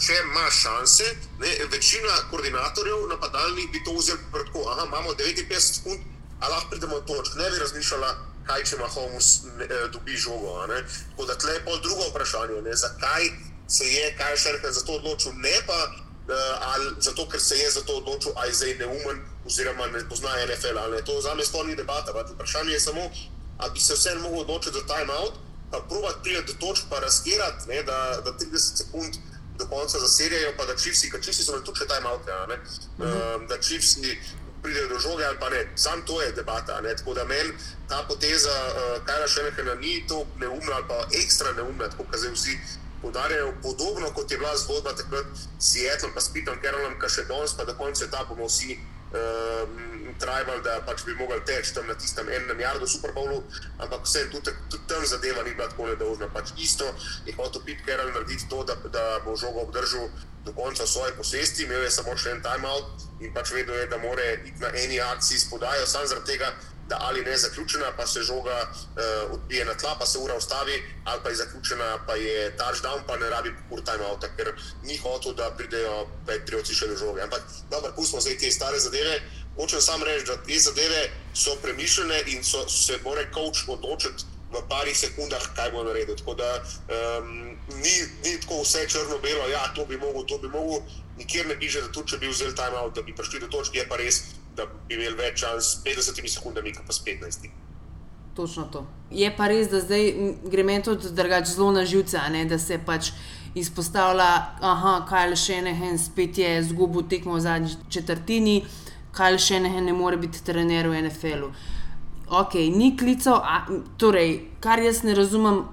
Če 0.00 0.14
imaš 0.16 0.62
šanse, 0.64 1.04
ne, 1.42 1.50
večina 1.68 2.14
koordinatorjev 2.30 3.02
napadalnih 3.10 3.66
bi 3.68 3.82
to 3.84 3.92
vzel 3.98 4.16
tako, 4.32 4.62
da 4.78 4.86
imamo 4.86 5.12
59 5.12 5.60
sekund, 5.60 6.06
a 6.40 6.48
lahko 6.48 6.70
pridemo 6.70 7.02
do 7.02 7.04
točk. 7.10 7.36
Ne 7.36 7.50
bi 7.52 7.60
razmišljala, 7.60 8.14
kaj 8.48 8.64
če 8.70 8.78
Mahomes 8.80 9.28
eh, 9.66 9.74
dobi 9.92 10.16
žogo. 10.16 10.56
Tako 10.70 11.26
da 11.28 11.36
tle 11.36 11.52
je 11.58 11.64
pol 11.66 11.80
drugo 11.84 12.08
vprašanje, 12.08 12.62
ne? 12.64 12.76
zakaj 12.76 13.28
se 13.70 13.86
je 13.86 14.06
kaj 14.18 14.36
še 14.36 14.54
nekaj 14.56 14.72
za 14.78 14.86
to 14.86 14.96
odločil, 14.98 15.36
ne 15.38 15.56
pa 15.66 15.78
uh, 15.86 16.72
ali 16.72 16.94
zato, 16.98 17.28
ker 17.30 17.40
se 17.40 17.58
je 17.58 17.70
za 17.70 17.82
to 17.86 18.00
odločil, 18.00 18.32
aj 18.42 18.52
zdaj 18.58 18.74
neumen 18.82 19.20
oziroma 19.46 19.86
ne 19.86 20.08
pozna 20.08 20.30
NFL. 20.46 20.78
Ne? 20.94 21.04
To 21.04 21.20
za 21.20 21.34
me 21.34 21.44
sploh 21.44 21.66
ni 21.66 21.76
debata. 21.76 22.12
Vati. 22.12 22.32
Vprašanje 22.32 22.72
je 22.72 22.80
samo, 22.80 23.10
ali 23.58 23.72
bi 23.72 23.80
se 23.80 23.94
vseeno 23.94 24.20
mogel 24.20 24.40
odločiti 24.40 24.76
za 24.78 24.84
timeout, 24.94 25.34
pa 25.70 25.80
provat 25.88 26.16
priti 26.22 26.52
do 26.52 26.52
točk, 26.66 26.84
pa 26.90 26.98
razkirati, 26.98 27.82
da, 27.86 28.20
da 28.24 28.30
30 28.32 28.76
sekund. 28.76 29.14
Do 29.60 29.66
konca 29.66 29.98
za 29.98 30.08
serijo, 30.08 30.54
pa 30.56 30.64
da 30.64 30.76
čivsi, 30.76 31.10
ker 31.10 31.20
čivsi 31.24 31.44
so 31.44 31.52
na 31.52 31.64
tuče 31.64 31.84
timeout, 31.86 32.20
ja, 32.28 32.46
uh 32.46 32.50
-huh. 32.98 33.36
um, 33.36 33.46
da 33.46 33.58
čivsi 33.60 34.18
pride 34.62 34.86
do 34.88 34.98
žoge 34.98 35.24
ali 35.24 35.38
pa 35.40 35.48
ne. 35.48 35.72
Sam 35.76 36.02
to 36.06 36.22
je 36.22 36.32
debata. 36.32 36.80
Ne? 36.80 36.96
Tako 36.96 37.14
da 37.14 37.24
meni 37.24 37.52
ta 37.88 38.04
poteza, 38.08 38.50
uh, 38.50 39.04
kaj 39.04 39.28
še 39.28 39.42
nekaj 39.42 39.76
ni 39.80 40.04
to 40.08 40.26
neumna 40.38 40.74
ali 40.74 40.84
pa 40.88 41.06
ekstra 41.22 41.52
neumna, 41.52 41.88
tako 41.88 42.04
kot 42.04 42.20
zdaj 42.20 42.32
vsi 42.32 42.58
podarjajo. 43.02 43.54
Podobno 43.62 44.12
kot 44.14 44.30
je 44.30 44.38
bila 44.38 44.56
zgodba 44.56 44.92
takrat 44.96 45.26
s 45.58 45.72
Sietlom, 45.72 46.14
pa 46.14 46.20
s 46.20 46.32
Pitom 46.32 46.60
Kerolom, 46.62 46.98
kar 47.00 47.10
še 47.10 47.24
danes, 47.28 47.56
pa 47.56 47.64
do 47.64 47.74
konca 47.74 48.10
ta 48.10 48.24
bomo 48.28 48.48
vsi. 48.48 48.78
Um, 49.10 50.14
Trajal, 50.20 50.60
da 50.62 50.80
pač 50.84 51.02
bi 51.06 51.14
mogli 51.16 51.38
teči 51.48 51.72
tam 51.74 51.86
na 51.88 51.94
tistem 51.98 52.28
enem 52.28 52.60
jardu 52.60 52.86
Super 52.86 53.12
Bowlu, 53.16 53.40
ampak 53.80 54.04
vse 54.04 54.26
tudi, 54.30 54.52
tudi 54.70 54.84
tam 54.86 55.06
zadeva 55.06 55.42
ni 55.42 55.54
bila 55.54 55.68
tako 55.72 55.86
nedolžna. 55.88 56.28
Pač 56.34 56.52
isto 56.60 56.84
je 57.26 57.34
hotel 57.38 57.64
Pit 57.64 57.80
Kerol 57.86 58.12
narediti 58.12 58.48
to, 58.50 58.62
da, 58.68 58.76
da 58.92 59.04
bo 59.24 59.36
žogo 59.36 59.64
obdržal 59.64 60.10
do 60.44 60.52
konca 60.52 60.86
svoje 60.86 61.16
posesti, 61.16 61.64
imel 61.64 61.82
je 61.84 61.90
samo 61.90 62.16
še 62.16 62.36
en 62.36 62.42
timeout, 62.44 63.08
in 63.20 63.32
pač 63.34 63.54
vedno 63.56 63.74
je, 63.74 63.86
da 63.88 63.98
mora 63.98 64.26
iti 64.36 64.60
na 64.60 64.70
eni 64.76 65.00
akciji 65.00 65.46
spodajo, 65.46 65.86
samo 65.86 66.06
zaradi 66.12 66.32
tega, 66.34 66.52
da 66.90 66.98
ali 67.00 67.22
ne 67.24 67.36
zaključena, 67.38 67.92
pa 67.96 68.06
se 68.06 68.22
žoga 68.22 68.56
uh, 68.70 69.32
odbije 69.34 69.64
na 69.64 69.74
tla, 69.74 69.94
pa 69.98 70.06
se 70.06 70.18
ura 70.18 70.36
ustavi, 70.36 70.82
ali 71.04 71.20
pa 71.22 71.28
je 71.28 71.36
zaključena, 71.36 71.98
pa 72.06 72.14
je 72.14 72.56
touchdown, 72.58 73.04
pa 73.06 73.16
ne 73.16 73.30
rabi 73.30 73.54
ur 73.70 73.84
timeouta, 73.84 74.28
ker 74.36 74.52
ni 74.82 74.96
hotel, 74.96 75.34
da 75.34 75.50
pridejo 75.58 76.08
Patrioti 76.26 76.74
še 76.74 76.90
do 76.90 76.96
žoge. 76.96 77.22
Ampak 77.22 77.46
dobro, 77.70 77.92
pustimo 77.96 78.22
zdaj 78.22 78.38
te 78.42 78.50
stare 78.50 78.82
zadeve. 78.82 79.20
Hočem 79.56 79.80
samo 79.80 80.04
reči, 80.04 80.26
da 80.26 80.36
te 80.46 80.58
zadeve 80.58 81.06
so 81.34 81.54
premišljene 81.62 82.22
in 82.34 82.44
so, 82.44 82.66
se 82.68 82.98
mora 83.04 83.24
coach 83.34 83.68
odločiti 83.68 84.26
v 84.50 84.62
parih 84.68 84.96
sekundah, 84.98 85.46
kaj 85.54 85.70
bo 85.70 85.84
naredil. 85.86 86.16
Tako 86.18 86.34
da 86.34 86.48
um, 86.58 87.54
ni, 87.78 87.94
ni 88.24 88.34
tako 88.42 88.62
vse 88.64 88.86
črno-belo, 88.88 89.46
ja, 89.52 89.62
to 89.76 89.86
bi 89.86 89.98
mogel, 89.98 90.26
to 90.26 90.38
bi 90.42 90.50
mogel. 90.50 90.82
Nikjer 91.18 91.46
ne 91.46 91.58
piše, 91.60 91.84
da 91.86 91.92
tudi 91.92 92.14
če 92.14 92.18
bi 92.18 92.30
vzel 92.32 92.54
timeout, 92.56 92.94
da 92.96 93.02
bi 93.06 93.14
prišli 93.14 93.44
do 93.44 93.50
točke, 93.52 93.78
je 93.78 93.88
pa 93.88 93.98
res, 94.00 94.22
da 94.56 94.66
bi 94.88 94.94
imeli 94.94 95.16
več 95.16 95.40
čas 95.40 95.74
s 95.76 95.82
50 95.84 96.28
sekundami, 96.28 96.72
pa 96.86 96.92
s 96.92 97.04
15. 97.06 97.50
Točno 98.36 98.64
to. 98.72 98.86
Je 99.10 99.30
pa 99.36 99.48
res, 99.50 99.68
da 99.70 99.80
zdaj 99.80 100.12
gre 100.50 100.64
meni 100.64 100.84
tudi 100.86 101.10
drugače 101.14 101.50
zelo 101.50 101.72
na 101.72 101.84
živce, 101.84 102.20
ne? 102.30 102.44
da 102.44 102.58
se 102.58 102.78
pač 102.86 103.10
izpostavlja, 103.54 104.30
da 104.60 104.94
Kajl 105.08 105.34
Šenehen 105.36 105.98
spet 105.98 106.38
je 106.38 106.58
izgubil 106.60 107.08
tekmo 107.10 107.34
v 107.34 107.40
zadnji 107.40 107.74
četrtini, 107.90 108.64
Kajl 109.12 109.38
Šenehen 109.38 109.84
ne 109.84 109.92
more 109.92 110.16
biti 110.16 110.44
trener 110.44 110.88
v 110.88 111.02
NFL-u. 111.02 111.50
Ok, 112.30 112.54
ni 112.54 112.96
klical, 112.96 113.42
a, 113.42 113.64
torej, 113.98 114.36
kar 114.62 114.78
jaz 114.78 115.02
ne 115.02 115.14
razumem, 115.14 115.64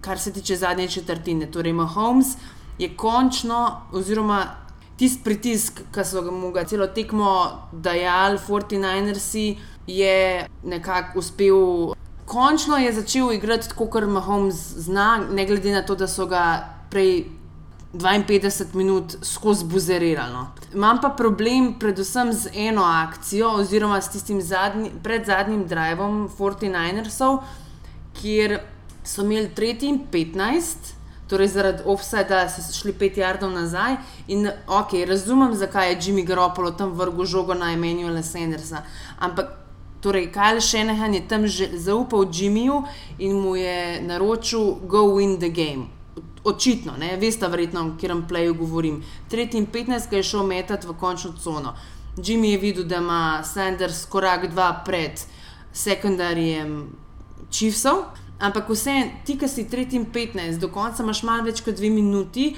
kar 0.00 0.18
se 0.20 0.32
tiče 0.32 0.56
zadnje 0.56 0.88
četrtine. 0.88 1.48
Torej, 1.50 1.72
Mahomes 1.72 2.36
je 2.78 2.90
končno, 2.96 3.80
oziroma 3.92 4.44
tisti 5.02 5.24
pritisk, 5.24 5.80
ki 5.90 6.04
so 6.06 6.22
mu 6.30 6.52
ga 6.54 6.62
celo 6.68 6.86
tekmo 6.86 7.30
dajali, 7.72 8.38
49ersi, 8.38 9.46
je 9.90 10.46
nekako 10.62 11.18
uspel. 11.18 11.94
Končno 12.26 12.78
je 12.78 12.92
začel 12.94 13.32
igrati 13.34 13.68
tako, 13.68 13.88
kot 13.90 14.06
Mahomes 14.06 14.60
zna, 14.86 15.24
ne 15.30 15.46
glede 15.46 15.74
na 15.74 15.82
to, 15.82 15.98
da 15.98 16.06
so 16.06 16.28
ga 16.30 16.44
prej 16.90 17.24
52 17.92 18.74
minut 18.78 19.16
skozi 19.26 19.66
buzerirali. 19.66 20.32
No. 20.32 20.46
Imam 20.74 21.00
pa 21.02 21.10
problem 21.18 21.74
predvsem 21.82 22.32
z 22.32 22.54
eno 22.54 22.86
akcijo, 22.86 23.50
oziroma 23.58 24.00
s 24.00 24.14
tistim 24.14 24.40
zadnji, 24.40 24.92
pred 25.02 25.26
zadnjim 25.26 25.66
drivom 25.66 26.28
49ersov, 26.38 27.42
kjer 28.22 28.60
so 29.04 29.26
imeli 29.26 29.50
3 29.56 29.88
in 29.90 30.00
15. 30.12 31.01
Torej, 31.32 31.48
zaradi 31.48 31.86
offsajda 31.88 32.42
so 32.52 32.66
šli 32.76 32.92
pet 32.92 33.16
jardov 33.16 33.54
nazaj. 33.54 33.96
In, 34.28 34.50
ok, 34.68 34.92
razumem, 35.08 35.54
zakaj 35.56 35.88
je 35.90 35.96
Jimmy 36.04 36.26
Garoppolo 36.28 36.74
tam 36.76 36.92
vrgel 36.92 37.24
žogo 37.24 37.56
na 37.56 37.72
Emanuela 37.72 38.20
Sandersa. 38.22 38.84
Ampak, 39.16 39.56
torej, 40.04 40.28
Kajl 40.34 40.60
Šenehan 40.60 41.14
je 41.16 41.24
tam 41.28 41.46
že 41.46 41.70
zaupal 41.72 42.28
Jimmyju 42.28 42.82
in 43.18 43.40
mu 43.40 43.56
je 43.56 44.02
naročil, 44.04 44.84
go 44.84 45.08
win 45.16 45.38
the 45.40 45.48
game 45.48 45.88
očitno, 46.44 46.92
ne, 46.98 47.16
veste, 47.16 47.48
verjetno, 47.48 47.80
o 47.80 47.90
katerem 47.94 48.26
pleju 48.28 48.54
govorim. 48.54 49.02
3 49.30 49.56
in 49.56 49.66
15, 49.66 50.08
ki 50.10 50.16
je 50.16 50.22
šel 50.22 50.46
metati 50.46 50.86
v 50.86 50.96
končno 50.98 51.32
cono. 51.38 51.76
Jimmy 52.16 52.52
je 52.52 52.58
videl, 52.58 52.84
da 52.84 52.96
ima 52.96 53.42
Sanders 53.44 54.04
korak 54.06 54.50
dva 54.50 54.82
pred 54.84 55.22
sekundarijem 55.72 56.90
Chiefsov, 57.50 58.04
ampak 58.42 58.68
vse, 58.68 58.94
ti, 59.24 59.38
ki 59.38 59.48
si 59.48 59.64
3 59.70 59.96
in 59.98 60.06
15, 60.12 60.58
do 60.60 60.68
konca 60.74 61.02
imaš 61.02 61.22
malo 61.22 61.46
več 61.46 61.62
kot 61.62 61.78
dve 61.78 61.90
minuti. 61.90 62.52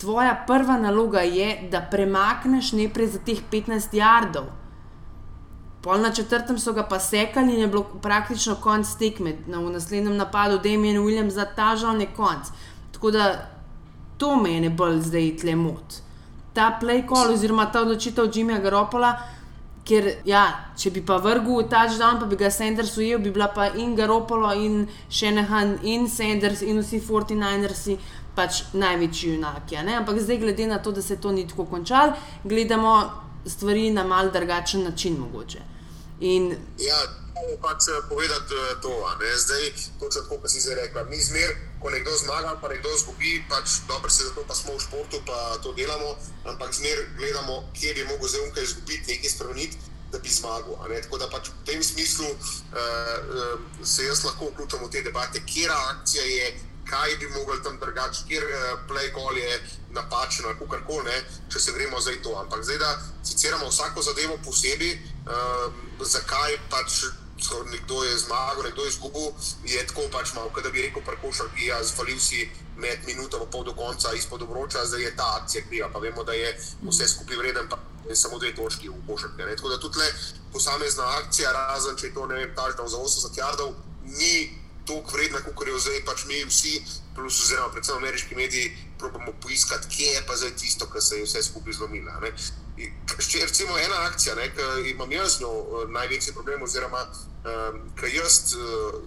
Tvoja 0.00 0.34
prva 0.48 0.76
naloga 0.80 1.22
je, 1.24 1.68
da 1.72 1.80
premakneš 1.80 2.72
nekaj 2.76 3.12
za 3.14 3.20
teh 3.24 3.40
15 3.52 3.94
jardov. 3.96 4.48
Pol 5.84 6.02
na 6.02 6.10
četrtem 6.10 6.58
so 6.58 6.72
ga 6.72 6.82
pa 6.82 6.98
sekali 6.98 7.54
in 7.54 7.60
je 7.60 7.66
bilo 7.70 7.84
praktično 8.02 8.56
konc 8.60 8.88
tekme. 8.98 9.36
Na, 9.46 9.60
naslednjem 9.60 10.16
napadu 10.16 10.58
Damien 10.58 10.98
Williams 10.98 11.38
zatažal 11.38 12.00
je 12.00 12.08
konc. 12.16 12.50
Tako 12.92 13.10
da 13.10 13.26
to 14.18 14.36
meni 14.36 14.68
bolj 14.68 15.00
zdaj 15.06 15.36
tle 15.40 15.54
mot. 15.56 16.00
Ta 16.52 16.78
play 16.82 17.04
call 17.08 17.34
oziroma 17.34 17.68
ta 17.72 17.84
odločitev 17.84 18.32
Jimmyja 18.32 18.62
Garopola, 18.62 19.12
ker 19.86 20.08
ja, 20.26 20.42
če 20.76 20.90
bi 20.90 21.02
pa 21.06 21.18
vrgel 21.22 21.68
ta 21.70 21.86
dan, 21.98 22.18
pa 22.18 22.26
bi 22.26 22.36
ga 22.36 22.50
Sanders 22.50 22.96
ujel, 22.98 23.20
bi 23.22 23.30
bila 23.30 23.48
pa 23.54 23.68
in 23.78 23.94
Garopolo 23.96 24.52
in 24.52 24.88
Šenehan 25.08 25.78
in 25.82 26.08
Sanders 26.08 26.62
in 26.62 26.80
vsi 26.82 27.00
49ersi 27.00 27.98
pač 28.36 28.64
največji 28.74 29.36
junaki. 29.36 29.76
Ampak 29.76 30.18
zdaj, 30.20 30.40
glede 30.42 30.66
na 30.66 30.78
to, 30.78 30.92
da 30.92 31.02
se 31.02 31.16
to 31.16 31.32
ni 31.32 31.46
tako 31.48 31.64
končalo, 31.70 32.12
gledamo 32.44 32.96
stvari 33.46 33.90
na 33.90 34.04
mal 34.04 34.30
drugačen 34.32 34.82
način 34.84 35.16
mogoče. 35.20 35.62
In, 36.20 36.50
ja, 36.78 36.98
pač 37.62 37.88
povedati 38.08 38.54
to, 38.82 38.92
ne? 39.20 39.30
zdaj 39.38 39.72
točno 40.00 40.22
tako, 40.22 40.38
kot 40.40 40.50
si 40.50 40.60
zdaj 40.60 40.74
rekla. 40.74 41.04
Mi 41.10 41.20
zmeraj 41.20 41.56
ko 41.80 41.90
nekdo 41.90 42.10
zmaga, 42.16 42.56
pa 42.60 42.68
nekdo 42.68 42.90
izgubi, 42.94 43.44
pač 43.48 43.86
dobro 43.88 44.10
se 44.10 44.24
zato 44.24 44.44
pa 44.48 44.54
smo 44.54 44.74
v 44.76 44.80
športu, 44.80 45.20
pa 45.26 45.58
to 45.62 45.72
delamo, 45.72 46.16
ampak 46.44 46.74
zmer 46.74 47.04
gledamo, 47.18 47.62
kje 47.76 47.94
bi 47.94 48.06
lahko 48.08 48.28
zdaj 48.28 48.42
umkaj 48.48 48.64
izgubiti, 48.64 49.12
nekaj 49.12 49.30
spremeniti, 49.30 49.76
da 50.12 50.18
bi 50.18 50.28
zmagal. 50.28 50.78
Tako 51.02 51.18
da 51.18 51.28
pač 51.30 51.50
v 51.52 51.64
tem 51.66 51.82
smislu 51.82 52.26
uh, 52.26 53.60
se 53.84 54.06
jaz 54.06 54.24
lahko 54.24 54.50
vključim 54.50 54.82
v 54.82 54.90
te 54.90 55.02
debate, 55.02 55.44
kje 55.46 55.68
akcija 55.70 56.24
je. 56.24 56.48
Kaj 56.86 57.16
bi 57.18 57.26
mogli 57.34 57.58
tam 57.66 57.80
drugače, 57.82 58.20
kjer 58.28 58.44
uh, 58.46 58.78
play 58.86 59.10
call 59.10 59.34
je 59.34 59.60
napačen, 59.90 60.46
ali 60.46 60.68
kar 60.70 60.84
koli, 60.86 61.16
če 61.50 61.58
se 61.60 61.72
gremo 61.74 62.00
za 62.00 62.14
to. 62.22 62.36
Ampak 62.38 62.62
zdaj, 62.62 62.78
da 62.78 62.90
citiramo 63.26 63.66
vsako 63.70 64.02
zadevo 64.06 64.38
posebej, 64.44 64.94
uh, 65.26 65.74
zakaj 65.98 66.58
pač 66.70 67.02
nekdo 67.70 68.04
je 68.04 68.18
zmagal, 68.18 68.62
nekdo 68.64 68.84
je 68.84 68.88
izgubil, 68.88 69.32
je 69.64 69.86
tako 69.86 70.08
pač 70.12 70.32
malo, 70.34 70.50
da 70.62 70.70
bi 70.70 70.82
rekel, 70.82 71.02
prekošal 71.04 71.48
bi 71.54 71.66
jaz, 71.66 71.92
zvalil 71.94 72.20
si 72.20 72.48
med 72.76 73.04
minuto 73.06 73.40
in 73.42 73.50
pol 73.50 73.64
do 73.64 73.74
konca 73.74 74.12
izpod 74.12 74.42
obroča, 74.42 74.84
zdaj 74.84 75.02
je 75.02 75.16
ta 75.16 75.26
akcija 75.42 75.64
kriva, 75.68 75.88
pa 75.92 75.98
vemo, 75.98 76.24
da 76.24 76.32
je 76.32 76.56
vse 76.82 77.08
skupaj 77.08 77.36
vreden, 77.36 77.68
je 78.08 78.16
samo 78.16 78.38
dve 78.38 78.54
točki 78.54 78.88
v 78.88 79.00
košarki. 79.06 79.42
Tako 79.56 79.68
da 79.68 79.80
tudi 79.80 80.10
posamezna 80.52 81.04
akcija, 81.20 81.52
razen 81.52 81.96
če 81.96 82.06
je 82.06 82.14
to, 82.14 82.26
ne 82.26 82.34
vem, 82.34 82.54
tažda 82.54 82.88
za 82.88 82.96
80 82.96 83.38
jardov, 83.38 83.74
ni 84.04 84.50
toliko 84.86 85.16
vredna, 85.16 85.40
kot 85.42 85.68
jo 85.68 85.78
zdaj 85.78 86.04
pač 86.06 86.24
mi 86.30 86.44
vsi, 86.44 86.78
plus 87.16 87.40
oziroma 87.42 87.72
predvsem 87.74 87.96
ameriški 87.96 88.38
mediji, 88.38 88.70
probamo 88.98 89.32
poiskati, 89.42 89.88
kje 89.90 90.12
je 90.14 90.22
pa 90.26 90.36
zdaj 90.36 90.54
tisto, 90.56 90.86
kar 90.86 91.02
se 91.02 91.18
je 91.18 91.26
vse 91.26 91.42
skupaj 91.42 91.72
zlomilo. 91.72 92.12
Če 92.76 93.38
je 93.38 93.46
recimo 93.46 93.78
ena 93.78 94.02
akcija, 94.10 94.34
ki 94.56 94.90
imam 94.90 95.12
jaz 95.12 95.40
njo 95.40 95.86
največji 95.88 96.34
problem, 96.36 96.62
oziroma 96.62 97.06
um, 97.06 97.80
ki 97.96 98.10
jaz 98.16 98.54
uh, 98.58 98.98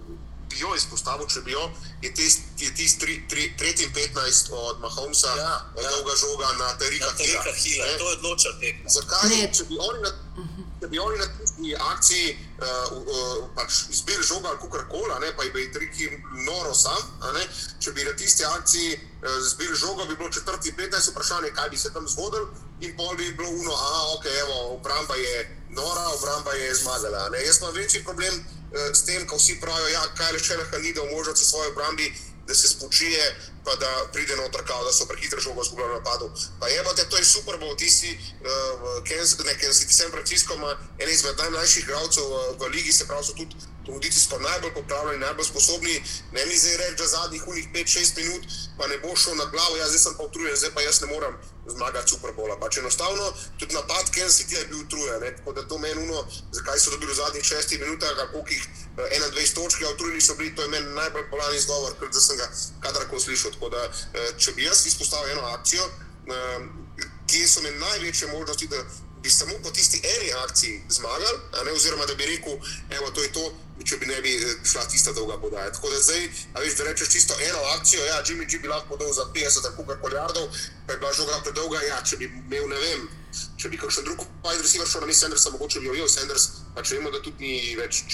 bi 0.50 0.58
jo 0.58 0.72
izpostavil, 0.74 1.28
če 1.30 1.42
bi 1.46 1.54
jo, 1.54 1.68
je 2.02 2.10
tisti 2.14 2.70
tis 2.76 2.96
3-15 2.98 4.50
od 4.56 4.80
Mahomesa, 4.82 5.34
ja, 5.38 5.52
od 5.76 5.84
ja. 5.84 5.90
dolga 5.94 6.16
žoga 6.22 6.50
na 6.58 6.72
Terika 6.80 7.12
Hila. 7.18 7.44
To 7.98 8.10
je 8.10 8.16
odločil 8.16 8.58
tek. 8.62 8.82
Zakaj? 8.96 9.36
Če 9.54 9.68
bi 9.70 9.78
oni 9.78 10.02
na, 10.06 10.12
če 10.80 10.88
bi 10.88 10.98
oni 10.98 11.18
na 11.20 11.26
tisti 11.28 11.74
akciji 11.76 12.28
uh, 12.32 12.92
uh, 12.96 13.48
pač 13.56 13.82
izbili 13.92 14.24
žoga 14.24 14.48
ali 14.48 14.70
kar 14.72 14.86
koli, 14.88 15.32
pa 15.36 15.44
bi 15.54 15.66
Teriki 15.72 16.08
noro 16.46 16.72
sam, 16.74 16.96
če 17.80 17.92
bi 17.92 18.04
na 18.04 18.14
tisti 18.16 18.44
akciji 18.48 18.96
uh, 18.96 19.36
izbili 19.44 19.76
žoga, 19.76 20.08
bi 20.08 20.16
bilo 20.16 20.30
četrti 20.32 20.72
15 20.78 21.12
vprašanje, 21.12 21.52
kaj 21.56 21.68
bi 21.70 21.76
se 21.76 21.92
tam 21.92 22.08
zgodilo 22.08 22.48
in 22.80 22.96
pol 22.96 23.12
bi 23.16 23.28
bilo 23.36 23.50
uno, 23.50 23.74
a 23.76 24.14
ok, 24.16 24.26
evo, 24.40 24.56
obramba 24.78 25.14
je 25.20 25.44
nora, 25.76 26.08
obramba 26.16 26.52
je 26.56 26.74
zmagala. 26.74 27.28
Ne? 27.28 27.44
Jaz 27.44 27.60
imam 27.60 27.74
večji 27.76 28.04
problem 28.04 28.40
uh, 28.40 28.88
s 28.94 29.04
tem, 29.04 29.26
ko 29.28 29.36
vsi 29.36 29.60
pravijo, 29.60 29.92
ja, 29.92 30.06
kaj 30.16 30.32
le 30.32 30.40
še 30.40 30.56
lahko 30.62 30.80
ni, 30.80 30.94
da 30.96 31.04
omožati 31.04 31.44
svoje 31.44 31.74
obrambi, 31.74 32.08
da 32.48 32.54
se 32.54 32.68
spočije, 32.68 33.28
pa 33.64 33.74
da 33.76 33.90
pride 34.12 34.36
noter, 34.36 34.64
kao, 34.66 34.84
da 34.84 34.92
so 34.92 35.06
prehitro 35.06 35.40
žogo 35.40 35.64
zgubili 35.64 35.88
napadu. 35.94 36.30
Pa 36.60 36.68
je 36.68 36.84
pa 36.84 36.94
te, 36.94 37.08
to 37.08 37.16
je 37.16 37.24
super, 37.24 37.58
bo 37.58 37.74
ti 37.74 37.90
si, 37.90 38.18
uh, 38.40 39.44
ne, 39.46 39.54
ker 39.58 39.74
si 39.74 39.86
ti 39.86 39.94
San 39.94 40.10
Francisco 40.10 40.54
ima 40.54 40.76
en 40.98 41.10
izmed 41.10 41.38
najmlajših 41.38 41.84
igralcev 41.84 42.24
uh, 42.24 42.56
v 42.60 42.72
ligi, 42.74 42.92
se 42.92 43.06
pravi, 43.06 43.24
so 43.24 43.32
tudi 43.32 43.56
kondicijsko 43.86 44.38
najbolj 44.38 44.74
popravljeni, 44.74 45.24
najbolj 45.24 45.44
sposobni. 45.44 46.02
Ne 46.32 46.46
mi 46.46 46.58
zdaj 46.58 46.76
reči, 46.76 46.96
da 47.02 47.06
zadnjih 47.06 47.42
5-6 47.74 48.16
minut 48.16 48.44
pa 48.78 48.86
ne 48.86 48.98
bo 48.98 49.16
šel 49.16 49.36
na 49.36 49.44
glavo, 49.44 49.76
jaz 49.76 49.88
zdaj 49.88 50.02
sem 50.04 50.14
pa 50.18 50.22
utrujen, 50.24 50.56
zdaj 50.56 50.70
pa 50.74 50.80
jaz 50.80 51.00
ne 51.00 51.06
morem 51.06 51.34
zmagati 51.66 52.10
Super 52.10 52.32
Bola. 52.36 52.56
Pač 52.60 52.78
enostavno, 52.78 53.32
tudi 53.58 53.74
napad 53.74 54.10
Kansas 54.14 54.38
City 54.38 54.56
je 54.58 54.66
bil 54.66 54.80
utrujen, 54.80 55.36
tako 55.36 55.52
da 55.52 55.68
to 55.68 55.78
meni 55.78 56.02
uno, 56.02 56.24
zakaj 56.52 56.78
so 56.78 56.90
dobili 56.90 57.12
v 57.12 57.16
zadnjih 57.16 57.44
6 57.44 57.80
minutah, 57.84 58.16
kako 58.16 58.44
jih 58.48 58.64
21 58.96 59.54
točk, 59.54 59.82
a 59.82 59.90
utrujeni 59.94 60.20
so 60.20 60.34
bili, 60.34 60.54
to 60.56 60.62
je 60.62 60.68
meni 60.68 60.94
najbolj 60.94 61.28
bolan 61.30 61.56
izgovor, 61.56 61.92
ker 62.00 62.08
sem 62.20 62.36
ga 62.36 62.48
kadarkoli 62.80 63.20
slišal. 63.20 63.49
Tako 63.52 63.68
da, 63.68 63.84
eh, 64.14 64.32
če 64.38 64.52
bi 64.52 64.64
jaz 64.64 64.86
izpostavil 64.86 65.32
eno 65.32 65.46
akcijo, 65.54 65.84
eh, 65.84 66.66
kje 67.26 67.48
so 67.48 67.62
mi 67.62 67.70
največje 67.70 68.28
možnosti, 68.32 68.66
da 68.66 68.84
bi 69.22 69.30
samo 69.30 69.52
po 69.62 69.70
tisti 69.70 70.00
eni 70.04 70.32
akciji 70.32 70.82
zmagali, 70.88 71.38
ne, 71.64 71.72
oziroma 71.72 72.06
da 72.06 72.14
bi 72.14 72.26
rekel, 72.26 72.52
evo, 72.90 73.10
to 73.10 73.22
je 73.22 73.32
to, 73.32 73.44
če 73.84 73.96
bi 73.96 74.06
ne 74.06 74.20
bi 74.24 74.34
eh, 74.36 74.54
šla 74.64 74.84
tista 74.88 75.12
dolga 75.12 75.38
podaja. 75.40 75.72
Tako 75.72 75.90
da 75.90 76.00
zdaj, 76.00 76.28
a 76.54 76.60
veš, 76.60 76.76
da 76.78 76.84
rečeš 76.84 77.12
čisto 77.12 77.34
eno 77.48 77.60
akcijo, 77.76 78.04
ja, 78.04 78.22
Jimmy 78.24 78.48
G 78.50 78.58
bi 78.62 78.68
lahko 78.68 78.96
dal 78.96 79.12
za 79.12 79.26
50 79.34 79.66
ali 79.66 79.76
koliko 79.76 80.08
milijardov, 80.08 80.48
pa 80.86 80.92
je 80.92 80.98
bila 80.98 81.12
žoga 81.12 81.40
predolga, 81.44 81.82
ja, 81.88 82.02
če 82.04 82.16
bi 82.16 82.24
imel, 82.24 82.68
ne 82.68 82.80
vem, 82.80 83.08
če 83.56 83.68
bi 83.68 83.78
kakšen 83.78 84.04
drug 84.04 84.24
wide 84.44 84.62
receiver 84.62 84.88
šel 84.88 85.04
na 85.04 85.06
mesto 85.06 85.26
Sandersa, 85.26 85.50
mogoče 85.50 85.80
bi 85.80 85.86
jo 85.86 85.94
imel 85.94 86.08
Sanders, 86.08 86.48
pa 86.74 86.82
če 86.82 86.98
vemo, 86.98 87.12
da 87.14 87.22
tudi 87.22 87.44
ni 87.44 87.76
več 87.76 88.04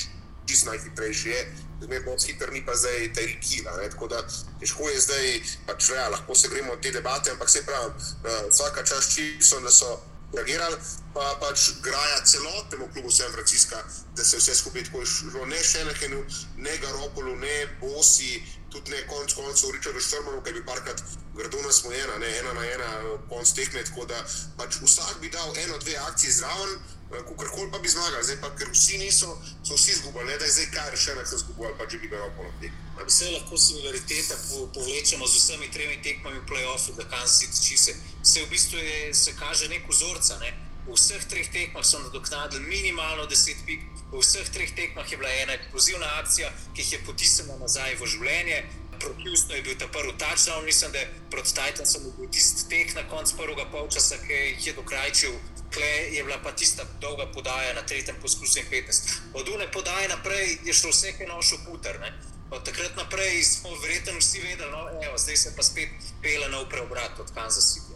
čist 0.47 0.67
najhitrejši 0.67 1.31
je, 1.31 1.41
zmeraj 1.83 2.05
bo 2.05 2.17
hiter, 2.27 2.53
ni 2.53 2.65
pa 2.67 2.75
zdaj 2.75 3.13
ta 3.15 3.21
rikila. 3.21 3.77
Tako 3.91 4.09
da 4.09 4.23
težko 4.61 4.89
je 4.89 5.01
zdaj, 5.01 5.41
pač 5.67 5.91
ja, 5.91 6.09
lahko 6.09 6.35
se 6.35 6.49
gremo 6.49 6.77
te 6.83 6.91
debate, 6.91 7.31
ampak 7.31 7.51
se 7.51 7.65
pravi, 7.67 7.91
uh, 7.91 8.51
vsaka 8.51 8.85
čas 8.85 9.15
čisto, 9.15 9.61
da 9.61 9.71
so 9.71 9.99
reagirali, 10.35 10.77
pa 11.15 11.37
pač 11.41 11.71
graja 11.83 12.21
celotnemu 12.25 12.89
klubu 12.93 13.11
San 13.11 13.33
Francisco, 13.33 13.77
da 14.17 14.25
se 14.25 14.37
vse 14.37 14.55
skupaj 14.55 14.85
tako 14.89 15.03
išlo, 15.03 15.47
ne 15.47 15.63
še 15.63 15.85
nekaj, 15.85 16.17
ne 16.57 16.79
Garopolu, 16.83 17.37
ne 17.37 17.57
Bosi, 17.81 18.43
tudi 18.77 18.91
ne 18.91 19.07
konc 19.07 19.33
koncev 19.33 19.71
Richardu 19.71 20.01
Štrmanu, 20.01 20.43
ki 20.45 20.53
bi 20.53 20.65
parkrat 20.65 21.03
grdo 21.37 21.63
nasmojena, 21.63 22.19
ne 22.19 22.29
ena 22.41 22.53
na 22.53 22.65
ena, 22.75 22.91
konc 23.31 23.53
tekme, 23.57 23.85
tako 23.89 24.05
da 24.11 24.21
pač 24.59 24.77
vsak 24.83 25.21
bi 25.21 25.33
dal 25.33 25.57
eno, 25.65 25.79
dve 25.79 25.97
akcije 26.09 26.33
zraven. 26.41 26.77
Kakorkoli 27.07 27.71
pa 27.71 27.79
bi 27.79 27.89
zmagali, 27.89 28.25
zdaj 28.27 28.41
pa, 28.43 28.49
ker 28.59 28.71
vsi 28.75 28.99
niso, 28.99 29.29
so 29.63 29.77
vsi 29.79 29.93
izgubili, 29.93 30.27
ne 30.27 30.39
da 30.39 30.45
je 30.45 30.57
zdaj 30.57 30.67
kar 30.75 30.97
še 30.99 31.13
ena, 31.15 31.23
ki 31.23 31.31
so 31.31 31.39
izgubili, 31.39 31.71
pa 31.79 31.87
če 31.87 32.01
bi 32.03 32.11
ga 32.11 32.23
opolo 32.27 32.51
tek. 32.61 32.81
Vse 33.07 33.31
lahko 33.31 33.59
similaritete 33.63 34.39
povlečemo 34.75 35.29
z 35.29 35.39
vsemi 35.39 35.71
tremi 35.71 36.01
tekmami 36.03 36.43
v 36.43 36.49
play-offu, 36.51 36.97
da 36.99 37.07
Kansas 37.13 37.39
City 37.39 37.63
čise. 37.69 37.95
Vse 38.25 38.43
v 38.43 38.51
bistvu 38.51 38.83
je, 38.83 38.99
se 39.15 39.37
kaže 39.39 39.71
nek 39.71 39.87
vzorca, 39.87 40.41
ne? 40.43 40.51
V 40.87 40.95
vseh 40.95 41.25
treh 41.27 41.49
tekmah 41.51 41.85
so 41.85 41.99
nadoknadili 41.99 42.63
minimalno 42.63 43.27
10 43.27 43.65
pik, 43.67 43.81
v 44.13 44.21
vseh 44.23 44.49
treh 44.55 44.71
tekmah 44.71 45.11
je 45.11 45.19
bila 45.19 45.33
ena 45.43 45.57
eksplozivna 45.59 46.07
akcija, 46.23 46.53
ki 46.75 46.83
jih 46.83 46.93
je 46.93 47.05
potisnila 47.07 47.59
nazaj 47.59 47.99
v 48.01 48.07
življenje. 48.15 48.61
Proti 48.97 49.27
Houstonu 49.29 49.59
je 49.59 49.63
bil 49.67 49.75
ta 49.77 49.89
prvi 49.93 50.15
touchdown, 50.19 50.65
mislim, 50.65 50.93
da 50.93 51.03
proti 51.31 51.53
Titansom 51.59 52.07
je 52.07 52.13
bil 52.17 52.31
tisti 52.33 52.69
tek 52.71 52.95
na 52.95 53.03
koncu 53.11 53.37
prvega 53.37 53.67
polčasa, 53.75 54.17
ki 54.23 54.33
jih 54.33 54.71
je 54.71 54.77
dokrajčil 54.79 55.37
Kle 55.77 56.17
je 56.17 56.25
bila 56.25 56.39
pa 56.43 56.53
tista 56.53 56.85
dolga 57.01 57.27
podaja 57.33 57.75
na 57.75 57.83
tretjem 57.83 58.17
poskusu 58.23 58.59
in 58.59 58.67
15. 58.71 59.11
Od 59.35 59.49
une 59.49 59.71
podaje 59.73 60.09
naprej 60.09 60.59
je 60.65 60.73
šlo 60.73 60.91
vse, 60.91 61.13
ki 61.13 61.23
je 61.23 61.29
nošel 61.29 61.59
puter. 61.67 62.01
Ne? 62.01 62.13
Od 62.51 62.65
takrat 62.65 62.97
naprej 62.97 63.43
smo 63.43 63.75
verjetno 63.83 64.19
vsi 64.19 64.41
vedeli, 64.41 64.71
no, 64.71 65.19
zdaj 65.19 65.37
se 65.37 65.57
pa 65.57 65.63
spet 65.63 65.89
pele 66.23 66.49
na 66.49 66.65
preobrat 66.69 67.21
od 67.21 67.35
Kansas 67.35 67.75
City. 67.75 67.96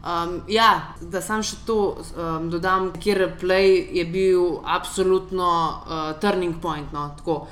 Um, 0.00 0.40
ja, 0.48 0.94
da 1.00 1.20
sam 1.20 1.42
še 1.44 1.58
to 1.68 1.76
um, 1.92 2.46
dodam, 2.48 2.88
kjer 2.96 3.34
play 3.40 3.82
je 3.92 4.06
bil 4.08 4.62
absolutno 4.64 5.48
uh, 5.84 6.06
turning 6.22 6.56
point. 6.62 6.88
No, 6.96 7.10
uh, 7.26 7.42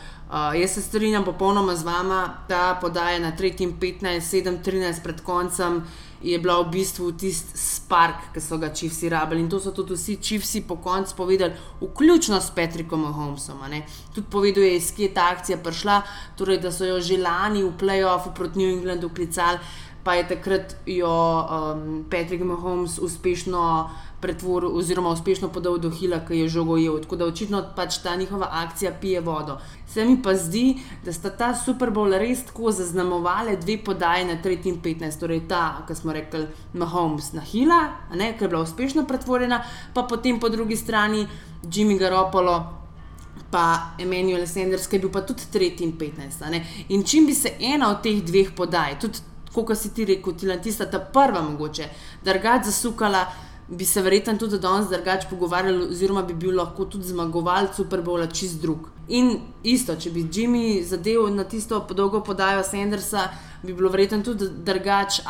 jaz 0.57 0.79
se 0.79 0.83
strinjam 0.83 1.27
popolnoma 1.29 1.77
z 1.77 1.85
vama, 1.85 2.23
da 2.49 2.79
podaja 2.81 3.21
na 3.21 3.35
3, 3.37 3.69
15, 3.77 4.25
7, 4.25 4.63
13 4.65 5.05
pred 5.05 5.21
koncem 5.27 5.83
je 6.23 6.39
bila 6.39 6.63
v 6.63 6.71
bistvu 6.71 7.13
tisti 7.13 7.59
spark, 7.59 8.33
ki 8.35 8.41
so 8.43 8.59
ga 8.59 8.73
čivsi 8.75 9.09
rabili. 9.09 9.41
In 9.41 9.51
to 9.51 9.61
so 9.63 9.71
tudi 9.71 9.95
vsi 9.95 10.17
čivsi 10.17 10.65
po 10.67 10.77
koncu 10.77 11.15
povedali, 11.17 11.53
vključno 11.81 12.41
s 12.41 12.51
Patrickom 12.51 13.05
Holmesom. 13.13 13.61
Tudi 14.15 14.27
povedal 14.31 14.65
je, 14.65 14.77
iz 14.77 14.91
kje 14.97 15.07
je 15.07 15.15
ta 15.15 15.29
akcija 15.37 15.59
prišla, 15.63 16.03
torej 16.37 16.59
da 16.59 16.73
so 16.73 16.85
jo 16.85 17.01
že 17.01 17.21
lani 17.23 17.63
v 17.63 17.77
playoffu 17.79 18.35
proti 18.35 18.59
New 18.59 18.79
Englandu 18.79 19.09
klicali, 19.15 19.59
pa 20.09 20.14
je 20.14 20.29
takrat 20.29 20.77
jo 20.87 21.09
um, 21.44 22.05
Patrick 22.11 22.44
Mahomes 22.44 22.99
uspešno 22.99 23.90
pretvoril, 24.21 24.73
oziroma 24.73 25.11
uspešno 25.12 25.51
podal 25.53 25.77
do 25.79 25.90
Hila, 25.90 26.23
ki 26.25 26.38
je 26.38 26.47
žogo 26.49 26.79
jeval. 26.81 27.03
Tako 27.05 27.16
da 27.16 27.27
očitno 27.29 27.61
pač 27.77 27.99
ta 28.01 28.16
njihova 28.16 28.49
akcija 28.51 28.94
pije 29.01 29.21
vodo. 29.21 29.59
Se 29.87 30.05
mi 30.05 30.16
pa 30.23 30.33
zdi, 30.35 30.81
da 31.05 31.12
sta 31.12 31.29
ta 31.31 31.51
Super 31.55 31.92
Bowl 31.92 32.16
res 32.18 32.40
tako 32.49 32.73
zaznamovali 32.73 33.59
dve 33.61 33.77
podaji 33.85 34.25
na 34.25 34.40
3 34.44 34.73
in 34.73 34.81
15, 34.83 35.21
torej 35.21 35.44
ta, 35.49 35.85
ki 35.85 35.94
smo 35.94 36.16
rekli, 36.16 36.47
Mahomes 36.73 37.33
na 37.37 37.44
Hila, 37.44 37.85
ki 38.16 38.44
je 38.44 38.49
bila 38.49 38.64
uspešno 38.64 39.05
pretvorjena, 39.05 39.61
pa 39.94 40.09
potem 40.09 40.40
po 40.40 40.49
drugi 40.49 40.77
strani 40.77 41.27
Jimmy 41.62 41.99
Garoppolo. 41.99 42.64
Pa 43.51 43.94
Emanuel 43.99 44.47
Sanders, 44.47 44.88
ki 44.88 44.97
je 44.97 45.01
bil 45.01 45.12
pa 45.12 45.21
tudi 45.21 45.44
3 45.53 45.83
in 45.85 45.99
15. 45.99 46.61
In 46.88 47.05
čim 47.05 47.27
bi 47.27 47.35
se 47.35 47.59
ena 47.61 47.90
od 47.90 48.03
teh 48.03 48.25
dveh 48.25 48.57
podaj, 48.57 48.99
tudi 49.01 49.28
kot 49.55 49.79
si 49.79 49.95
ti 49.95 50.05
rekel, 50.05 50.35
tista 50.63 50.87
ta 50.91 50.99
prva 50.99 51.43
mogoče, 51.43 51.89
drugače 52.25 52.71
zasukala 52.71 53.27
bi 53.69 53.85
se 53.85 54.03
verjetno 54.03 54.37
tudi 54.39 54.59
danes 54.59 54.89
drugače 54.89 55.27
pogovarjali, 55.31 55.89
oziroma 55.91 56.23
bi 56.23 56.35
bil 56.35 56.57
lahko 56.57 56.85
tudi 56.85 57.05
zmagovalec 57.05 57.77
Super 57.77 58.03
Bowla 58.03 58.27
čist 58.33 58.63
drug. 58.63 58.89
In 59.09 59.39
isto, 59.63 59.97
če 59.97 60.11
bi 60.11 60.25
Jimmy 60.25 60.83
zadeval 60.85 61.35
na 61.35 61.45
tisto 61.45 61.81
dolgo 61.95 62.23
podajo 62.25 62.65
Sandersa, 62.65 63.29
bi 63.63 63.75
bilo 63.75 63.91
verjetno 63.91 64.23
tudi 64.25 64.49
drugače. 64.65 65.23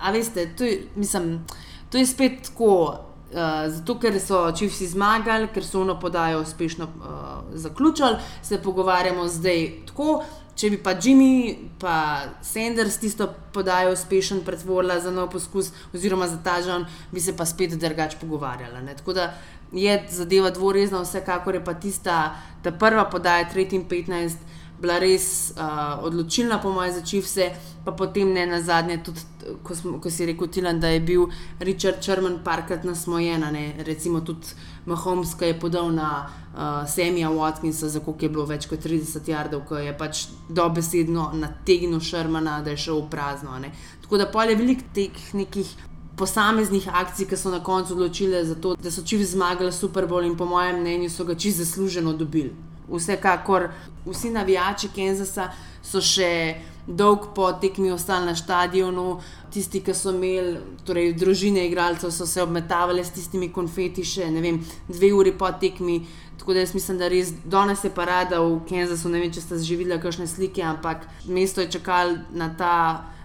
A 0.00 0.10
veste, 0.12 0.48
to 0.58 0.64
je, 0.64 0.82
mislim, 0.96 1.44
to 1.90 1.98
je 1.98 2.06
spet 2.06 2.42
tako. 2.50 3.00
Uh, 3.34 3.64
zato, 3.66 3.96
ker 3.98 4.14
so 4.22 4.44
čivsi 4.54 4.86
zmagali, 4.86 5.48
ker 5.50 5.64
so 5.66 5.80
ono 5.80 5.96
podajo 5.98 6.44
uspešno 6.44 6.84
uh, 6.86 7.56
zaključili, 7.58 8.20
se 8.42 8.60
pogovarjamo 8.62 9.24
zdaj 9.28 9.64
tako, 9.88 10.22
če 10.56 10.70
bi 10.70 10.78
pa 10.82 10.94
Jimmy, 10.94 11.56
pa 11.80 11.96
Sanders 12.42 12.98
tisto 13.02 13.28
podajo 13.52 13.92
uspešen 13.92 14.44
pretvorila 14.46 15.00
za 15.00 15.10
nov 15.10 15.30
poskus, 15.34 15.72
oziroma 15.94 16.28
za 16.30 16.38
ta 16.44 16.60
žan, 16.62 16.86
bi 17.12 17.20
se 17.20 17.36
pa 17.36 17.46
spet 17.46 17.74
drugače 17.78 18.20
pogovarjala. 18.20 18.80
Ne? 18.80 18.96
Tako 18.96 19.12
da 19.12 19.32
je 19.72 19.98
zadeva 20.10 20.50
dvorezna, 20.50 21.02
vsekakor 21.02 21.54
je 21.54 21.64
pa 21.64 21.74
tista, 21.74 22.36
ta 22.62 22.72
prva 22.72 23.08
podaja, 23.10 23.48
3 23.54 23.74
in 23.74 23.88
15 23.88 24.53
bila 24.80 24.98
res 24.98 25.52
uh, 25.56 26.04
odločilna, 26.04 26.58
po 26.58 26.72
mojem, 26.72 26.94
začel 26.98 27.22
vse, 27.22 27.50
pa 27.84 27.92
potem 27.92 28.32
ne 28.34 28.46
na 28.46 28.60
zadnje, 28.62 28.98
tudi 29.06 29.22
ko, 29.62 29.74
smo, 29.74 29.98
ko 30.00 30.10
si 30.10 30.26
rekel, 30.26 30.48
Tilan, 30.48 30.80
da 30.80 30.88
je 30.88 31.00
bil 31.00 31.26
Richard 31.60 32.02
Črnman 32.02 32.40
parkrat 32.44 32.84
nasmojen, 32.84 33.44
recimo 33.86 34.20
tudi 34.20 34.56
Mahomes, 34.86 35.34
ki 35.38 35.52
je 35.52 35.60
podal 35.60 35.92
na 35.94 36.10
uh, 36.26 36.82
Semija 36.88 37.30
Watkinsa, 37.30 37.88
za 37.88 38.00
koliko 38.00 38.24
je 38.24 38.28
bilo 38.28 38.44
več 38.46 38.66
kot 38.66 38.84
30 38.84 39.30
jardov, 39.30 39.64
ki 39.68 39.86
je 39.86 39.96
pač 39.98 40.26
dobesedno 40.48 41.30
nategnil 41.38 42.00
Šrmana, 42.00 42.60
da 42.62 42.74
je 42.74 42.84
šel 42.88 43.04
v 43.04 43.10
prazno. 43.10 43.58
Ne. 43.58 43.72
Tako 44.02 44.20
da 44.20 44.30
pa 44.30 44.44
je 44.44 44.60
veliko 44.60 44.94
teh 44.94 45.34
nekih. 45.34 45.74
Posameznih 46.14 46.84
akcij, 46.94 47.26
ki 47.26 47.34
so 47.34 47.50
na 47.50 47.58
koncu 47.58 47.96
odločile 47.96 48.44
za 48.46 48.54
to, 48.54 48.76
da 48.78 48.90
so 48.94 49.02
čivi 49.02 49.24
zmagali 49.26 49.72
Super 49.74 50.06
Bowl, 50.06 50.22
in 50.22 50.36
po 50.38 50.46
mojem 50.46 50.78
mnenju 50.78 51.08
so 51.10 51.24
ga 51.26 51.34
čisto 51.34 51.64
zasluženo 51.64 52.12
dobili. 52.14 52.52
Vsekakor 52.88 53.70
vsi 54.06 54.30
navijači 54.30 54.90
Kenzasa 54.94 55.48
so 55.84 56.00
še 56.00 56.30
dolg 56.86 57.30
po 57.34 57.52
tekmi 57.60 57.92
ostali 57.92 58.26
na 58.26 58.34
stadionu, 58.36 59.20
tisti, 59.52 59.80
ki 59.80 59.94
so 59.96 60.12
imeli, 60.12 60.58
torej 60.84 61.14
družine 61.16 61.64
igralcev, 61.68 62.12
so 62.12 62.26
se 62.28 62.42
obmetavali 62.42 63.04
s 63.04 63.14
tistimi 63.14 63.48
konfeti 63.52 64.04
še 64.04 64.28
vem, 64.44 64.60
dve 64.88 65.12
uri 65.16 65.32
po 65.32 65.48
tekmi. 65.60 66.02
Tako 66.38 66.52
da 66.52 66.64
jaz 66.64 66.74
mislim, 66.74 66.98
da 66.98 67.08
res 67.08 67.30
danes 67.48 67.84
je 67.84 67.92
parada 67.94 68.40
v 68.42 68.58
Kenzasu. 68.68 69.08
Ne 69.08 69.22
vem, 69.22 69.32
če 69.32 69.40
ste 69.40 69.60
že 69.62 69.76
videli 69.80 70.00
kakšne 70.02 70.26
slike, 70.28 70.62
ampak 70.66 71.06
mesto 71.24 71.62
je 71.62 71.70
čakalo 71.78 72.18
na 72.34 72.50
ta 72.58 72.74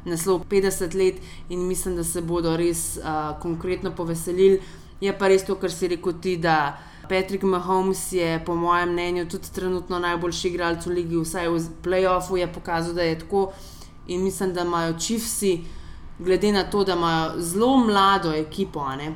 naslov 0.05 0.45
50 0.47 0.95
let 0.95 1.17
in 1.49 1.67
mislim, 1.67 1.97
da 1.97 2.03
se 2.03 2.21
bodo 2.21 2.55
res 2.57 2.99
uh, 3.01 3.35
konkretno 3.41 3.91
poveselili. 3.91 4.61
Je 5.01 5.11
pa 5.17 5.27
res 5.27 5.43
to, 5.47 5.55
kar 5.59 5.71
si 5.71 5.89
rekel 5.91 6.15
ti, 6.21 6.37
da. 6.37 6.77
Patrick 7.09 7.43
Mahomes 7.43 8.11
je, 8.13 8.39
po 8.45 8.55
mojem 8.55 8.91
mnenju, 8.93 9.25
tudi 9.29 9.51
trenutno 9.53 9.99
najboljši 9.99 10.47
igralec 10.47 10.85
v 10.85 10.93
ligi, 10.93 11.17
vsaj 11.17 11.49
v 11.49 11.63
playoffu 11.83 12.37
je 12.37 12.47
pokazal, 12.53 12.93
da 12.93 13.01
je 13.01 13.19
tako. 13.19 13.51
In 14.07 14.23
mislim, 14.23 14.53
da 14.53 14.61
imajo 14.61 14.93
čivsi, 14.99 15.59
glede 16.19 16.51
na 16.51 16.63
to, 16.63 16.83
da 16.83 16.93
imajo 16.93 17.41
zelo 17.41 17.77
mlado 17.77 18.33
ekipo, 18.33 18.85
ne? 18.95 19.15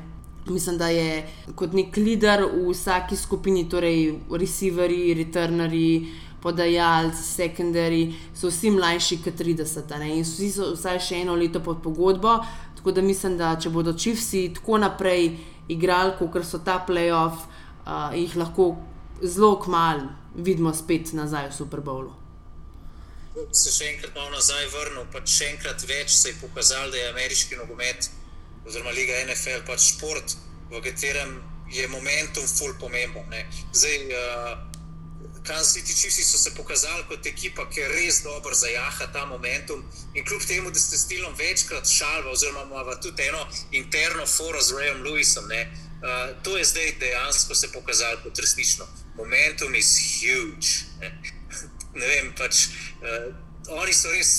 mislim, 0.49 0.77
da 0.77 0.87
je 0.87 1.29
kot 1.55 1.73
nek 1.73 1.97
lider 1.97 2.43
v 2.43 2.71
vsaki 2.71 3.15
skupini, 3.15 3.69
torej 3.69 4.19
receiverji, 4.31 5.13
returnerji, 5.13 6.11
podajalci, 6.41 7.23
sekundarji, 7.23 8.15
so 8.35 8.51
vsi 8.51 8.71
mlajši 8.71 9.21
kot 9.23 9.39
30 9.39 9.97
ne? 9.99 10.17
in 10.17 10.27
vsi 10.27 10.51
so 10.51 10.73
vsaj 10.73 10.99
še 10.99 11.21
eno 11.23 11.35
leto 11.39 11.63
pod 11.63 11.79
pogodbo. 11.83 12.39
Tako 12.75 12.91
da 12.91 13.01
mislim, 13.01 13.37
da 13.37 13.55
če 13.55 13.69
bodo 13.69 13.93
čivsi 13.93 14.49
tako 14.55 14.77
naprej 14.83 15.29
igrali, 15.71 16.17
kot 16.19 16.43
so 16.45 16.59
ta 16.59 16.81
playoff 16.87 17.47
uh, 17.85 18.13
jih 18.15 18.35
lahko 18.35 18.75
zelo 19.21 19.59
kmalo 19.59 20.09
vidimo 20.35 20.73
spet 20.73 21.13
nazaj 21.13 21.49
v 21.49 21.55
Super 21.55 21.81
Bowlu. 21.81 22.13
Se 23.51 23.71
še 23.73 23.87
enkrat 23.93 24.13
malo 24.15 24.33
nazaj 24.35 24.67
vrnil, 24.73 25.05
pa 25.13 25.23
še 25.25 25.53
enkrat 25.53 25.81
več 25.89 26.13
se 26.13 26.33
je 26.33 26.41
pokazalo, 26.41 26.91
da 26.93 26.97
je 26.97 27.09
ameriški 27.13 27.57
nogomet 27.57 28.09
oziroma 28.65 28.93
Liga 28.95 29.17
NFL 29.25 29.65
pač 29.67 29.93
šport, 29.93 30.35
v 30.69 30.81
katerem 30.85 31.41
je 31.73 31.87
momentum 31.89 32.45
ful 32.47 32.75
pomemben. 32.79 33.33
Zdaj, 33.73 33.97
uh, 34.13 34.53
Kansas 35.43 35.73
City 35.73 35.93
Chiefs 35.93 36.29
so 36.31 36.37
se 36.37 36.53
pokazali 36.55 37.03
kot 37.09 37.25
ekipa, 37.27 37.65
ki 37.67 37.83
res 37.91 38.21
dobro 38.23 38.55
zajaha 38.55 39.09
ta 39.11 39.25
momentum. 39.27 39.81
In 40.15 40.23
kljub 40.23 40.45
temu, 40.47 40.71
da 40.71 40.79
ste 40.79 40.97
stilom 40.97 41.33
večkrat 41.35 41.89
šalva, 41.89 42.31
oziroma 42.31 42.63
imamo 42.69 42.95
tudi 43.03 43.27
eno 43.27 43.41
interno 43.71 44.25
foro 44.25 44.61
z 44.61 44.77
Rayom 44.77 45.03
Lewisom, 45.03 45.49
ne, 45.51 45.65
Uh, 45.65 45.82
to 46.43 46.57
je 46.57 46.63
zdaj 46.65 46.95
dejansko 46.99 47.55
se 47.55 47.71
pokazalo 47.71 48.19
kot 48.23 48.39
resnično. 48.39 48.87
Momentum 49.15 49.75
is 49.75 49.95
huge. 50.19 50.67
Ne, 50.99 51.21
ne 51.99 52.07
vem, 52.07 52.33
pač 52.37 52.67
uh, 52.67 53.35
oni 53.67 53.93
so 53.93 54.11
res 54.11 54.33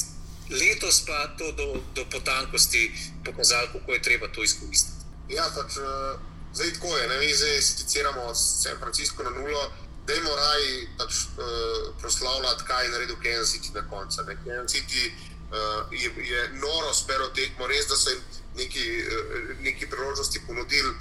letos 0.50 1.00
pa 1.06 1.26
to 1.38 1.52
do, 1.52 1.80
do 1.94 2.04
potankosti 2.10 2.92
pokazali, 3.24 3.68
kako 3.72 3.92
je 3.92 4.02
treba 4.02 4.28
to 4.28 4.44
izkoristiti. 4.44 5.08
Ja, 5.28 5.48
pač, 5.56 5.78
uh, 5.80 6.20
zdaj 6.52 6.74
tako 6.76 6.96
je, 6.96 7.08
ne, 7.08 7.18
mi 7.18 7.32
zdaj 7.34 7.62
skiciramo 7.62 8.34
San 8.34 8.78
Francisco 8.78 9.22
na 9.22 9.30
nulo. 9.30 9.64
Dajmo 10.06 10.36
raj 10.36 10.62
pač, 10.98 11.24
uh, 11.40 11.96
proslavljati, 12.00 12.64
kaj 12.68 12.84
je 12.84 12.90
naredil 12.90 13.16
Kansas 13.22 13.56
City 13.56 13.72
na 13.74 13.88
koncu. 13.88 14.20
Kansas 14.44 14.72
City 14.76 15.08
uh, 15.08 15.88
je, 15.92 16.12
je 16.28 16.48
noro 16.60 16.92
spero 16.94 17.32
tekmo, 17.32 17.66
res 17.66 17.88
da 17.88 17.96
so 17.96 18.10
jim 18.10 18.20
neki, 18.56 18.88
uh, 19.00 19.60
neki 19.64 19.88
priložnosti 19.88 20.44
ponudili 20.46 20.92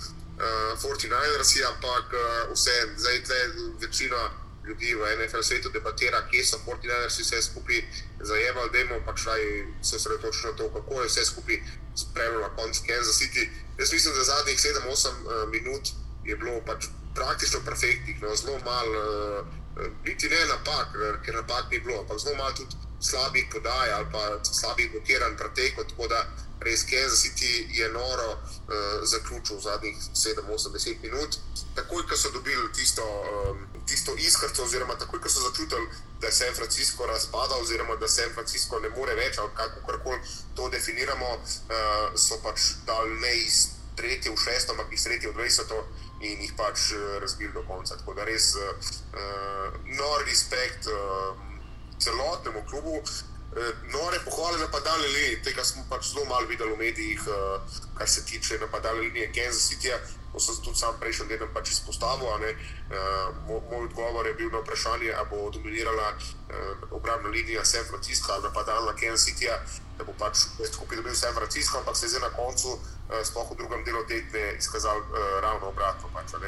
uh, 0.43 0.79
49ersi, 0.83 1.63
ampak 1.71 2.05
uh, 2.13 2.53
vse, 2.53 2.75
zdaj 2.97 3.23
tle 3.23 3.39
večina 3.81 4.21
ljudi 4.67 4.95
v 4.95 5.15
NFL 5.17 5.41
svetu 5.41 5.69
debatira, 5.69 6.21
kje 6.31 6.45
so 6.45 6.57
49ersi 6.65 7.21
vse 7.21 7.41
skupaj 7.41 7.81
zajemali, 8.19 8.69
da 8.71 8.77
jim 8.79 9.05
pač 9.05 9.25
naj 9.25 9.41
se 9.81 9.95
osredotočijo 9.95 10.51
na 10.51 10.57
to, 10.57 10.69
kako 10.73 11.01
je 11.01 11.07
vse 11.07 11.25
skupaj 11.25 11.57
spremljalo 11.95 12.47
na 12.47 12.55
koncu 12.55 12.83
Kansas 12.87 13.19
City. 13.21 13.49
Jaz 13.79 13.93
mislim, 13.93 14.15
da 14.15 14.23
zadnjih 14.23 14.59
7-8 14.59 15.07
uh, 15.07 15.49
minut 15.49 15.87
je 16.23 16.35
bilo 16.35 16.61
pač 16.65 16.85
praktično 17.15 17.59
perfektnih, 17.65 18.21
no, 18.21 18.35
zelo 18.35 18.59
malo, 18.65 19.03
uh, 19.79 19.87
niti 20.05 20.29
ne 20.29 20.45
napak, 20.45 20.87
ker 21.25 21.35
napak 21.35 21.71
ni 21.71 21.79
bilo, 21.79 21.99
ampak 21.99 22.19
zelo 22.19 22.35
malo 22.35 22.53
tudi 22.57 22.75
slabih 23.03 23.45
podaj 23.51 23.91
ali 23.93 24.05
pa 24.11 24.23
slabih 24.43 24.91
blokiranj 24.91 25.37
pretekov. 25.37 25.85
Tako 25.89 26.07
da 26.07 26.27
res 26.63 26.83
Kansas 26.89 27.21
City 27.23 27.67
je 27.71 27.89
noro 27.89 28.29
uh, 28.31 29.03
zaključil 29.03 29.59
zadnjih 29.59 29.97
7-8 29.97 31.01
minut. 31.01 31.37
Takoj, 31.75 32.07
ko 32.07 32.17
so 32.17 32.31
dobili 32.31 32.73
tisto, 32.73 33.03
um, 33.03 33.67
tisto 33.87 34.15
iskrco, 34.17 34.63
oziroma 34.63 34.95
takoj, 34.95 35.21
ko 35.21 35.29
so 35.29 35.39
začutili, 35.49 35.87
da 36.21 36.27
je 36.27 36.33
San 36.33 36.55
Francisco 36.55 37.05
razpadal, 37.05 37.61
oziroma 37.61 37.95
da 37.95 38.07
San 38.07 38.33
Francisco 38.33 38.79
ne 38.79 38.89
more 38.89 39.15
več, 39.15 39.37
ali 39.37 39.49
kako 39.55 39.99
koli 40.03 40.19
to 40.55 40.69
definiramo, 40.69 41.29
uh, 41.35 42.15
so 42.15 42.39
pač 42.43 42.71
dal 42.85 43.09
ne 43.19 43.35
iz 43.37 43.67
tretje 43.95 44.31
v 44.31 44.37
šesto, 44.37 44.73
ampak 44.73 44.93
iz 44.93 45.03
tretje 45.03 45.29
v 45.29 45.33
dvajseto. 45.33 45.83
In 46.23 46.39
jih 46.39 46.53
pač 46.55 46.93
razbil 47.19 47.51
do 47.51 47.65
konca. 47.67 47.97
Tako 47.99 48.13
da 48.15 48.23
res 48.23 48.53
uh, 48.55 49.73
nor 49.83 50.23
respekt 50.23 50.87
uh, 50.87 51.35
celotnemu 51.99 52.63
klubu, 52.69 53.01
nore 53.91 54.19
pohvale 54.25 54.57
napadalne 54.57 55.07
linije, 55.07 55.43
tega 55.43 55.63
smo 55.63 55.85
pač 55.89 56.09
zelo 56.13 56.25
malo 56.25 56.47
videli 56.47 56.73
v 56.73 56.77
medijih, 56.77 57.21
uh, 57.27 57.61
kar 57.97 58.09
se 58.09 58.25
tiče 58.25 58.57
napadalne 58.59 59.01
linije 59.01 59.31
Kansas 59.35 59.69
City. 59.69 59.93
To 60.33 60.39
sem 60.41 60.55
tudi 60.65 60.77
sam 60.81 60.97
prejšnji 60.97 61.29
teden 61.29 61.49
pač 61.53 61.69
izpostavil. 61.69 62.25
Uh, 62.25 62.41
moj, 63.45 63.85
odgovor 63.85 64.25
je 64.25 64.33
bil 64.33 64.49
na 64.49 64.65
vprašanje, 64.65 65.13
ali 65.13 65.29
bo 65.29 65.49
dominirala 65.53 66.07
uh, 66.17 66.89
obrambna 66.91 67.29
linija 67.29 67.65
San 67.65 67.85
Francisco 67.85 68.33
ali 68.33 68.43
napadalna 68.43 68.93
Kansas 68.97 69.29
City, 69.29 69.45
-ja, 69.45 69.57
da 69.97 70.03
bo 70.03 70.13
pač 70.17 70.37
skupaj 70.73 70.97
dobil 70.97 71.13
San 71.15 71.33
Francisco, 71.33 71.77
ampak 71.77 71.97
se 71.97 72.09
je 72.09 72.19
na 72.19 72.29
koncu, 72.29 72.69
uh, 72.73 73.21
sploh 73.23 73.51
v 73.51 73.55
drugem 73.55 73.83
delu 73.85 74.05
tekme, 74.07 74.57
izkazal 74.57 74.97
uh, 74.97 75.05
ravno 75.41 75.69
obratno. 75.69 76.09
Pač, 76.13 76.33
uh, 76.33 76.41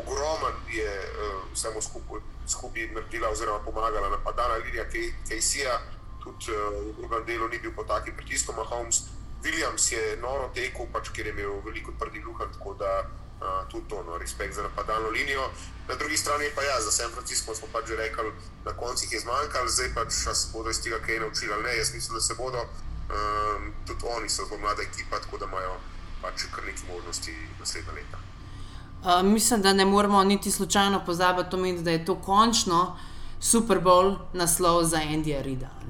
ogromen 0.00 0.56
je 0.72 0.88
uh, 0.88 1.44
vsemu 1.52 1.82
skupaj, 1.82 2.20
skupaj 2.48 2.88
naredila 2.96 3.28
oziroma 3.28 3.58
pomagala 3.58 4.08
napadalna 4.08 4.56
linija 4.64 4.84
Kejsija, 5.28 5.80
tudi 6.24 6.48
uh, 6.48 6.72
v 6.80 6.96
drugem 6.96 7.24
delu 7.26 7.48
ni 7.48 7.58
bil 7.58 7.76
pod 7.76 7.86
takim 7.86 8.16
pritiskom, 8.16 8.56
Holmes. 8.56 9.13
Williams 9.44 9.92
je 9.92 10.16
noro 10.22 10.50
tekel, 10.54 10.86
pač, 10.92 11.10
ker 11.14 11.26
je 11.26 11.32
imel 11.32 11.60
veliko 11.64 11.92
tvrdih 11.98 12.26
luha, 12.26 12.46
tako 12.52 12.74
da 12.74 12.90
uh, 13.04 13.68
tudi 13.70 13.88
to, 13.88 14.02
no, 14.02 14.18
respekt 14.18 14.54
za 14.54 14.62
napadalno 14.62 15.08
linijo. 15.08 15.48
Na 15.88 15.94
drugi 15.94 16.16
strani 16.16 16.50
pa 16.54 16.62
ja, 16.62 16.80
za 16.80 16.90
San 16.90 17.10
Francisco 17.12 17.54
smo 17.54 17.68
pač 17.72 17.88
že 17.88 17.96
rekli, 17.96 18.32
na 18.64 18.72
koncu 18.72 19.04
jih 19.04 19.12
je 19.12 19.20
zmanjkalo, 19.20 19.68
zdaj 19.68 19.94
pač 19.94 20.12
se 20.12 20.48
bodo 20.52 20.70
iz 20.70 20.80
tega 20.82 20.98
kaj 20.98 21.20
naučili 21.20 21.62
ne. 21.62 21.76
Jaz 21.76 21.94
mislim, 21.94 22.14
da 22.14 22.20
se 22.20 22.34
bodo, 22.34 22.60
um, 22.64 23.72
tudi 23.86 24.04
oni 24.16 24.28
so 24.28 24.46
zelo 24.48 24.60
mlada 24.60 24.82
ekipa, 24.82 25.20
tako 25.20 25.38
da 25.38 25.46
imajo 25.46 25.76
pač 26.22 26.46
kar 26.54 26.64
nekaj 26.64 26.88
možnosti 26.94 27.36
naslednja 27.60 27.92
leta. 27.92 28.18
Uh, 29.04 29.22
mislim, 29.22 29.62
da 29.62 29.72
ne 29.72 29.84
moramo 29.84 30.24
niti 30.24 30.50
slučajno 30.50 31.04
pozabiti, 31.06 31.82
da 31.82 31.90
je 31.90 32.04
to 32.04 32.16
končno 32.16 32.98
Super 33.40 33.78
Bowl 33.80 34.16
naslov 34.32 34.84
za 34.84 34.96
Andyja 34.96 35.42
Rida. 35.42 35.83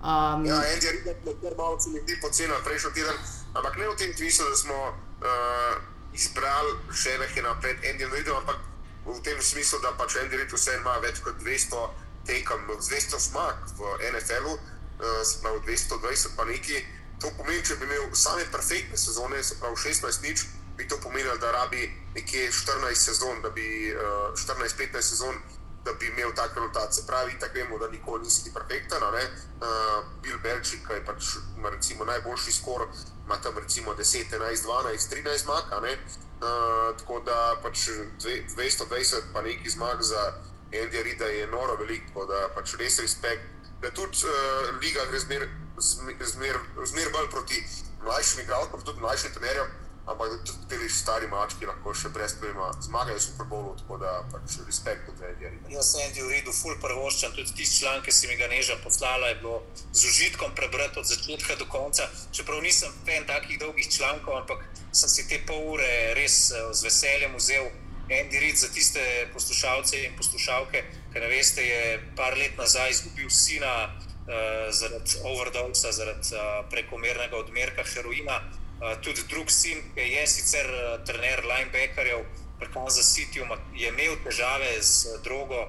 Um, 0.00 0.46
ja, 0.46 0.60
Reid 0.60 0.82
je 0.82 1.16
kar 1.42 1.56
malo 1.56 1.80
se 1.80 1.90
mi 1.90 2.00
zdi 2.00 2.20
poceni 2.20 2.54
prejšnji 2.64 2.92
teden, 2.94 3.16
ampak 3.54 3.76
ne 3.76 3.88
v 3.88 3.96
tem 3.96 4.14
tvisu, 4.16 4.44
da 4.48 4.56
smo 4.56 4.78
uh, 4.88 5.76
izbrali 6.16 6.72
še 6.88 7.18
nekaj 7.20 7.44
napred 7.44 7.84
Andy 7.84 8.08
Reidom, 8.08 8.40
ampak 8.40 8.56
v 9.04 9.20
tem 9.20 9.36
smislu, 9.42 9.80
da 9.84 9.92
pač 10.00 10.16
Andy 10.16 10.40
Reid 10.40 10.52
vse 10.56 10.78
ima 10.80 10.96
več 11.04 11.20
kot 11.20 11.36
200 11.44 11.84
tekem, 12.24 12.64
200 12.80 13.20
smak 13.20 13.60
v 13.76 13.92
NFL-u, 14.14 14.56
uh, 14.56 15.20
se 15.20 15.44
pravi 15.44 15.60
220 15.68 16.32
pa 16.36 16.48
neki. 16.48 16.80
To 17.20 17.28
pomeni, 17.36 17.60
če 17.60 17.76
bi 17.76 17.84
imel 17.84 18.08
same 18.16 18.48
perfektne 18.48 18.96
sezone, 18.96 19.44
se 19.44 19.60
pravi 19.60 19.76
16 19.84 20.24
nič, 20.24 20.48
bi 20.80 20.88
to 20.88 20.96
pomenilo, 21.04 21.36
da 21.44 21.52
rabi 21.52 21.92
nekje 22.16 22.48
14 22.48 22.96
sezon, 22.96 23.44
da 23.44 23.52
bi 23.52 23.92
uh, 23.92 24.32
14-15 24.32 25.12
sezon 25.12 25.36
da 25.84 25.92
bi 25.92 26.06
imel 26.06 26.32
tak 26.34 26.54
rezultat. 26.54 26.94
Se 26.94 27.06
pravi, 27.06 27.38
tako 27.38 27.54
vemo, 27.54 27.78
da 27.78 27.88
nikoli 27.88 28.22
nisi 28.24 28.52
perfekten. 28.54 29.02
Uh, 29.02 30.04
Bill 30.22 30.38
Belčik, 30.42 30.90
je 30.90 31.04
pač 31.04 31.36
recimo, 31.72 32.04
najboljši 32.04 32.52
skor, 32.52 32.86
ima 33.26 33.36
tam 33.42 33.58
recimo 33.58 33.94
10, 33.94 34.24
11, 34.32 34.66
12, 34.66 35.14
13 35.14 35.36
zmag. 35.44 35.64
Uh, 35.70 36.96
tako 36.98 37.20
da 37.20 37.56
pač 37.62 37.88
220, 38.18 39.32
pa 39.32 39.42
neki 39.42 39.70
zmag 39.70 40.02
za 40.02 40.32
Andy 40.72 41.02
Rida 41.02 41.24
je 41.24 41.46
noro 41.46 41.76
veliko, 41.76 42.06
tako 42.08 42.26
da 42.26 42.48
pač 42.54 42.74
res 42.74 42.98
respekt. 42.98 43.42
Da 43.80 43.90
tudi 43.90 44.26
uh, 44.28 44.80
liga 44.80 45.04
gre 45.10 45.18
zmer, 45.18 45.48
zmer, 45.78 46.58
zmer 46.84 47.12
bolj 47.12 47.30
proti 47.30 47.64
mlajšim 48.04 48.40
igralcem, 48.44 48.80
tudi 48.84 49.00
mlajšim 49.00 49.32
trenerjem 49.32 49.79
ampak 50.10 50.42
tudi 50.44 50.78
ti 50.82 50.88
stari 50.92 51.28
mački 51.30 51.68
lahko 51.68 51.94
še 51.94 52.10
brez 52.14 52.34
problema 52.38 52.70
zmagajo 52.82 53.18
v 53.18 53.24
Super 53.24 53.46
Bowlu, 53.50 53.74
tako 53.82 53.98
da 54.02 54.12
pač 54.32 54.56
respekt 54.66 55.08
od 55.12 55.20
tega. 55.20 55.52
Jaz 55.70 55.92
sem 55.94 56.12
ti 56.14 56.24
v 56.24 56.30
redu, 56.32 56.54
full 56.54 56.78
prvoščen, 56.82 57.36
tudi 57.36 57.54
tisti 57.60 57.84
članek, 57.84 58.06
ki 58.08 58.14
si 58.14 58.30
mi 58.30 58.38
ga 58.40 58.48
neža 58.52 58.78
poslala, 58.84 59.30
je 59.30 59.40
bilo 59.42 59.60
z 59.92 60.06
užitkom 60.10 60.56
prebrati 60.58 60.98
od 61.02 61.06
začetka 61.06 61.58
do 61.60 61.68
konca. 61.70 62.08
Čeprav 62.34 62.62
nisem 62.64 62.92
fan 63.06 63.28
takih 63.28 63.60
dolgih 63.62 63.90
člankov, 63.90 64.42
ampak 64.42 64.66
sem 64.92 65.12
si 65.12 65.28
te 65.30 65.38
pol 65.46 65.76
ure 65.76 65.92
res 66.18 66.50
eh, 66.50 66.72
z 66.74 66.88
veseljem 66.88 67.38
vzel. 67.38 67.70
Andy 68.10 68.40
Reid 68.42 68.56
za 68.58 68.66
tiste 68.74 69.02
poslušalce 69.32 70.00
in 70.02 70.16
poslušalke, 70.18 70.82
ki 71.12 71.20
ne 71.22 71.28
veste, 71.30 71.62
je 71.62 72.00
par 72.18 72.34
let 72.34 72.56
nazaj 72.58 72.90
izgubil 72.90 73.30
sina 73.30 73.74
uh, 73.86 74.66
zaradi 74.74 75.20
overdosa, 75.30 75.92
zaradi 75.94 76.34
uh, 76.34 76.66
prekomernega 76.70 77.38
odmerka 77.38 77.86
heroina. 77.86 78.40
Eh, 78.80 78.96
tudi 79.00 79.22
drug 79.28 79.50
sin, 79.52 79.82
ki 79.92 80.04
je 80.08 80.22
sicer 80.26 80.68
uh, 80.72 80.92
trener 81.04 81.42
linebackerjev, 81.44 82.22
prekanza 82.58 83.02
City, 83.04 83.42
je 83.76 83.90
imel 83.92 84.16
težave 84.24 84.70
z 84.80 85.10
uh, 85.10 85.18
drogo. 85.20 85.66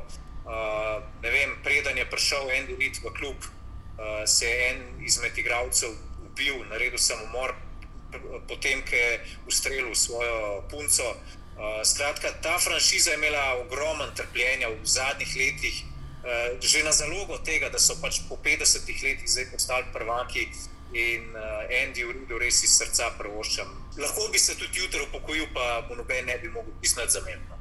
Uh, 0.47 1.03
vem, 1.19 1.57
preden 1.63 1.99
je 1.99 2.05
prišel 2.07 2.47
Andy 2.55 2.77
Reid 2.79 3.01
v 3.03 3.11
klub, 3.19 3.35
uh, 3.43 4.23
se 4.23 4.47
je 4.47 4.69
en 4.69 5.03
izmed 5.03 5.35
igralcev 5.37 5.91
ubil, 6.23 6.63
naredil 6.71 6.97
samomor, 6.97 7.51
potem 8.47 8.79
ko 8.87 8.95
je 8.95 9.19
ustrelil 9.47 9.91
svojo 9.95 10.63
punco. 10.71 11.11
Uh, 11.11 11.83
skratka, 11.83 12.31
ta 12.39 12.55
franšiza 12.63 13.11
je 13.11 13.19
imela 13.19 13.59
ogromno 13.59 14.07
trpljenja 14.15 14.71
v 14.71 14.87
zadnjih 14.87 15.35
letih, 15.35 15.83
uh, 15.83 16.55
že 16.63 16.87
na 16.87 16.95
zalogo 16.95 17.43
tega, 17.43 17.67
da 17.67 17.79
so 17.79 17.99
pač 17.99 18.23
po 18.31 18.39
50 18.39 18.87
letih 18.87 19.27
zdaj 19.27 19.51
postali 19.51 19.91
prvaki 19.91 20.47
in 20.93 21.35
uh, 21.35 21.83
Andy 21.83 22.03
Urido 22.03 22.37
res 22.39 22.63
iz 22.63 22.75
srca 22.77 23.11
prvoščam. 23.17 23.67
Lahko 23.99 24.27
bi 24.31 24.39
se 24.39 24.55
tudi 24.59 24.79
jutro 24.79 25.05
upokojil, 25.07 25.47
pa 25.53 25.85
mu 25.89 25.95
noben 25.95 26.25
ne 26.25 26.37
bi 26.37 26.49
mogel 26.49 26.73
pisati 26.81 27.11
za 27.11 27.21
meni. 27.25 27.41
No. 27.49 27.57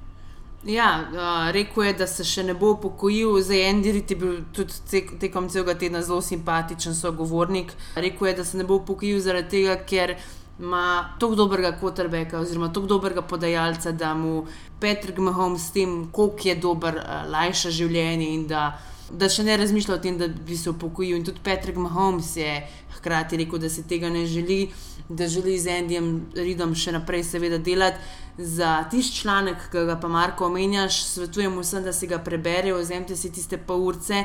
Ja, 0.64 1.08
uh, 1.12 1.52
rekel 1.54 1.84
je, 1.84 1.92
da 2.02 2.06
se 2.06 2.24
še 2.24 2.44
ne 2.44 2.54
bo 2.54 2.74
upokojil, 2.74 3.38
zdaj 3.40 3.62
Andy 3.70 3.94
Rid 3.96 4.10
je 4.12 4.16
bil 4.20 4.34
tudi 4.52 5.00
tekom 5.22 5.48
celega 5.48 5.74
tedna 5.78 6.02
zelo 6.04 6.20
simpatičen 6.20 6.94
sogovornik. 6.94 7.72
Rekel 7.96 8.28
je, 8.28 8.34
da 8.42 8.44
se 8.44 8.60
ne 8.60 8.66
bo 8.68 8.76
upokojil 8.82 9.22
zaradi 9.24 9.48
tega, 9.56 9.78
ker 9.88 10.16
ima 10.60 11.16
tako 11.20 11.38
dobrega 11.38 11.72
kotrbeka, 11.80 12.42
oziroma 12.44 12.68
tako 12.74 12.90
dobrega 12.92 13.22
podajalca, 13.22 13.94
da 13.96 14.12
mu 14.14 14.44
Patrick 14.80 15.18
Mahomes 15.18 15.70
s 15.70 15.72
tem, 15.72 16.10
koliko 16.12 16.48
je 16.48 16.54
dober, 16.60 17.00
uh, 17.00 17.24
lajša 17.32 17.72
življenje 17.80 18.28
in 18.34 18.46
da 18.50 18.66
da 19.12 19.28
še 19.28 19.44
ne 19.44 19.56
razmišlja 19.56 19.94
o 19.94 20.00
tem, 20.02 20.18
da 20.18 20.28
bi 20.28 20.56
se 20.56 20.70
upokojil. 20.70 21.16
In 21.18 21.24
tudi 21.26 21.42
Patrick 21.44 21.78
Mahomes 21.78 22.36
je 22.36 22.60
hkrati 22.96 23.40
rekel, 23.40 23.58
da 23.58 23.70
se 23.70 23.82
tega 23.88 24.10
ne 24.10 24.26
želi, 24.26 24.70
da 25.08 25.28
želi 25.28 25.58
z 25.58 25.74
Andyjem 25.80 26.10
Ridom 26.36 26.74
še 26.74 26.94
naprej, 26.98 27.24
seveda, 27.32 27.58
delati. 27.58 27.98
Za 28.38 28.84
tisti 28.90 29.22
članek, 29.22 29.66
ki 29.72 29.84
ga 29.88 29.98
pa 30.00 30.08
Marko 30.08 30.46
omenjaš, 30.46 31.02
svetujem 31.10 31.58
vsem, 31.60 31.84
da 31.84 31.92
si 31.92 32.08
ga 32.08 32.18
preberejo, 32.24 32.78
vzemite 32.80 33.16
si 33.16 33.32
tiste 33.32 33.58
pol 33.58 33.84
urce. 33.90 34.24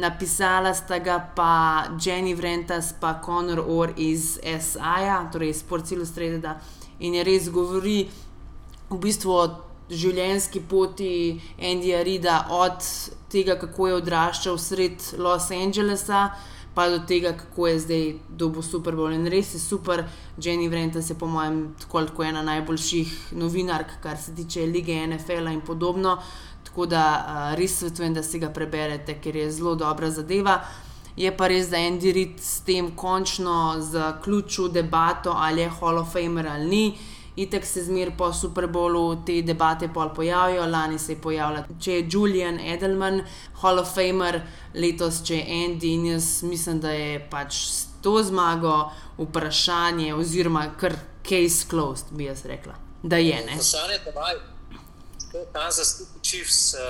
Napisala 0.00 0.70
sta 0.74 1.00
ga 1.02 1.18
pa 1.36 1.88
Jenny 1.98 2.36
Vrentas, 2.38 2.94
pa 3.00 3.18
Conor 3.24 3.64
Orr 3.66 3.96
iz 3.98 4.36
SAA, 4.38 5.24
torej 5.32 5.50
iz 5.50 5.64
Sports 5.64 5.90
Illustrated 5.92 6.46
in 7.00 7.14
je 7.14 7.24
res 7.24 7.48
govori 7.50 8.04
v 8.90 8.98
bistvu 9.00 9.32
o 9.32 9.44
življenjski 9.90 10.62
poti 10.68 11.40
Andyja 11.58 12.04
Rida, 12.06 12.46
od 12.50 12.86
tega, 13.30 13.56
kako 13.58 13.88
je 13.88 13.98
odraščal 14.00 14.58
sred 14.58 15.12
Los 15.18 15.50
Angelesa. 15.50 16.30
Pa 16.74 16.86
do 16.86 17.00
tega, 17.02 17.32
kako 17.34 17.66
je 17.66 17.78
zdaj 17.82 18.04
dobil 18.38 18.62
Super 18.62 18.94
Bowl. 18.94 19.10
In 19.14 19.26
res 19.26 19.54
je 19.56 19.58
super, 19.58 20.04
Jenny 20.38 20.68
Vrentas 20.70 21.10
je, 21.10 21.16
po 21.18 21.26
mojem, 21.26 21.74
tako 21.80 21.98
ali 21.98 22.08
tako 22.12 22.24
ena 22.24 22.44
najboljših 22.46 23.32
novinark, 23.32 23.96
kar 24.02 24.16
se 24.16 24.34
tiče 24.34 24.68
lige 24.70 25.00
NFL 25.06 25.50
in 25.50 25.60
podobno. 25.66 26.20
Tako 26.64 26.86
da 26.86 27.02
uh, 27.02 27.58
res 27.58 27.74
svetujem, 27.80 28.14
da 28.14 28.22
si 28.22 28.38
ga 28.38 28.52
preberete, 28.54 29.18
ker 29.20 29.36
je 29.36 29.50
zelo 29.50 29.74
dobra 29.74 30.10
zadeva. 30.14 30.60
Je 31.18 31.32
pa 31.36 31.48
res, 31.50 31.68
da 31.68 31.76
je 31.76 31.90
Andy 31.90 32.14
Reid 32.14 32.38
s 32.38 32.60
tem 32.62 32.92
končno 32.96 33.76
zaključil 33.82 34.68
debato, 34.70 35.34
ali 35.36 35.66
je 35.66 35.72
Hall 35.80 35.98
of 35.98 36.12
Famer 36.12 36.46
ali 36.46 36.70
ni. 36.70 36.84
Itek 37.40 37.64
se 37.64 37.84
zmeraj 37.84 38.16
po 38.18 38.32
Super 38.32 38.66
Bowlu 38.66 39.22
te 39.26 39.40
debate 39.42 39.88
pojavijo, 40.16 40.66
lani 40.66 40.98
se 40.98 41.12
je 41.12 41.20
pojavila, 41.20 41.64
če 41.80 41.92
je 41.92 42.08
Julian 42.12 42.60
Edelman, 42.60 43.22
Hall 43.62 43.80
of 43.80 43.94
Famer, 43.94 44.42
letos 44.74 45.22
če 45.24 45.38
je 45.38 45.46
Andy 45.62 45.94
in 45.94 46.06
jaz 46.12 46.42
mislim, 46.42 46.80
da 46.84 46.92
je 46.92 47.18
pač 47.30 47.64
s 47.64 47.86
to 48.02 48.18
zmago 48.24 48.90
vprašanje, 49.18 50.14
oziroma 50.14 50.66
kar 50.80 50.96
case 51.24 51.68
closed, 51.70 52.12
bi 52.12 52.28
jaz 52.28 52.44
rekla, 52.44 52.76
da 53.02 53.16
je 53.16 53.44
ne. 53.46 53.56
Vprašanje 53.56 53.98
je, 53.98 54.12
da 54.14 54.30
je 54.32 55.46
Kansas 55.52 56.00
City 56.00 56.20
Chiefs 56.22 56.74
uh, 56.74 56.80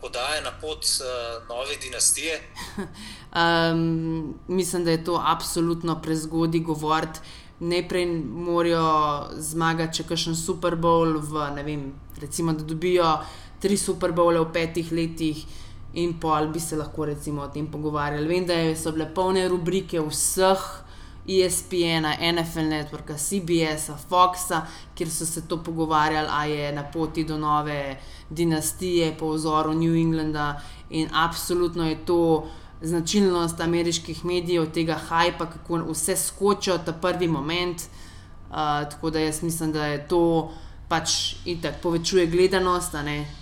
podaja 0.00 0.40
na 0.40 0.52
pot 0.60 0.84
uh, 0.84 1.48
nove 1.48 1.76
dinastije. 1.76 2.40
um, 2.76 4.34
mislim, 4.58 4.84
da 4.84 4.90
je 4.90 5.04
to 5.04 5.22
absolutno 5.26 6.02
prezgodaj 6.02 6.60
govoriti 6.60 7.20
najprej 7.60 8.06
morajo 8.24 9.40
zmagati, 9.40 10.00
če 10.00 10.08
kakšen 10.08 10.36
Super 10.36 10.76
Bowl, 10.76 11.18
v, 11.20 11.48
vem, 11.64 11.88
recimo, 12.20 12.52
da 12.52 12.64
dobijo 12.64 13.08
tri 13.60 13.76
Super 13.76 14.12
Bowle 14.16 14.40
v 14.40 14.52
petih 14.52 14.92
letih. 14.92 15.44
In 16.00 16.14
pol 16.22 16.52
bi 16.54 16.60
se 16.62 16.76
lahko 16.78 17.08
recimo, 17.08 17.42
o 17.42 17.50
tem 17.50 17.66
pogovarjali. 17.66 18.28
Vem, 18.28 18.46
da 18.46 18.60
so 18.78 18.92
bile 18.94 19.08
polne 19.14 19.48
rubrike 19.50 19.98
vseh 20.06 20.62
ESPN, 21.26 22.06
NFL 22.34 22.70
Network, 22.70 23.10
CBS, 23.18 23.90
Foxa, 24.08 24.62
kjer 24.94 25.10
so 25.10 25.26
se 25.26 25.42
to 25.48 25.58
pogovarjali, 25.62 26.28
a 26.30 26.44
je 26.44 26.72
na 26.72 26.82
poti 26.82 27.24
do 27.24 27.38
nove 27.38 27.98
dinastije 28.30 29.16
po 29.18 29.34
vzoru 29.34 29.74
New 29.74 29.94
Englanda. 29.94 30.60
In 30.90 31.08
absolutno 31.14 31.88
je 31.88 31.98
to 32.06 32.46
značilnost 32.82 33.60
ameriških 33.60 34.24
medijev, 34.24 34.70
tega 34.72 34.94
hajpa, 34.94 35.46
kako 35.50 35.84
vse 35.90 36.16
skočijo 36.16 36.78
ta 36.78 36.92
prvi 36.92 37.28
moment. 37.28 37.82
Uh, 38.50 38.56
tako 38.90 39.10
da 39.10 39.20
jaz 39.20 39.42
mislim, 39.42 39.72
da 39.72 39.86
je 39.86 40.08
to 40.08 40.52
pač 40.88 41.34
itak 41.46 41.78
povečuje 41.82 42.26
gledanost, 42.26 42.96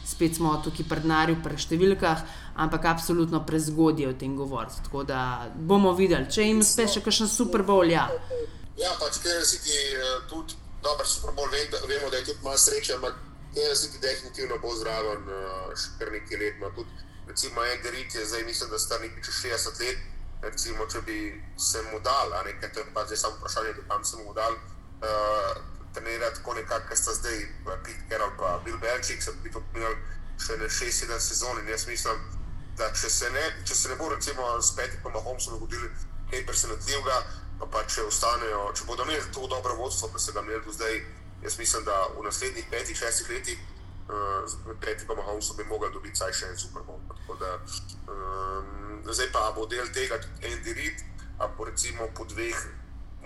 spet 0.06 0.36
smo 0.36 0.60
tukaj 0.64 0.84
pri 0.88 1.00
denarju, 1.00 1.38
pri 1.44 1.56
številkah, 1.56 2.24
ampak 2.60 2.84
absolutno 2.84 3.40
prezgodje 3.46 4.10
o 4.10 4.12
tem 4.12 4.36
govoriti. 4.36 4.82
Tako 4.84 5.04
da 5.08 5.48
bomo 5.56 5.94
videli, 5.96 6.28
če 6.28 6.44
jim 6.44 6.60
uspe 6.60 6.84
še 6.84 7.00
kakšen 7.00 7.30
super 7.32 7.64
bolj. 7.64 7.94
Ja, 7.94 8.04
ja 8.76 8.92
pač 9.00 9.22
ker 9.24 9.40
si 9.48 9.62
ti 9.64 9.78
tudi 10.28 10.60
dober 10.84 11.08
super 11.08 11.32
bolj, 11.38 11.56
vemo, 11.88 12.12
da 12.12 12.20
je 12.20 12.28
tudi 12.28 12.44
malo 12.44 12.60
sreče, 12.60 12.98
ampak 12.98 13.16
ker 13.56 13.76
si 13.76 13.94
ti 13.94 14.02
definitivno 14.04 14.60
bo 14.60 14.74
zraven 14.76 15.24
še 15.72 15.96
kar 15.96 16.12
nekaj 16.12 16.42
let. 16.44 16.60
No, 16.60 17.07
recimo, 17.28 17.64
en 17.64 17.82
Gerit 17.82 18.14
je 18.14 18.26
zdaj, 18.26 18.44
mislim, 18.44 18.70
da 18.70 18.78
sta 18.78 18.98
nekaj 18.98 19.22
čez 19.22 19.34
60 19.44 19.80
let. 19.80 19.98
Recimo, 20.42 20.86
če 20.86 21.00
bi 21.06 21.18
se 21.58 21.82
mu 21.90 22.00
dal, 22.00 22.32
a 22.34 22.42
nekaj 22.46 22.72
to 22.72 22.80
je 22.80 22.86
pa 22.94 23.04
zdaj 23.06 23.16
samo 23.16 23.36
vprašanje, 23.36 23.72
da 23.72 23.82
kam 23.88 24.04
se 24.04 24.16
mu 24.16 24.34
dal. 24.34 24.54
Uh, 24.98 25.56
trenirati 25.94 26.36
tako 26.36 26.54
nekako, 26.54 26.88
kot 26.88 26.98
sta 26.98 27.14
zdaj, 27.14 27.38
Pete 27.84 28.04
Carroll 28.08 28.36
pa 28.38 28.60
Bill 28.64 28.78
Belichick, 28.78 29.22
se 29.22 29.32
bi 29.42 29.52
to 29.52 29.62
pomenil 29.72 29.96
še 30.38 30.56
ne 30.60 30.68
6-7 30.68 31.18
sezon. 31.20 31.58
In 31.62 31.68
jaz 31.68 31.86
mislim, 31.86 32.20
da 32.78 32.90
če 32.94 33.10
se 33.10 33.30
ne, 33.34 33.44
če 33.66 33.74
se 33.74 33.90
ne 33.90 33.96
bo 33.98 34.08
recimo 34.12 34.46
s 34.62 34.74
Petty 34.76 35.00
pa 35.02 35.10
Mahomesom 35.10 35.56
dogodili 35.56 35.90
kaj 36.30 36.44
presenetljivega, 36.46 37.16
pa, 37.58 37.66
pa 37.72 37.82
če 37.90 38.04
ostanejo, 38.06 38.68
če 38.76 38.86
bodo 38.86 39.06
imeli 39.08 39.32
to 39.34 39.48
dobro 39.50 39.74
vodstvo, 39.80 40.12
ki 40.14 40.22
se 40.22 40.34
ga 40.36 40.44
imeli 40.46 40.62
do 40.64 40.74
zdaj, 40.76 41.00
jaz 41.42 41.58
mislim, 41.58 41.84
da 41.88 41.96
v 42.14 42.26
naslednjih 42.28 42.70
5-6 42.70 43.32
letih 43.32 43.58
z 44.46 44.56
Petrikom 44.80 45.16
Mahomesom 45.16 45.56
bi 45.56 45.64
mogli 45.64 45.92
dobiti 45.92 46.16
vsaj 46.16 46.32
še 46.32 46.50
en 46.52 46.58
Super 46.58 46.82
Bowl. 46.82 47.00
Da, 47.38 47.54
um, 48.08 49.00
zdaj 49.04 49.30
pa 49.32 49.50
bo 49.56 49.66
del 49.66 49.90
tega 49.92 50.18
tudi 50.22 50.52
Andy 50.52 50.74
Reid, 50.74 51.04
a 51.38 51.48
po 51.48 51.68
recimo 51.68 52.08
po 52.16 52.24
dveh 52.24 52.56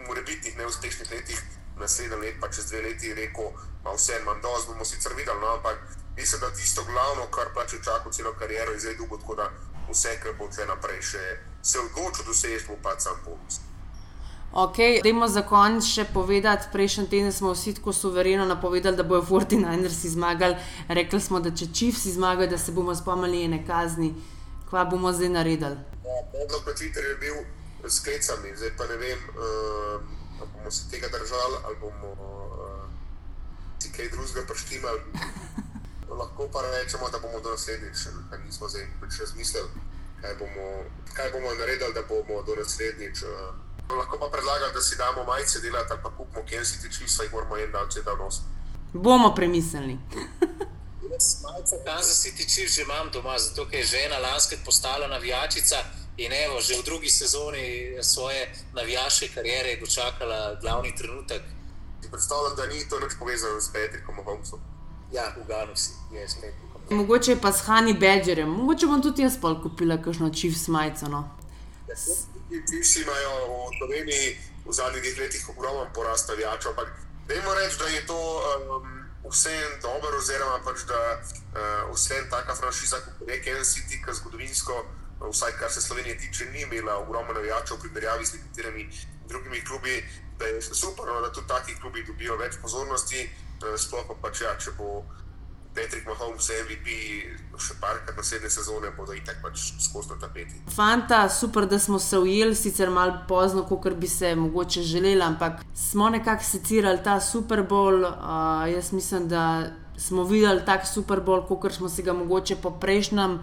morebitnih 0.09 0.57
neuspešnih 0.59 1.11
letih, 1.11 1.41
naslednji 1.78 2.18
let 2.20 2.41
pa 2.41 2.51
čez 2.51 2.68
dve 2.70 2.83
leti 2.83 3.14
rekel, 3.14 3.53
ma 3.85 3.95
vse 3.95 4.18
en 4.18 4.24
mandos 4.24 4.66
bomo 4.66 4.85
sicer 4.85 5.14
videli, 5.14 5.41
no, 5.41 5.55
ampak 5.57 5.78
mislim, 6.16 6.41
da 6.41 6.51
tisto 6.51 6.85
glavno, 6.85 7.26
kar 7.30 7.55
pač 7.55 7.78
čaka 7.85 8.11
celo 8.11 8.35
kariero, 8.39 8.72
je 8.72 8.80
zdaj 8.80 8.97
dugo, 8.99 9.16
tako 9.16 9.35
da 9.35 9.51
vse, 9.89 10.18
kar 10.22 10.35
bo 10.39 10.51
tle 10.51 10.66
naprej 10.66 11.03
še 11.03 11.24
se 11.62 11.78
odločil 11.78 12.26
doseči, 12.26 12.66
bo 12.68 12.76
pač 12.83 13.07
sam 13.07 13.22
bonus. 13.24 13.62
Ok, 14.53 14.77
dajmo 15.03 15.29
za 15.33 15.41
konec 15.49 15.87
še 15.89 16.05
povedati. 16.13 16.69
Prejšnji 16.73 17.07
teden 17.09 17.33
smo 17.33 17.55
vsi 17.55 17.73
tako 17.79 17.93
suvereno 17.97 18.45
napovedali, 18.45 18.97
da 18.97 19.03
bojo 19.03 19.23
49ersi 19.25 20.11
zmagali. 20.13 20.57
Rekli 20.89 21.21
smo, 21.21 21.41
da 21.41 21.49
če 21.57 21.71
Chiefs 21.73 22.05
zmagajo, 22.13 22.51
da 22.53 22.59
se 22.61 22.73
bomo 22.77 22.93
spomnili 22.95 23.47
ene 23.47 23.63
kazni. 23.65 24.11
Kva 24.69 24.85
bomo 24.85 25.13
zdaj 25.13 25.33
naredili? 25.33 25.79
Podobno 26.05 26.61
kot 26.67 26.77
Twitter 26.77 27.01
je 27.01 27.17
bil 27.25 27.41
s 27.89 28.05
klecami, 28.05 28.53
zdaj 28.57 28.77
pa 28.77 28.85
ne 28.93 28.97
vem, 29.01 29.25
uh, 29.33 30.05
ali 30.41 30.51
bomo 30.53 30.71
se 30.71 30.85
tega 30.91 31.09
držali 31.09 31.57
ali 31.65 31.77
bomo 31.81 32.13
uh, 32.13 32.85
si 33.81 33.89
kaj 33.93 34.13
drugega 34.13 34.45
prištimali. 34.53 35.01
Lahko 36.21 36.49
pa 36.53 36.61
rečemo, 36.61 37.09
da 37.09 37.25
bomo 37.25 37.41
do 37.41 37.57
naslednjič, 37.57 38.05
ker 38.29 38.45
nismo 38.45 38.69
zdaj 38.69 38.85
več 39.01 39.17
razmislili, 39.21 39.85
kaj 40.23 40.35
bomo, 40.41 40.66
kaj 41.16 41.33
bomo 41.33 41.55
naredili, 41.55 41.93
da 41.95 42.03
bomo 42.03 42.43
do 42.43 42.55
naslednjič. 42.57 43.23
Uh, 43.23 43.29
Lahko 43.99 44.18
pa 44.18 44.29
predlagam, 44.33 44.70
da 44.75 44.81
si 44.81 44.97
damo 44.97 45.25
majice 45.25 45.61
delati, 45.61 45.95
pa 46.03 46.11
kupimo 46.16 46.45
City 46.64 46.89
Chiefs, 46.95 47.18
jih 47.20 47.33
moramo 47.33 47.57
en 47.57 47.73
dan 47.73 47.87
vse 47.89 48.03
da 48.03 48.14
nos. 48.14 48.41
Bomo 48.93 49.35
premislili. 49.35 49.99
Majice 51.43 51.77
Kansas 51.85 52.23
City 52.23 52.45
Chiefs 52.49 52.75
že 52.75 52.83
imam 52.83 53.11
doma, 53.12 53.39
zato 53.39 53.66
je 53.73 53.85
žena 53.85 54.18
lansko 54.18 54.57
postala 54.64 55.07
navijačica 55.09 55.77
in 56.16 56.33
evo, 56.33 56.61
že 56.61 56.75
v 56.75 56.85
drugi 56.85 57.11
sezoni 57.11 57.97
svoje 58.03 58.55
navijaške 58.75 59.29
kariere 59.35 59.77
dočakala 59.81 60.55
glavni 60.61 60.97
trenutek. 60.97 61.43
Ti 62.01 62.09
predstavljam, 62.11 62.57
da 62.57 62.66
ni 62.66 62.89
to 62.89 63.01
nič 63.01 63.12
povezano 63.18 63.61
s 63.61 63.73
Petrikom 63.73 64.14
Mahomesom. 64.16 64.61
Ja, 65.12 65.35
v 65.37 65.47
Ganu 65.49 65.77
si, 65.77 65.93
je 66.12 66.29
s 66.29 66.35
Petrikom. 66.35 66.72
Mogoče 66.93 67.36
pa 67.40 67.53
s 67.53 67.66
Hani 67.66 67.95
Badgerjem, 67.95 68.49
mogoče 68.49 68.86
bom 68.86 69.03
tudi 69.03 69.22
jaz 69.22 69.36
pol 69.40 69.57
kupila 69.62 69.97
kakšno 70.03 70.30
Chiefs 70.30 70.68
majico. 70.68 71.09
No? 71.09 71.24
Ti 71.88 72.84
si 72.84 73.03
imajo 73.03 73.30
v 73.49 73.70
Sloveniji 73.78 74.26
v 74.66 74.72
zadnjih 74.72 75.18
letih 75.18 75.49
ogromno 75.49 75.86
porast 75.95 76.28
navijačev. 76.28 76.70
Ampak 76.70 76.88
dajmo 77.28 77.55
reči, 77.55 77.78
da 77.78 77.86
je 77.86 78.07
to 78.07 78.18
um, 78.18 79.05
vse 79.30 79.55
dobro, 79.82 80.18
oziroma 80.18 80.59
pač, 80.64 80.84
da 80.86 81.01
uh, 81.18 81.95
vse 81.95 82.18
en 82.18 82.28
taka 82.30 82.55
franšiza, 82.55 83.01
kot 83.01 83.28
je 83.28 83.64
City, 83.64 84.03
ki 84.05 84.14
zgodovinsko, 84.14 84.84
vsaj 85.30 85.53
kar 85.59 85.70
se 85.72 85.80
Slovenije 85.80 86.18
tiče, 86.18 86.51
ni 86.53 86.62
imela 86.62 86.99
ogromno 86.99 87.32
navijačev 87.32 87.76
v 87.76 87.80
primerjavi 87.80 88.26
z 88.26 88.34
nekaterimi 88.34 88.88
drugimi 89.28 89.64
klubi. 89.64 90.05
Da 90.38 90.47
je 90.47 90.62
super, 90.62 91.07
no, 91.07 91.20
da 91.20 91.32
tudi 91.32 91.49
taki 91.49 91.80
klubi 91.80 92.05
dobijo 92.05 92.36
več 92.36 92.57
pozornosti, 92.62 93.30
uh, 93.62 93.74
sploh 93.78 94.14
pa 94.22 94.30
če, 94.30 94.45
ja, 94.45 94.55
če 94.59 94.76
bo. 94.78 95.03
Patrick 95.75 96.07
Mahomes, 96.07 96.49
MVP, 96.66 96.95
še 97.57 97.77
parkrat 97.81 98.16
naslednje 98.16 98.51
sezone, 98.53 98.91
bodo 98.97 99.14
itak 99.16 99.39
pač 99.45 99.70
skozi 99.81 100.18
tapeti. 100.20 100.61
Fanta, 100.73 101.25
super, 101.33 101.66
da 101.66 101.79
smo 101.81 101.99
se 101.99 102.18
ujeli, 102.18 102.57
sicer 102.57 102.91
malo 102.91 103.23
pozno, 103.29 103.64
kot 103.68 103.97
bi 103.97 104.09
se 104.09 104.35
mogoče 104.37 104.83
želeli, 104.83 105.23
ampak 105.25 105.62
smo 105.75 106.11
nekako 106.12 106.45
secirali 106.45 107.01
ta 107.05 107.20
Super 107.20 107.64
Bowl. 107.68 108.05
Uh, 108.05 108.68
jaz 108.73 108.93
mislim, 108.93 109.29
da 109.29 109.73
smo 109.97 110.25
videli 110.25 110.64
tak 110.66 110.87
Super 110.87 111.20
Bowl, 111.20 111.47
kot 111.49 111.73
smo 111.73 111.89
si 111.89 112.03
ga 112.03 112.12
mogoče 112.12 112.57
po 112.62 112.70
prejšnjem, 112.70 113.39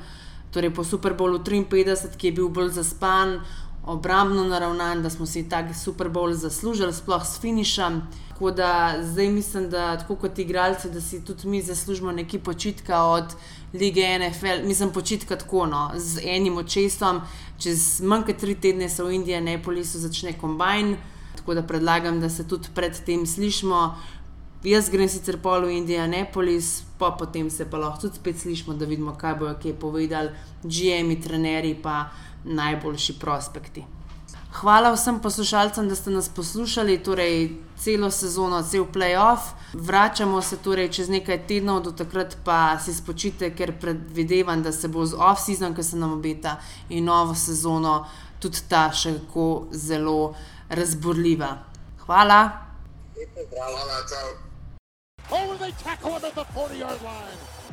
torej 0.52 0.74
po 0.74 0.84
Super 0.84 1.14
Bowlu 1.14 1.40
53, 1.40 2.18
ki 2.18 2.28
je 2.28 2.38
bil 2.42 2.50
bolj 2.50 2.74
zaspan, 2.78 3.40
obrambno 3.90 4.44
naravnan, 4.44 5.04
da 5.04 5.10
smo 5.10 5.26
si 5.26 5.50
tak 5.50 5.76
Super 5.76 6.10
Bowl 6.10 6.34
zaslužili, 6.34 6.94
sploh 6.94 7.26
s 7.26 7.40
finišem. 7.42 8.02
Tako 8.30 8.52
da 8.52 8.96
zdaj 9.02 9.30
mislim, 9.30 9.70
da 9.70 9.98
tako 9.98 10.16
kot 10.16 10.40
igralci, 10.40 10.90
da 10.90 11.02
si 11.02 11.26
tudi 11.26 11.48
mi 11.48 11.62
zaslužimo 11.62 12.12
nekaj 12.12 12.40
počitka 12.40 13.04
od 13.04 13.36
lige 13.74 14.20
NFL, 14.20 14.68
mislim 14.68 14.92
počitka 14.94 15.36
tako, 15.36 15.66
no, 15.66 15.92
z 15.96 16.22
enim 16.24 16.58
očesom. 16.58 17.22
Čez 17.60 18.02
manj 18.02 18.24
kot 18.24 18.38
tri 18.38 18.56
tedne 18.56 18.90
se 18.90 19.04
v 19.04 19.14
Indiji, 19.14 19.42
Neapolisu 19.42 20.00
začne 20.00 20.34
kombajn, 20.38 20.96
tako 21.36 21.54
da 21.54 21.64
predlagam, 21.64 22.22
da 22.22 22.30
se 22.30 22.48
tudi 22.48 22.70
predtem 22.76 23.26
slišimo. 23.26 23.96
Jaz 24.64 24.90
grem 24.92 25.08
sicer 25.08 25.38
pol 25.40 25.66
v 25.66 25.72
Indijo, 25.72 26.08
Neapolis, 26.08 26.84
pa 27.00 27.12
potem 27.12 27.50
se 27.50 27.66
pa 27.66 27.78
lahko 27.78 28.02
tudi 28.02 28.16
spet 28.16 28.40
slišimo, 28.40 28.74
da 28.76 28.86
vidimo, 28.86 29.16
kaj 29.16 29.36
bojo 29.40 29.54
kaj 29.62 29.74
povedali, 29.80 30.30
GM-i, 30.64 31.16
trenerji, 31.22 31.78
pa 31.84 32.10
najboljši 32.44 33.20
prospekti. 33.20 33.86
Hvala 34.52 34.92
vsem 34.92 35.20
poslušalcem, 35.22 35.90
da 35.90 35.96
ste 35.96 36.10
nas 36.10 36.30
poslušali, 36.30 36.98
torej 37.04 37.52
celo 37.78 38.12
sezono, 38.12 38.64
cel 38.64 38.86
playoff. 38.94 39.54
Vračamo 39.74 40.42
se 40.42 40.58
torej 40.58 40.90
čez 40.90 41.10
nekaj 41.10 41.48
tednov, 41.48 41.84
do 41.84 41.92
takrat 41.92 42.38
pa 42.44 42.80
si 42.80 42.94
spočite, 42.94 43.52
ker 43.56 43.76
predvidevam, 43.80 44.64
da 44.64 44.72
se 44.72 44.88
bo 44.88 45.06
z 45.06 45.14
off-season, 45.14 45.76
ki 45.76 45.84
se 45.84 45.98
nam 45.98 46.18
obeta, 46.18 46.58
in 46.90 47.06
novo 47.06 47.36
sezono 47.36 48.08
tudi 48.40 48.66
ta 48.70 48.90
še 48.92 49.14
kako 49.20 49.68
zelo 49.72 50.34
razborljiva. 50.70 51.54
Hvala. 52.06 52.42
Hvala, 53.54 54.04
čau. 54.10 54.30
Oh, 55.32 55.56
they 55.60 55.72
tackle 55.84 56.18
him 56.18 56.26
at 56.26 56.34
the 56.34 56.44
40 56.44 56.80
yard 56.80 57.02
line. 57.04 57.69